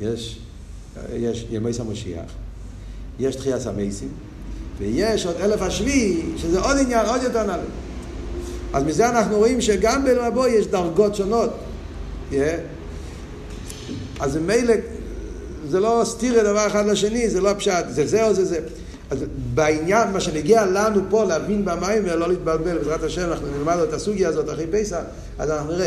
יש, 0.00 0.38
יש 1.12 1.46
ימי 1.50 1.70
המשיח, 1.80 2.30
יש 3.18 3.36
תחיית 3.36 3.66
המייסים, 3.66 4.08
ויש 4.78 5.26
עוד 5.26 5.36
אלף 5.36 5.62
השביעי, 5.62 6.22
שזה 6.36 6.60
עוד 6.60 6.76
עניין, 6.76 7.06
עוד 7.06 7.22
יותר 7.22 7.42
נעלה. 7.42 7.62
אז 8.72 8.84
מזה 8.84 9.08
אנחנו 9.08 9.36
רואים 9.36 9.60
שגם 9.60 10.04
בלבוא 10.04 10.46
יש 10.46 10.66
דרגות 10.66 11.14
שונות. 11.14 11.50
Yeah. 12.30 12.34
אז 14.20 14.36
מילא, 14.36 14.74
זה 15.68 15.80
לא 15.80 16.02
סתיר 16.04 16.42
דבר 16.42 16.66
אחד 16.66 16.86
לשני, 16.86 17.30
זה 17.30 17.40
לא 17.40 17.54
פשט, 17.54 17.84
זה 17.88 18.06
זה 18.06 18.24
או 18.24 18.34
זה 18.34 18.44
זה. 18.44 18.60
אז 19.10 19.24
בעניין, 19.54 20.12
מה 20.12 20.20
שנגיע 20.20 20.66
לנו 20.66 21.00
פה 21.10 21.24
להבין 21.24 21.64
במים 21.64 22.02
ולא 22.04 22.28
להתבלבל, 22.28 22.78
בעזרת 22.78 23.02
השם 23.02 23.30
אנחנו 23.30 23.46
נלמד 23.58 23.76
את 23.88 23.92
הסוגיה 23.92 24.28
הזאת 24.28 24.50
אחרי 24.50 24.66
פסח, 24.70 25.00
אז 25.38 25.50
אנחנו 25.50 25.72
נראה. 25.72 25.86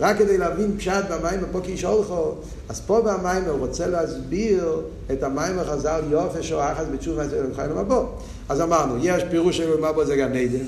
רק 0.00 0.18
כדי 0.18 0.38
להבין 0.38 0.78
פשט 0.78 1.04
במים 1.10 1.40
פה 1.52 1.60
כי 1.62 1.76
שולחו, 1.76 2.34
אז 2.68 2.80
פה 2.80 3.00
במים 3.00 3.44
הוא 3.44 3.58
רוצה 3.58 3.86
להסביר 3.86 4.80
את 5.12 5.22
המים 5.22 5.58
החז"ל 5.58 6.00
יופי 6.10 6.42
שעה 6.42 6.72
אחת 6.72 6.86
בתשובה 6.92 7.28
זה 7.28 7.42
לחיים 7.52 7.70
המבוא. 7.70 8.04
אז 8.48 8.60
אמרנו, 8.60 8.94
יש 9.00 9.22
פירוש 9.30 9.56
של 9.56 9.76
מבוא 9.76 10.04
זה 10.04 10.16
גן 10.16 10.32
עדן, 10.32 10.64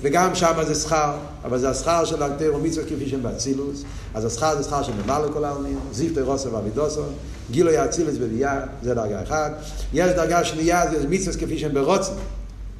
וגם 0.00 0.34
שם 0.34 0.52
זה 0.66 0.74
שכר, 0.74 1.16
אבל 1.44 1.58
זה 1.58 1.70
השכר 1.70 2.04
של 2.04 2.22
אלתר 2.22 2.52
ומצוות 2.54 2.86
כפי 2.86 3.08
שהם 3.08 3.22
באצילוס, 3.22 3.84
אז 4.14 4.24
השכר 4.24 4.56
זה 4.56 4.64
שכר 4.64 4.82
שממלא 4.82 5.26
לכל 5.26 5.44
העלמין, 5.44 5.78
זיו 5.92 6.14
תרוסו 6.14 6.52
ואבידוסו, 6.52 7.02
גילו 7.50 7.70
יאצילוס 7.70 8.16
בביאה, 8.16 8.60
זה 8.82 8.94
דרגה 8.94 9.22
אחת. 9.22 9.52
יש 9.92 10.12
דרגה 10.12 10.44
שנייה, 10.44 10.90
זה 10.90 11.08
מצוות 11.08 11.36
כפי 11.36 11.58
שהם 11.58 11.74
ברוצן, 11.74 12.12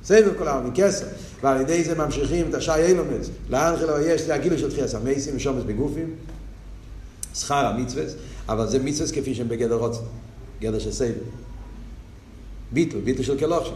סבב 0.04 0.38
כל 0.38 0.48
העולם 0.48 0.70
מכסר, 0.70 1.06
ועל 1.42 1.60
ידי 1.60 1.84
זה 1.84 1.94
ממשיכים 1.94 2.48
את 2.48 2.54
השי 2.54 2.74
אילומס, 2.74 3.30
לאנחל 3.50 3.86
יש, 4.06 4.22
זה 4.22 4.34
הגילוי 4.34 4.58
של 4.58 4.70
תחייה 4.70 4.88
סמייסים 4.88 5.36
ושומס 5.36 5.64
בגופים, 5.66 6.14
שכר 7.34 7.66
המצווה, 7.66 8.04
אבל 8.48 8.68
זה 8.68 8.78
מצווה 8.78 9.08
כפי 9.12 9.34
שהם 9.34 9.48
בגדר 9.48 9.74
רוצן, 9.74 10.00
גדר 10.60 10.78
של 10.78 10.92
סבב. 10.92 11.12
ביטל, 12.72 12.98
ביטל 12.98 13.22
של 13.22 13.38
כלוכשי. 13.38 13.70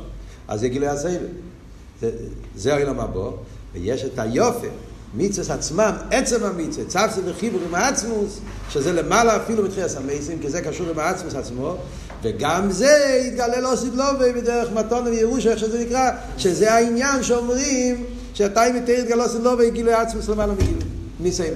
אז 0.48 0.60
זה 0.60 0.68
גילוי 0.68 0.88
הסבב. 0.88 1.20
זה, 2.56 2.74
העולם 2.74 3.00
הבא, 3.00 3.30
ויש 3.72 4.04
את 4.04 4.18
היופי, 4.18 4.66
מצווה 5.14 5.54
עצמם, 5.54 5.92
עצם 6.10 6.44
המצווה, 6.44 6.86
צפסי 6.86 7.20
וחיבור 7.24 7.60
עם 7.68 7.74
העצמוס, 7.74 8.38
שזה 8.70 8.92
למעלה 8.92 9.36
אפילו 9.36 9.64
מתחייה 9.64 9.86
המייסים, 9.96 10.38
כי 10.38 10.50
זה 10.50 10.60
קשור 10.60 10.88
עם 10.90 10.98
העצמוס 10.98 11.34
עצמו, 11.34 11.76
וגם 12.22 12.70
זה 12.70 13.20
יתגלה 13.26 13.60
לא 13.60 13.76
סידלובי 13.76 14.32
בדרך 14.32 14.72
מתון 14.72 15.06
וירושה, 15.06 15.50
איך 15.50 15.58
שזה 15.58 15.84
נקרא, 15.84 16.10
שזה 16.38 16.74
העניין 16.74 17.22
שאומרים 17.22 18.04
שאתה 18.34 18.66
אם 18.66 18.76
יתר 18.76 18.92
יתגלה 18.92 19.28
סידלובי 19.28 19.70
גילוי 19.70 19.94
עצמוס 19.94 20.28
למעלה 20.28 20.52
מגילוי, 20.52 20.82
מסבב. 21.20 21.54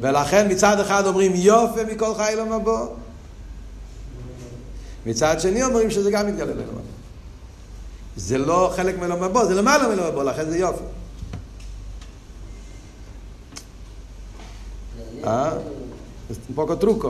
ולכן 0.00 0.46
מצד 0.50 0.80
אחד 0.80 1.06
אומרים 1.06 1.32
יופי 1.34 1.80
מכל 1.94 2.14
חי 2.14 2.32
לא 2.36 2.58
מבוא, 2.58 2.86
מצד 5.06 5.40
שני 5.40 5.62
אומרים 5.62 5.90
שזה 5.90 6.10
גם 6.10 6.26
מתגלה 6.26 6.54
לעולם 6.54 6.75
זה 8.16 8.38
לא 8.38 8.72
חלק 8.76 8.98
מעולם 8.98 9.22
הבא, 9.22 9.44
זה 9.44 9.54
למעלה 9.54 9.86
מעולם 9.86 10.04
הבא, 10.04 10.22
לכן 10.22 10.50
זה 10.50 10.58
יופי. 10.58 10.84
אה? 15.24 15.50
un 16.48 16.54
poco 16.54 16.76
truco. 16.76 17.08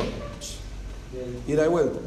y 1.48 1.54
vuelta. 1.54 1.98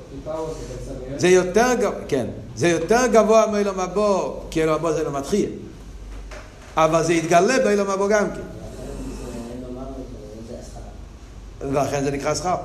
זה 1.18 1.28
יותר 1.28 1.74
גבוה, 1.74 2.06
כן, 2.08 2.28
זה 2.56 2.68
יותר 2.68 3.08
גבוה 3.12 3.48
מעולם 3.52 3.80
הבא, 3.80 4.18
כי 4.52 4.62
עולם 4.64 4.76
הבא 4.76 4.92
זה 4.92 5.04
לא 5.04 5.12
מתחיל. 5.12 5.50
אבל 6.78 7.04
זה 7.04 7.14
יתגלה 7.14 7.58
בעולם 7.60 7.90
הבא 7.90 8.08
גם 8.08 8.26
כן. 8.32 8.42
ולכן 11.72 12.04
זה 12.04 12.12
נקרא 12.12 12.36
שכר. 12.36 12.56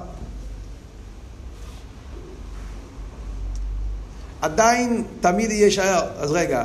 עדיין 4.45 5.03
תמיד 5.21 5.51
יהיה 5.51 5.71
שער. 5.71 6.07
אז 6.19 6.33
רגע, 6.33 6.65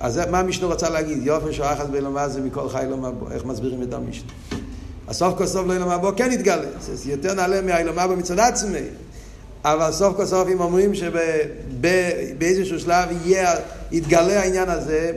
אז 0.00 0.20
מה 0.30 0.38
המשנה 0.38 0.66
רוצה 0.66 0.90
להגיד? 0.90 1.26
יופי 1.26 1.52
שואחת 1.52 1.86
באילומה 1.86 2.28
זה 2.28 2.40
מכל 2.40 2.68
חי 2.68 2.84
לא 2.90 2.96
מבוא. 2.96 3.30
איך 3.30 3.44
מסבירים 3.44 3.82
את 3.82 3.92
המשנה? 3.92 4.30
הסוף 5.08 5.38
כל 5.38 5.46
סוף 5.46 5.66
לא 5.66 5.72
אילומה 5.72 5.98
בו 5.98 6.12
כן 6.16 6.32
יתגלה. 6.32 6.68
זה 6.80 7.10
יותר 7.10 7.34
נעלה 7.34 7.62
מהאילומה 7.62 8.06
בו 8.06 8.16
מצד 8.16 8.38
עצמי. 8.38 8.78
אבל 9.64 9.92
סוף 9.92 10.16
כל 10.16 10.26
סוף 10.26 10.48
אם 10.48 10.60
אומרים 10.60 10.92
שבאיזשהו 10.94 12.80
שלב 12.80 13.08
יהיה, 13.24 13.54
יתגלה 13.92 14.40
העניין 14.40 14.68
הזה, 14.68 15.12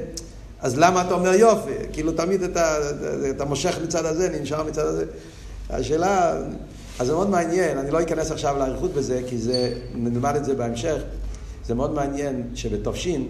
אז 0.61 0.77
למה 0.77 1.01
אתה 1.01 1.13
אומר 1.13 1.33
יופי? 1.33 1.71
כאילו 1.93 2.11
תמיד 2.11 2.43
אתה, 2.43 2.77
אתה 3.29 3.45
מושך 3.45 3.77
מצד 3.83 4.05
הזה, 4.05 4.29
ננשאר 4.29 4.63
מצד 4.63 4.85
הזה. 4.85 5.05
השאלה, 5.69 6.33
אז 6.99 7.07
זה 7.07 7.13
מאוד 7.13 7.29
מעניין, 7.29 7.77
אני 7.77 7.91
לא 7.91 8.01
אכנס 8.01 8.31
עכשיו 8.31 8.55
לאריכות 8.59 8.93
בזה, 8.93 9.21
כי 9.27 9.37
זה, 9.37 9.73
נלמד 9.95 10.35
את 10.35 10.45
זה 10.45 10.55
בהמשך. 10.55 10.97
זה 11.67 11.75
מאוד 11.75 11.93
מעניין 11.93 12.43
שבתופשין, 12.55 13.27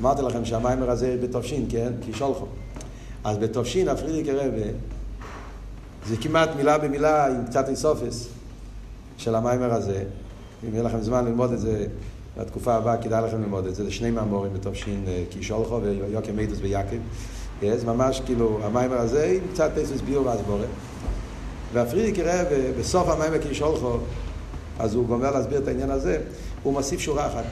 אמרתי 0.00 0.22
לכם 0.22 0.44
שהמיימר 0.44 0.90
הזה 0.90 1.16
בתופשין, 1.22 1.66
כן? 1.68 1.92
כי 2.02 2.12
שולחו. 2.12 2.46
אז 3.24 3.38
בתופשין, 3.38 3.88
הפרידיק 3.88 4.28
הרבה, 4.28 4.66
זה 6.06 6.16
כמעט 6.16 6.50
מילה 6.56 6.78
במילה 6.78 7.26
עם 7.26 7.46
קצת 7.46 7.68
איסופס 7.68 8.28
של 9.16 9.34
המיימר 9.34 9.74
הזה. 9.74 10.04
אם 10.64 10.72
יהיה 10.72 10.82
לכם 10.82 11.00
זמן 11.00 11.24
ללמוד 11.24 11.52
את 11.52 11.60
זה 11.60 11.86
בתקופה 12.38 12.74
הבאה, 12.74 12.96
כדאי 12.96 13.22
לכם 13.22 13.42
ללמוד 13.42 13.66
את 13.66 13.74
זה. 13.74 13.84
זה 13.84 13.90
שני 13.90 14.10
מאמורים 14.10 14.52
בתופשין, 14.54 15.04
כי 15.30 15.42
שולחו 15.42 15.80
ויוקם 15.82 16.36
מידוס 16.36 16.58
ויעקב. 16.60 16.96
זה 17.60 17.86
ממש 17.86 18.22
כאילו, 18.26 18.58
המיימר 18.62 18.98
הזה 18.98 19.26
עם 19.26 19.52
קצת 19.52 19.70
איסוס 19.76 20.00
ביור 20.00 20.26
והסבורת. 20.26 20.68
והפרידיק 21.72 22.18
יראה 22.18 22.44
בסוף 22.80 23.08
המיימר 23.08 23.38
כי 23.42 23.54
שולחו, 23.54 23.96
אז 24.78 24.94
הוא 24.94 25.06
גומר 25.06 25.30
להסביר 25.30 25.58
את 25.58 25.68
העניין 25.68 25.90
הזה, 25.90 26.20
הוא 26.62 26.72
מוסיף 26.72 27.00
שורה 27.00 27.26
אחת. 27.26 27.44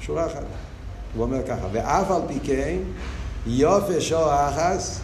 שורה 0.00 0.26
אחת. 0.26 0.44
הוא 1.14 1.22
אומר 1.22 1.46
ככה, 1.48 1.66
ואף 1.72 2.10
על 2.10 2.22
פי 2.28 2.40
כן, 2.44 2.76
יופי 3.46 4.00
שור 4.00 4.48
אחס, 4.48 5.00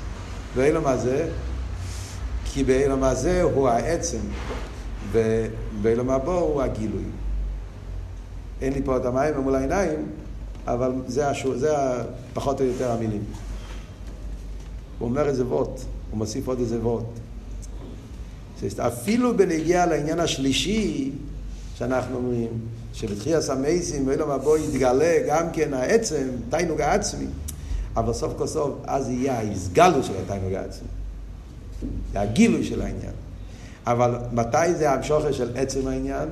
ואילו 0.54 0.82
מה 0.82 0.96
זה? 0.96 1.28
כי 2.44 2.64
באילו 2.64 2.96
מה 2.96 3.14
זה 3.14 3.42
הוא 3.42 3.68
העצם, 3.68 4.18
ובאילו 5.12 6.04
מה 6.04 6.18
בו 6.18 6.38
הוא 6.38 6.62
הגילוי. 6.62 7.04
אין 8.60 8.72
לי 8.72 8.82
פה 8.84 8.96
את 8.96 9.04
המים 9.04 9.34
מול 9.40 9.54
העיניים, 9.54 10.06
אבל 10.66 10.92
זה, 11.06 11.28
השור, 11.28 11.56
זה 11.56 11.74
פחות 12.34 12.60
או 12.60 12.66
יותר 12.66 12.90
המילים. 12.90 13.24
הוא 14.98 15.08
אומר 15.08 15.28
איזה 15.28 15.46
וורט, 15.46 15.80
הוא 16.10 16.18
מוסיף 16.18 16.48
עוד 16.48 16.58
איזה 16.60 16.80
וורט. 16.80 17.04
אפילו 18.78 19.36
בנגיעה 19.36 19.86
לעניין 19.86 20.20
השלישי, 20.20 21.12
שאנחנו 21.78 22.16
אומרים, 22.16 22.48
שבתחייה 22.92 23.38
המייסים 23.48 24.06
ואילו 24.06 24.26
מבוא 24.38 24.58
יתגלה 24.58 25.18
גם 25.28 25.46
כן 25.52 25.74
העצם, 25.74 26.28
תיינוג 26.50 26.80
העצמי, 26.80 27.26
אבל 27.96 28.12
סוף 28.12 28.32
כל 28.38 28.46
סוף 28.46 28.74
אז 28.84 29.08
יהיה 29.08 29.38
ההסגלו 29.38 30.02
של 30.02 30.12
התיינוג 30.24 30.52
העצמי. 30.52 30.88
זה 32.12 32.20
הגילוי 32.20 32.64
של 32.64 32.82
העניין. 32.82 33.12
אבל 33.86 34.14
מתי 34.32 34.74
זה 34.74 34.90
המשוכר 34.90 35.32
של 35.32 35.56
עצם 35.56 35.86
העניין? 35.86 36.28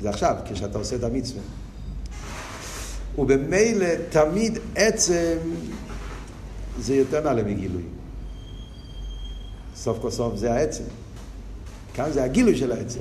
זה 0.00 0.10
עכשיו, 0.10 0.36
כשאתה 0.50 0.78
עושה 0.78 0.96
את 0.96 1.04
המצווה. 1.04 1.42
ובמילא 3.18 3.88
תמיד 4.10 4.58
עצם 4.74 5.36
זה 6.80 6.94
יותר 6.94 7.20
נעלה 7.24 7.42
מגילוי. 7.42 7.82
סוף 9.76 9.98
כל 10.00 10.10
סוף 10.10 10.36
זה 10.36 10.52
העצם. 10.52 10.84
כאן 11.94 12.12
זה 12.12 12.24
הגילוי 12.24 12.56
של 12.56 12.72
העצם. 12.72 13.00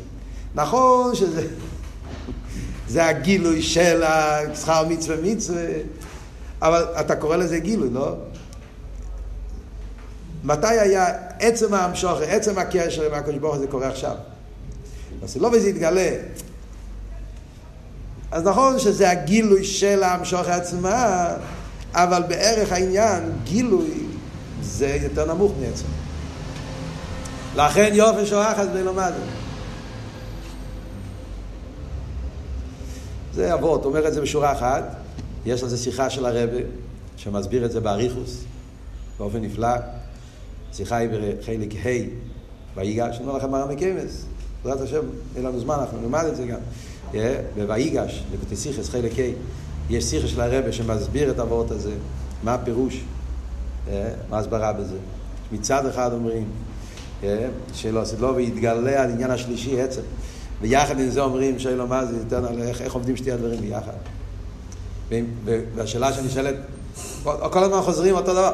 נכון 0.55 1.15
שזה 1.15 1.47
זה 2.87 3.05
הגילוי 3.05 3.61
של 3.61 4.03
שכר 4.61 4.87
מצווה 4.87 5.17
מצווה, 5.23 5.65
אבל 6.61 6.85
אתה 6.99 7.15
קורא 7.15 7.35
לזה 7.35 7.59
גילוי, 7.59 7.89
לא? 7.89 8.15
מתי 10.43 10.67
היה 10.79 11.07
עצם 11.39 11.73
ההמשוך, 11.73 12.19
עצם 12.27 12.57
הקשר 12.57 13.05
עם 13.05 13.13
הקדוש 13.13 13.37
ברוך 13.37 13.57
זה 13.57 13.67
קורה 13.67 13.87
עכשיו? 13.87 14.15
אז 15.23 15.37
לא 15.37 15.47
וזה 15.47 15.69
יתגלה. 15.69 16.11
אז 18.31 18.43
נכון 18.43 18.79
שזה 18.79 19.09
הגילוי 19.09 19.63
של 19.63 20.03
ההמשוך 20.03 20.47
עצמה, 20.47 21.27
אבל 21.93 22.23
בערך 22.27 22.71
העניין, 22.71 23.31
גילוי, 23.43 24.07
זה 24.61 24.97
יותר 25.01 25.33
נמוך 25.33 25.51
מעצם. 25.61 25.85
לכן 27.55 27.89
יופי 27.93 28.25
שואחת 28.25 28.67
ולומד. 28.73 29.11
זה 33.33 33.53
אבות, 33.53 33.85
אומר 33.85 34.07
את 34.07 34.13
זה 34.13 34.21
בשורה 34.21 34.51
אחת, 34.51 34.83
יש 35.45 35.63
על 35.63 35.69
זה 35.69 35.77
שיחה 35.77 36.09
של 36.09 36.25
הרבה, 36.25 36.57
שמסביר 37.17 37.65
את 37.65 37.71
זה 37.71 37.79
באריכוס, 37.79 38.43
באופן 39.19 39.41
נפלא. 39.41 39.67
שיחה 40.73 40.95
היא 40.95 41.09
בחלק 41.09 41.75
ה' 41.85 41.89
ויגש, 42.75 43.17
אני 43.17 43.25
אומר 43.25 43.37
לכם 43.37 43.51
מה 43.51 43.65
מקיימס, 43.65 44.25
בעזרת 44.63 44.81
השם, 44.81 45.01
אין 45.35 45.45
לנו 45.45 45.59
זמן, 45.59 45.75
אנחנו 45.79 46.01
נלמד 46.01 46.25
את 46.25 46.35
זה 46.35 46.45
גם. 46.45 46.59
בויגש, 47.67 48.23
בקוטסיכס 48.31 48.89
חלק 48.89 49.11
ה', 49.19 49.31
יש 49.89 50.03
שיחה 50.03 50.27
של 50.27 50.41
הרבה 50.41 50.71
שמסביר 50.71 51.31
את 51.31 51.39
הוורט 51.39 51.71
הזה, 51.71 51.93
מה 52.43 52.53
הפירוש, 52.53 53.03
מה 54.29 54.37
ההסברה 54.37 54.73
בזה. 54.73 54.97
מצד 55.51 55.85
אחד 55.85 56.13
אומרים, 56.13 56.45
שלא 57.73 58.05
סדלו 58.05 58.35
ויתגלה 58.35 59.03
על 59.03 59.09
עניין 59.11 59.31
השלישי 59.31 59.81
עצם. 59.81 60.01
ויחד 60.63 60.99
עם 60.99 61.09
זה 61.09 61.21
אומרים 61.21 61.59
שאלו 61.59 61.87
מה 61.87 62.05
זה 62.05 62.15
איך, 62.61 62.81
איך 62.81 62.93
עובדים 62.93 63.17
שתי 63.17 63.31
הדברים 63.31 63.61
ביחד. 63.61 63.93
והשאלה 65.75 66.13
שנשאלת, 66.13 66.55
כל 67.23 67.63
הזמן 67.63 67.81
חוזרים 67.81 68.15
אותו 68.15 68.33
דבר. 68.33 68.51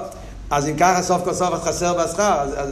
אז 0.50 0.68
אם 0.68 0.76
ככה 0.78 1.02
סוף 1.02 1.24
כל 1.24 1.34
סוף 1.34 1.54
את 1.54 1.60
חסר 1.60 2.04
בשכר, 2.04 2.42
אז, 2.42 2.54
אז, 2.58 2.70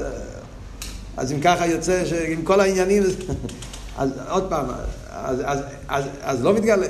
אז 1.18 1.32
אם 1.32 1.40
ככה 1.40 1.68
יוצא 1.68 2.06
שעם 2.06 2.42
כל 2.44 2.60
העניינים, 2.60 3.04
אז 3.98 4.10
עוד 4.30 4.50
פעם, 4.50 4.66
אז, 5.10 5.42
אז, 5.46 5.60
אז, 5.88 6.06
אז 6.22 6.44
לא 6.44 6.54
מתגלה, 6.54 6.88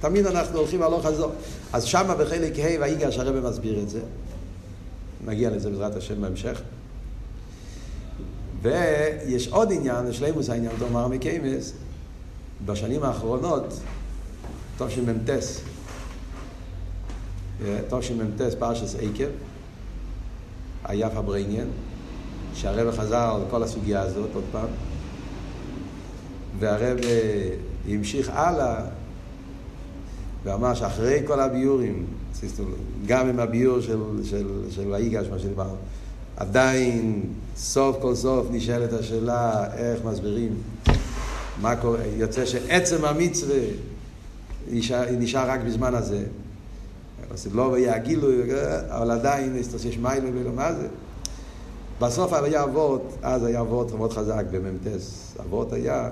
תמיד 0.00 0.26
אנחנו 0.26 0.58
הולכים 0.58 0.82
הלוך 0.82 1.06
חזור. 1.06 1.32
אז 1.72 1.84
שמה 1.84 2.14
בחלק 2.14 2.58
ה' 2.58 2.80
ויגש 2.80 3.18
הרב 3.18 3.48
מסביר 3.48 3.80
את 3.82 3.88
זה, 3.88 4.00
נגיע 5.26 5.50
לזה 5.50 5.70
בעזרת 5.70 5.96
השם 5.96 6.20
בהמשך. 6.20 6.60
ויש 8.62 9.48
עוד 9.48 9.72
עניין, 9.72 10.06
לשלימוס 10.06 10.50
העניין, 10.50 10.72
תאמר 10.78 11.08
מקיימס, 11.08 11.72
בשנים 12.66 13.02
האחרונות, 13.02 13.80
טוב 14.78 14.90
שמ"טס, 14.90 15.60
טוב 17.88 18.02
שמ"טס 18.02 18.54
פרשס 18.58 18.94
עקב, 18.94 19.28
היה 20.84 21.10
פברניאן, 21.10 21.66
שהרבא 22.54 22.92
חזר 22.92 23.32
על 23.34 23.42
כל 23.50 23.62
הסוגיה 23.62 24.00
הזאת 24.00 24.30
עוד 24.34 24.44
פעם, 24.52 24.68
והרבא 26.58 27.00
המשיך 27.88 28.30
הלאה 28.32 28.84
ואמר 30.44 30.74
שאחרי 30.74 31.20
כל 31.26 31.40
הביורים, 31.40 32.06
גם 33.06 33.28
עם 33.28 33.40
הביור 33.40 33.80
של, 33.80 34.00
של, 34.24 34.46
של 34.70 34.92
ויגש, 34.92 35.26
מה 35.26 35.38
שדיברנו, 35.38 35.76
עדיין 36.36 37.22
סוף 37.56 37.96
כל 38.00 38.14
סוף 38.14 38.46
נשאלת 38.50 38.92
השאלה 38.92 39.74
איך 39.74 40.04
מסבירים 40.04 40.54
מה 41.60 41.76
קורה, 41.76 42.04
יוצא 42.16 42.46
שעצם 42.46 43.04
המצווה 43.04 43.60
נשאר, 44.70 45.04
נשאר 45.10 45.50
רק 45.50 45.60
בזמן 45.60 45.94
הזה. 45.94 46.24
אז 47.30 47.48
לא 47.52 47.74
היה 47.74 47.98
גילוי, 47.98 48.42
אבל 48.88 49.10
עדיין 49.10 49.56
יש 49.56 49.98
מיילה 49.98 50.28
ולא 50.34 50.52
מה 50.52 50.72
זה. 50.72 50.86
בסוף 52.00 52.32
היה 52.32 52.64
אבות, 52.64 53.16
אז 53.22 53.44
היה 53.44 53.60
אבות 53.60 53.92
מאוד 53.92 54.12
חזק 54.12 54.44
במ"טס. 54.50 55.34
אבות 55.40 55.72
היה 55.72 56.10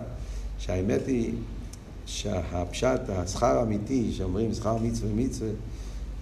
שהאמת 0.59 1.07
היא 1.07 1.33
שהפשט, 2.07 3.01
השכר 3.09 3.59
האמיתי, 3.59 4.13
שאומרים 4.13 4.55
שכר 4.55 4.77
מצווה 4.77 5.11
מצווה, 5.15 5.51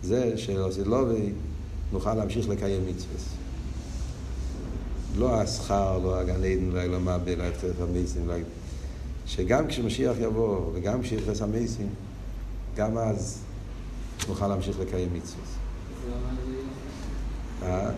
זה 0.03 0.33
שלוסילובי 0.37 1.33
נוכל 1.93 2.15
להמשיך 2.15 2.49
לקיים 2.49 2.83
מצווה. 2.87 3.17
לא 5.19 5.41
השכר, 5.41 5.99
לא 5.99 6.19
הגן 6.19 6.35
עדן, 6.35 6.71
לא 6.73 6.81
הגלמה, 6.81 7.19
אלא 7.27 7.49
את 7.49 7.57
חלק 7.61 7.75
המייסים. 7.81 8.29
שגם 9.27 9.67
כשמשיח 9.67 10.17
יבוא 10.21 10.71
וגם 10.75 11.03
כשיחס 11.03 11.43
המייסים, 11.43 11.89
גם 12.77 12.99
אז 12.99 13.39
נוכל 14.29 14.49
להמשיך 14.49 14.81
לקיים 14.81 15.09
מצווה. 15.15 15.45
אה? 17.63 17.91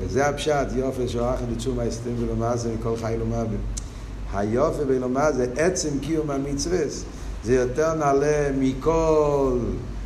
וזה 0.00 0.26
הפשט, 0.28 0.66
יופי 0.76 1.08
שואחן 1.08 1.44
לתשום 1.52 1.78
ההסתרים 1.78 2.16
ולמעשה 2.18 2.68
מכל 2.78 2.96
חי 2.96 3.16
ומוות. 3.20 3.60
היופי 4.34 4.82
ולומר 4.86 5.32
זה 5.32 5.46
עצם 5.56 5.98
קיום 6.00 6.30
המצווה. 6.30 6.78
זה 7.44 7.54
יותר 7.54 7.94
נעלה 7.94 8.50
מכל 8.58 9.58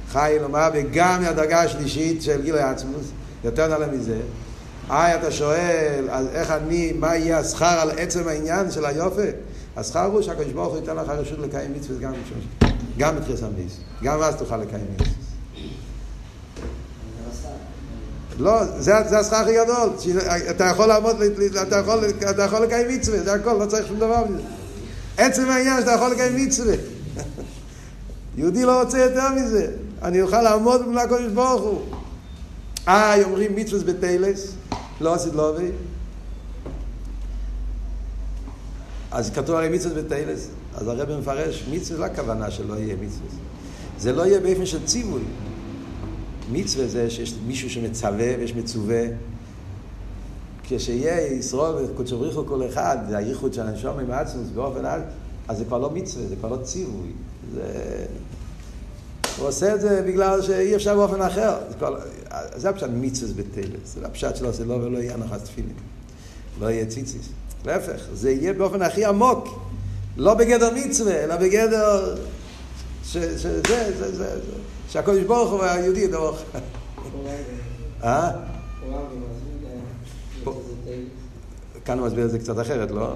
חי 0.08 0.36
ולומר 0.40 0.68
וגם 0.74 1.22
מהדרגה 1.22 1.62
השלישית 1.62 2.22
של 2.22 2.42
גיל 2.42 2.54
העצמוס. 2.54 3.06
יותר 3.44 3.68
נעלה 3.68 3.86
מזה. 3.86 4.20
היי, 4.90 5.14
אתה 5.14 5.30
שואל, 5.30 6.08
אז 6.10 6.26
איך 6.32 6.50
אני, 6.50 6.92
מה 6.92 7.16
יהיה 7.16 7.38
השכר 7.38 7.80
על 7.80 7.90
עצם 7.90 8.28
העניין 8.28 8.70
של 8.70 8.84
היופי? 8.84 9.30
השכר 9.78 10.04
הוא 10.04 10.22
שהקדוש 10.22 10.52
ברוך 10.52 10.68
הוא 10.68 10.76
ייתן 10.76 10.96
לך 10.96 11.08
רשות 11.08 11.38
לקיים 11.38 11.72
מצווה 11.72 11.98
גם 11.98 12.12
גם 12.98 13.16
בתחיס 13.16 13.42
המייס. 13.42 13.76
גם 14.02 14.22
אז 14.22 14.36
תוכל 14.36 14.56
לקיים 14.56 14.86
מצווה. 14.94 15.12
לא, 18.38 18.80
זה, 18.80 19.18
השכר 19.18 19.36
הכי 19.36 19.52
גדול. 19.54 19.90
אתה 20.50 20.64
יכול 20.64 20.86
לעמוד, 20.86 21.16
אתה 21.62 21.76
יכול, 21.76 21.98
אתה 22.30 22.42
יכול 22.42 22.62
לקיים 22.62 22.88
מצווה, 22.88 23.22
זה 23.22 23.32
הכל, 23.32 23.52
לא 23.52 23.66
צריך 23.66 23.86
שום 23.88 23.96
דבר. 23.96 24.24
עצם 25.16 25.50
העניין 25.50 25.80
שאתה 25.80 25.92
יכול 25.92 26.10
לקיים 26.10 26.36
מצווה. 26.36 26.74
יהודי 28.36 28.64
לא 28.64 28.82
רוצה 28.82 28.98
יותר 28.98 29.28
מזה. 29.28 29.66
אני 30.02 30.22
אוכל 30.22 30.42
לעמוד 30.42 30.86
במלוא 30.86 31.02
הקודש 31.02 31.32
ברוך 31.34 31.62
הוא. 31.62 31.80
אה, 32.88 33.24
אומרים 33.24 33.56
מצווה 33.56 33.92
בטיילס, 33.92 34.52
לא 35.00 35.14
עשית 35.14 35.34
לא 35.34 35.52
אז 39.10 39.30
כתוב 39.30 39.56
הרי 39.56 39.68
מצווה 39.68 40.02
בטיילס, 40.02 40.48
אז 40.74 40.88
הרב 40.88 41.18
מפרש, 41.18 41.64
מצווה 41.70 42.00
לא 42.00 42.04
הכוונה 42.04 42.50
שלא 42.50 42.74
יהיה 42.74 42.96
מצווה. 42.96 43.28
זה 43.98 44.12
לא 44.12 44.26
יהיה 44.26 44.40
באופן 44.40 44.66
של 44.66 44.86
ציווי. 44.86 45.22
מצווה 46.52 46.86
זה 46.86 47.10
שיש 47.10 47.34
מישהו 47.46 47.70
שמצווה 47.70 48.38
ויש 48.38 48.54
מצווה. 48.54 49.02
כשיהיה 50.64 51.32
ישרוד 51.32 51.90
וקודש 51.90 52.12
בריחו 52.12 52.46
כל 52.46 52.66
אחד, 52.68 52.96
זה 53.08 53.16
הייחוד 53.16 53.54
של 53.54 53.60
הנשום 53.60 53.98
עם 53.98 54.10
עצמוס 54.10 54.48
באופן 54.54 54.84
עד, 54.84 55.02
אז 55.48 55.58
זה 55.58 55.64
כבר 55.64 55.78
לא 55.78 55.90
מצווה, 55.90 56.26
זה 56.26 56.36
כבר 56.36 56.48
לא 56.48 56.56
ציווי. 56.56 57.10
זה... 57.54 58.06
הוא 59.38 59.48
עושה 59.48 59.74
את 59.74 59.80
זה 59.80 60.02
בגלל 60.06 60.42
שאי 60.42 60.76
אפשר 60.76 60.94
באופן 60.94 61.22
אחר. 61.22 61.58
זה, 61.68 61.74
כבר... 61.74 61.98
זה 62.56 62.68
הפשט 62.68 62.88
מצווה 62.94 63.32
בטלס, 63.42 63.94
זה 63.94 64.06
הפשט 64.06 64.36
שלו, 64.36 64.52
זה 64.52 64.64
לא 64.64 64.74
ולא 64.74 64.98
יהיה 64.98 65.14
הנחת 65.14 65.44
תפילין. 65.44 65.72
לא 66.60 66.66
יהיה 66.66 66.86
ציציס. 66.86 67.28
להפך, 67.64 68.02
זה 68.12 68.30
יהיה 68.30 68.52
באופן 68.52 68.82
הכי 68.82 69.04
עמוק. 69.04 69.48
לא 70.16 70.34
בגדר 70.34 70.70
מצווה, 70.74 71.24
אלא 71.24 71.36
בגדר... 71.36 72.16
שזה, 73.04 73.38
זה, 73.38 73.96
זה, 73.98 74.16
זה. 74.16 74.38
שהקודש 74.88 75.22
ברוך 75.24 75.50
הוא 75.50 75.62
היהודי 75.62 76.00
ידורך. 76.00 76.42
אה? 78.04 78.30
כאן 81.84 81.98
הוא 81.98 82.06
מסביר 82.06 82.24
את 82.24 82.30
זה 82.30 82.38
קצת 82.38 82.60
אחרת, 82.60 82.90
לא? 82.90 83.14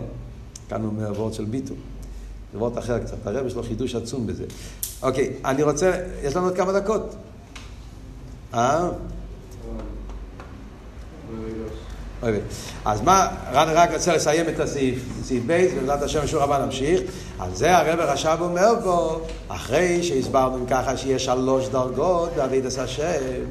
כאן 0.69 0.83
הוא 0.83 0.91
אומר 0.91 1.13
של 1.35 1.45
ביטול. 1.45 1.77
זה 2.53 2.59
אחר 2.79 2.99
קצת. 2.99 3.27
הרב 3.27 3.47
יש 3.47 3.55
לו 3.55 3.63
חידוש 3.63 3.95
עצום 3.95 4.27
בזה. 4.27 4.45
אוקיי, 5.03 5.33
אני 5.45 5.63
רוצה, 5.63 5.93
יש 6.23 6.37
לנו 6.37 6.47
עוד 6.47 6.57
כמה 6.57 6.81
דקות. 6.81 7.15
אה? 8.55 8.89
אז 12.85 13.01
מה, 13.01 13.29
רן 13.53 13.69
רק 13.75 13.93
רוצה 13.95 14.17
לסיים 14.17 14.49
את 14.49 14.61
הסעיף, 14.61 14.99
סעיף 15.25 15.43
ב', 15.47 15.67
ובעזרת 15.77 16.03
השם 16.03 16.27
שוב 16.27 16.43
הבא 16.43 16.65
נמשיך. 16.65 17.01
על 17.39 17.55
זה 17.55 17.77
הרב 17.77 18.01
הרש"ב 18.01 18.37
אומר 18.41 18.75
פה, 18.85 19.21
אחרי 19.49 20.03
שהסברנו 20.03 20.67
ככה 20.71 20.97
שיש 20.97 21.25
שלוש 21.25 21.69
דרגות 21.69 22.31
בעבידת 22.37 22.79
השם, 22.79 23.43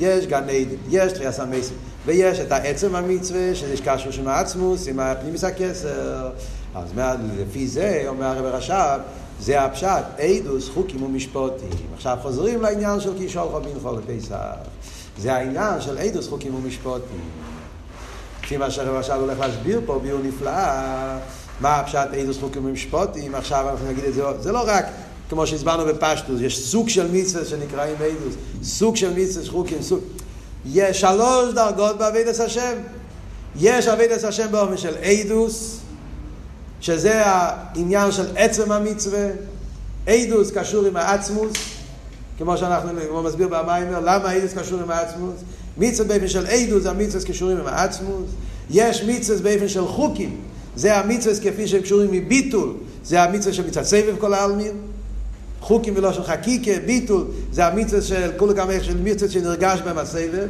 יש 0.00 0.26
גן 0.26 0.42
עדן, 0.42 0.76
יש 0.90 1.12
תחיית 1.12 1.38
המסים, 1.38 1.76
ויש 2.06 2.40
את 2.40 2.52
העצם 2.52 2.94
המצווה, 2.94 3.54
שיש 3.54 3.80
קשור 3.80 4.12
שם 4.12 4.28
העצמוס, 4.28 4.88
עם 4.88 5.00
הפנימיס 5.00 5.44
הכסר. 5.44 6.30
אז 6.74 6.88
לפי 7.38 7.66
זה, 7.66 8.04
אומר 8.08 8.26
הרב 8.26 8.44
הרש"ב, 8.44 8.98
זה 9.40 9.62
הפשט, 9.62 10.04
עדוס, 10.18 10.68
חוקים 10.68 11.02
ומשפוטים. 11.02 11.68
עכשיו 11.94 12.18
חוזרים 12.22 12.62
לעניין 12.62 13.00
של 13.00 13.18
קישול 13.18 13.48
חובין 13.50 13.78
חול 13.82 13.98
לפסח. 14.08 14.36
זה 15.18 15.34
העניין 15.34 15.80
של 15.80 15.98
עדוס, 15.98 16.28
חוקים 16.28 16.54
ומשפוטים. 16.54 17.20
לפי 18.46 18.56
מה 18.56 18.70
שהרב 18.70 18.96
עכשיו 18.96 19.20
הולך 19.20 19.40
להסביר 19.40 19.80
פה, 19.86 20.00
ביור 20.02 20.20
נפלא, 20.22 20.52
מה 21.60 21.76
הפשט 21.76 22.08
עדוס 22.18 22.38
חוקים 22.40 22.64
ומשפוטים, 22.64 23.34
עכשיו 23.34 23.70
אנחנו 23.70 23.86
נגיד 23.88 24.04
את 24.04 24.14
זה, 24.14 24.22
זה 24.40 24.52
לא 24.52 24.62
רק 24.66 24.86
כמו 25.28 25.46
שהסברנו 25.46 25.84
בפשטוס, 25.84 26.40
יש 26.40 26.60
סוג 26.60 26.88
של 26.88 27.12
מצווה 27.12 27.44
שנקראים 27.44 27.96
עדוס, 27.96 28.34
סוג 28.62 28.96
של 28.96 29.14
מצווה, 29.16 29.50
חוקים, 29.50 29.82
סוג. 29.82 30.00
יש 30.66 31.00
שלוש 31.00 31.54
דרגות 31.54 31.98
בעבידת 31.98 32.40
השם. 32.40 32.72
יש 33.56 33.88
עבידת 33.88 34.24
השם 34.24 34.46
באופן 34.50 34.76
של 34.76 34.94
עדוס, 35.02 35.78
שזה 36.80 37.26
העניין 37.26 38.12
של 38.12 38.36
עצם 38.36 38.72
המצווה, 38.72 39.26
עדוס 40.06 40.50
קשור 40.50 40.86
עם 40.86 40.96
העצמוס, 40.96 41.52
כמו 42.38 42.56
שאנחנו, 42.56 42.90
כמו 43.08 43.22
מסביר 43.22 43.48
במיימר, 43.48 44.00
למה 44.00 44.30
עדוס 44.30 44.54
קשור 44.54 44.80
עם 44.80 44.90
העצמוס? 44.90 45.40
מצווה 45.78 46.08
באופן 46.08 46.28
של 46.28 46.46
עדות 46.46 46.82
זה 46.82 46.90
המצווה 46.90 47.24
קשורים 47.24 47.56
עם 47.56 47.66
העצמוס. 47.66 48.30
יש 48.70 49.02
מצווה 49.02 49.42
באופן 49.42 49.68
של 49.68 49.86
חוקים, 49.86 50.36
זה 50.76 50.96
המצווה 50.96 51.34
כפי 51.34 51.68
שהם 51.68 51.82
קשורים 51.82 52.10
מביטול, 52.12 52.74
זה 53.04 53.22
המצווה 53.22 53.54
של 53.54 53.66
מצווה 53.66 53.84
סבב 53.84 54.14
כל 54.18 54.34
העלמין. 54.34 54.72
חוקים 55.60 55.94
ולא 55.96 56.12
של 56.12 56.22
חקיקה, 56.22 56.70
ביטול, 56.86 57.24
זה 57.52 57.66
המצווה 57.66 58.02
של 58.02 58.30
כל 58.36 58.52
כמה 58.56 58.72
של 58.82 58.96
מצווה 59.02 59.30
שנרגש 59.30 59.80
בהם 59.80 59.98
הסבב, 59.98 60.46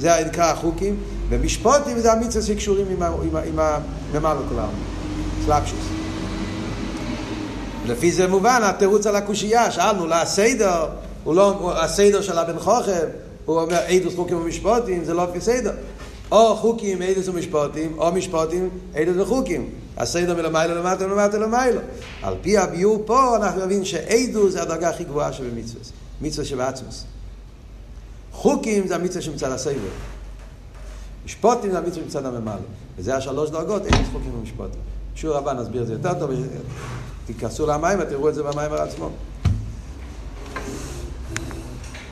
זה 0.00 0.10
נקרא 0.26 0.44
החוקים, 0.44 0.96
ומשפוטים 1.28 2.00
זה 2.00 2.12
המצווה 2.12 2.46
שקשורים 2.46 2.86
עם, 2.90 3.02
עם, 3.02 3.36
עם 3.36 3.58
הממלא 3.58 4.40
כל 4.48 4.58
העלמין, 4.58 4.84
סלאפשוס. 5.44 5.86
לפי 7.86 8.12
זה 8.12 8.28
מובן 8.28 8.60
התירוץ 8.64 9.06
על 9.06 9.16
הקושייה, 9.16 9.70
שאלנו, 9.70 10.14
הסדר, 10.14 10.86
הוא 11.24 11.34
לא 11.34 11.72
הסדר 11.82 12.22
של 12.22 12.38
הבן 12.38 12.58
חוכם, 12.58 13.06
הוא 13.52 13.60
אומר 13.60 13.76
עדוס 13.76 14.14
חוקים 14.16 14.36
ומשפוטים, 14.36 15.04
זה 15.04 15.14
לא 15.14 15.24
לפי 15.24 15.40
סדר. 15.40 15.72
או 16.32 16.56
חוקים, 16.56 17.02
עדוס 17.02 17.28
ומשפוטים, 17.28 17.98
או 17.98 18.12
משפוטים, 18.12 18.70
עדוס 18.94 19.16
וחוקים. 19.16 19.70
הסדר 19.96 20.34
מלמעלה 20.36 20.74
למטה 20.74 21.04
ולמטה 21.04 21.38
למעלה. 21.38 21.80
על 22.22 22.34
פי 22.42 22.58
הביור 22.58 23.02
פה 23.06 23.36
אנחנו 23.36 23.66
מבין 23.66 23.84
שעדוס 23.84 24.52
זה 24.52 24.62
הדרגה 24.62 24.90
הכי 24.90 25.04
גבוהה 25.04 25.32
שבמצווה. 25.32 25.82
מצווה 26.20 26.44
שבעצמוס. 26.44 27.04
חוקים 28.32 28.86
זה 28.86 28.94
המצווה 28.94 29.22
שמצד 29.22 29.50
הסדר. 29.52 29.78
משפוטים 31.24 31.70
זה 31.70 31.78
המצווה 31.78 32.02
שמצד 32.02 32.26
הממלא. 32.26 32.54
וזה 32.98 33.16
השלוש 33.16 33.50
דרגות, 33.50 33.86
עדוס 33.86 34.08
חוקים 34.12 34.34
ומשפוטים. 34.38 34.80
שיעור 35.14 35.36
הבא 35.36 35.52
נסביר 35.52 35.82
את 35.82 35.86
זה 35.86 35.92
יותר 35.92 36.14
טוב. 36.14 36.30
תיכנסו 37.26 37.66
למים 37.66 37.98
ותראו 38.00 38.28
את 38.28 38.34
זה 38.34 38.42
במים 38.42 38.72
עצמו. 38.72 39.10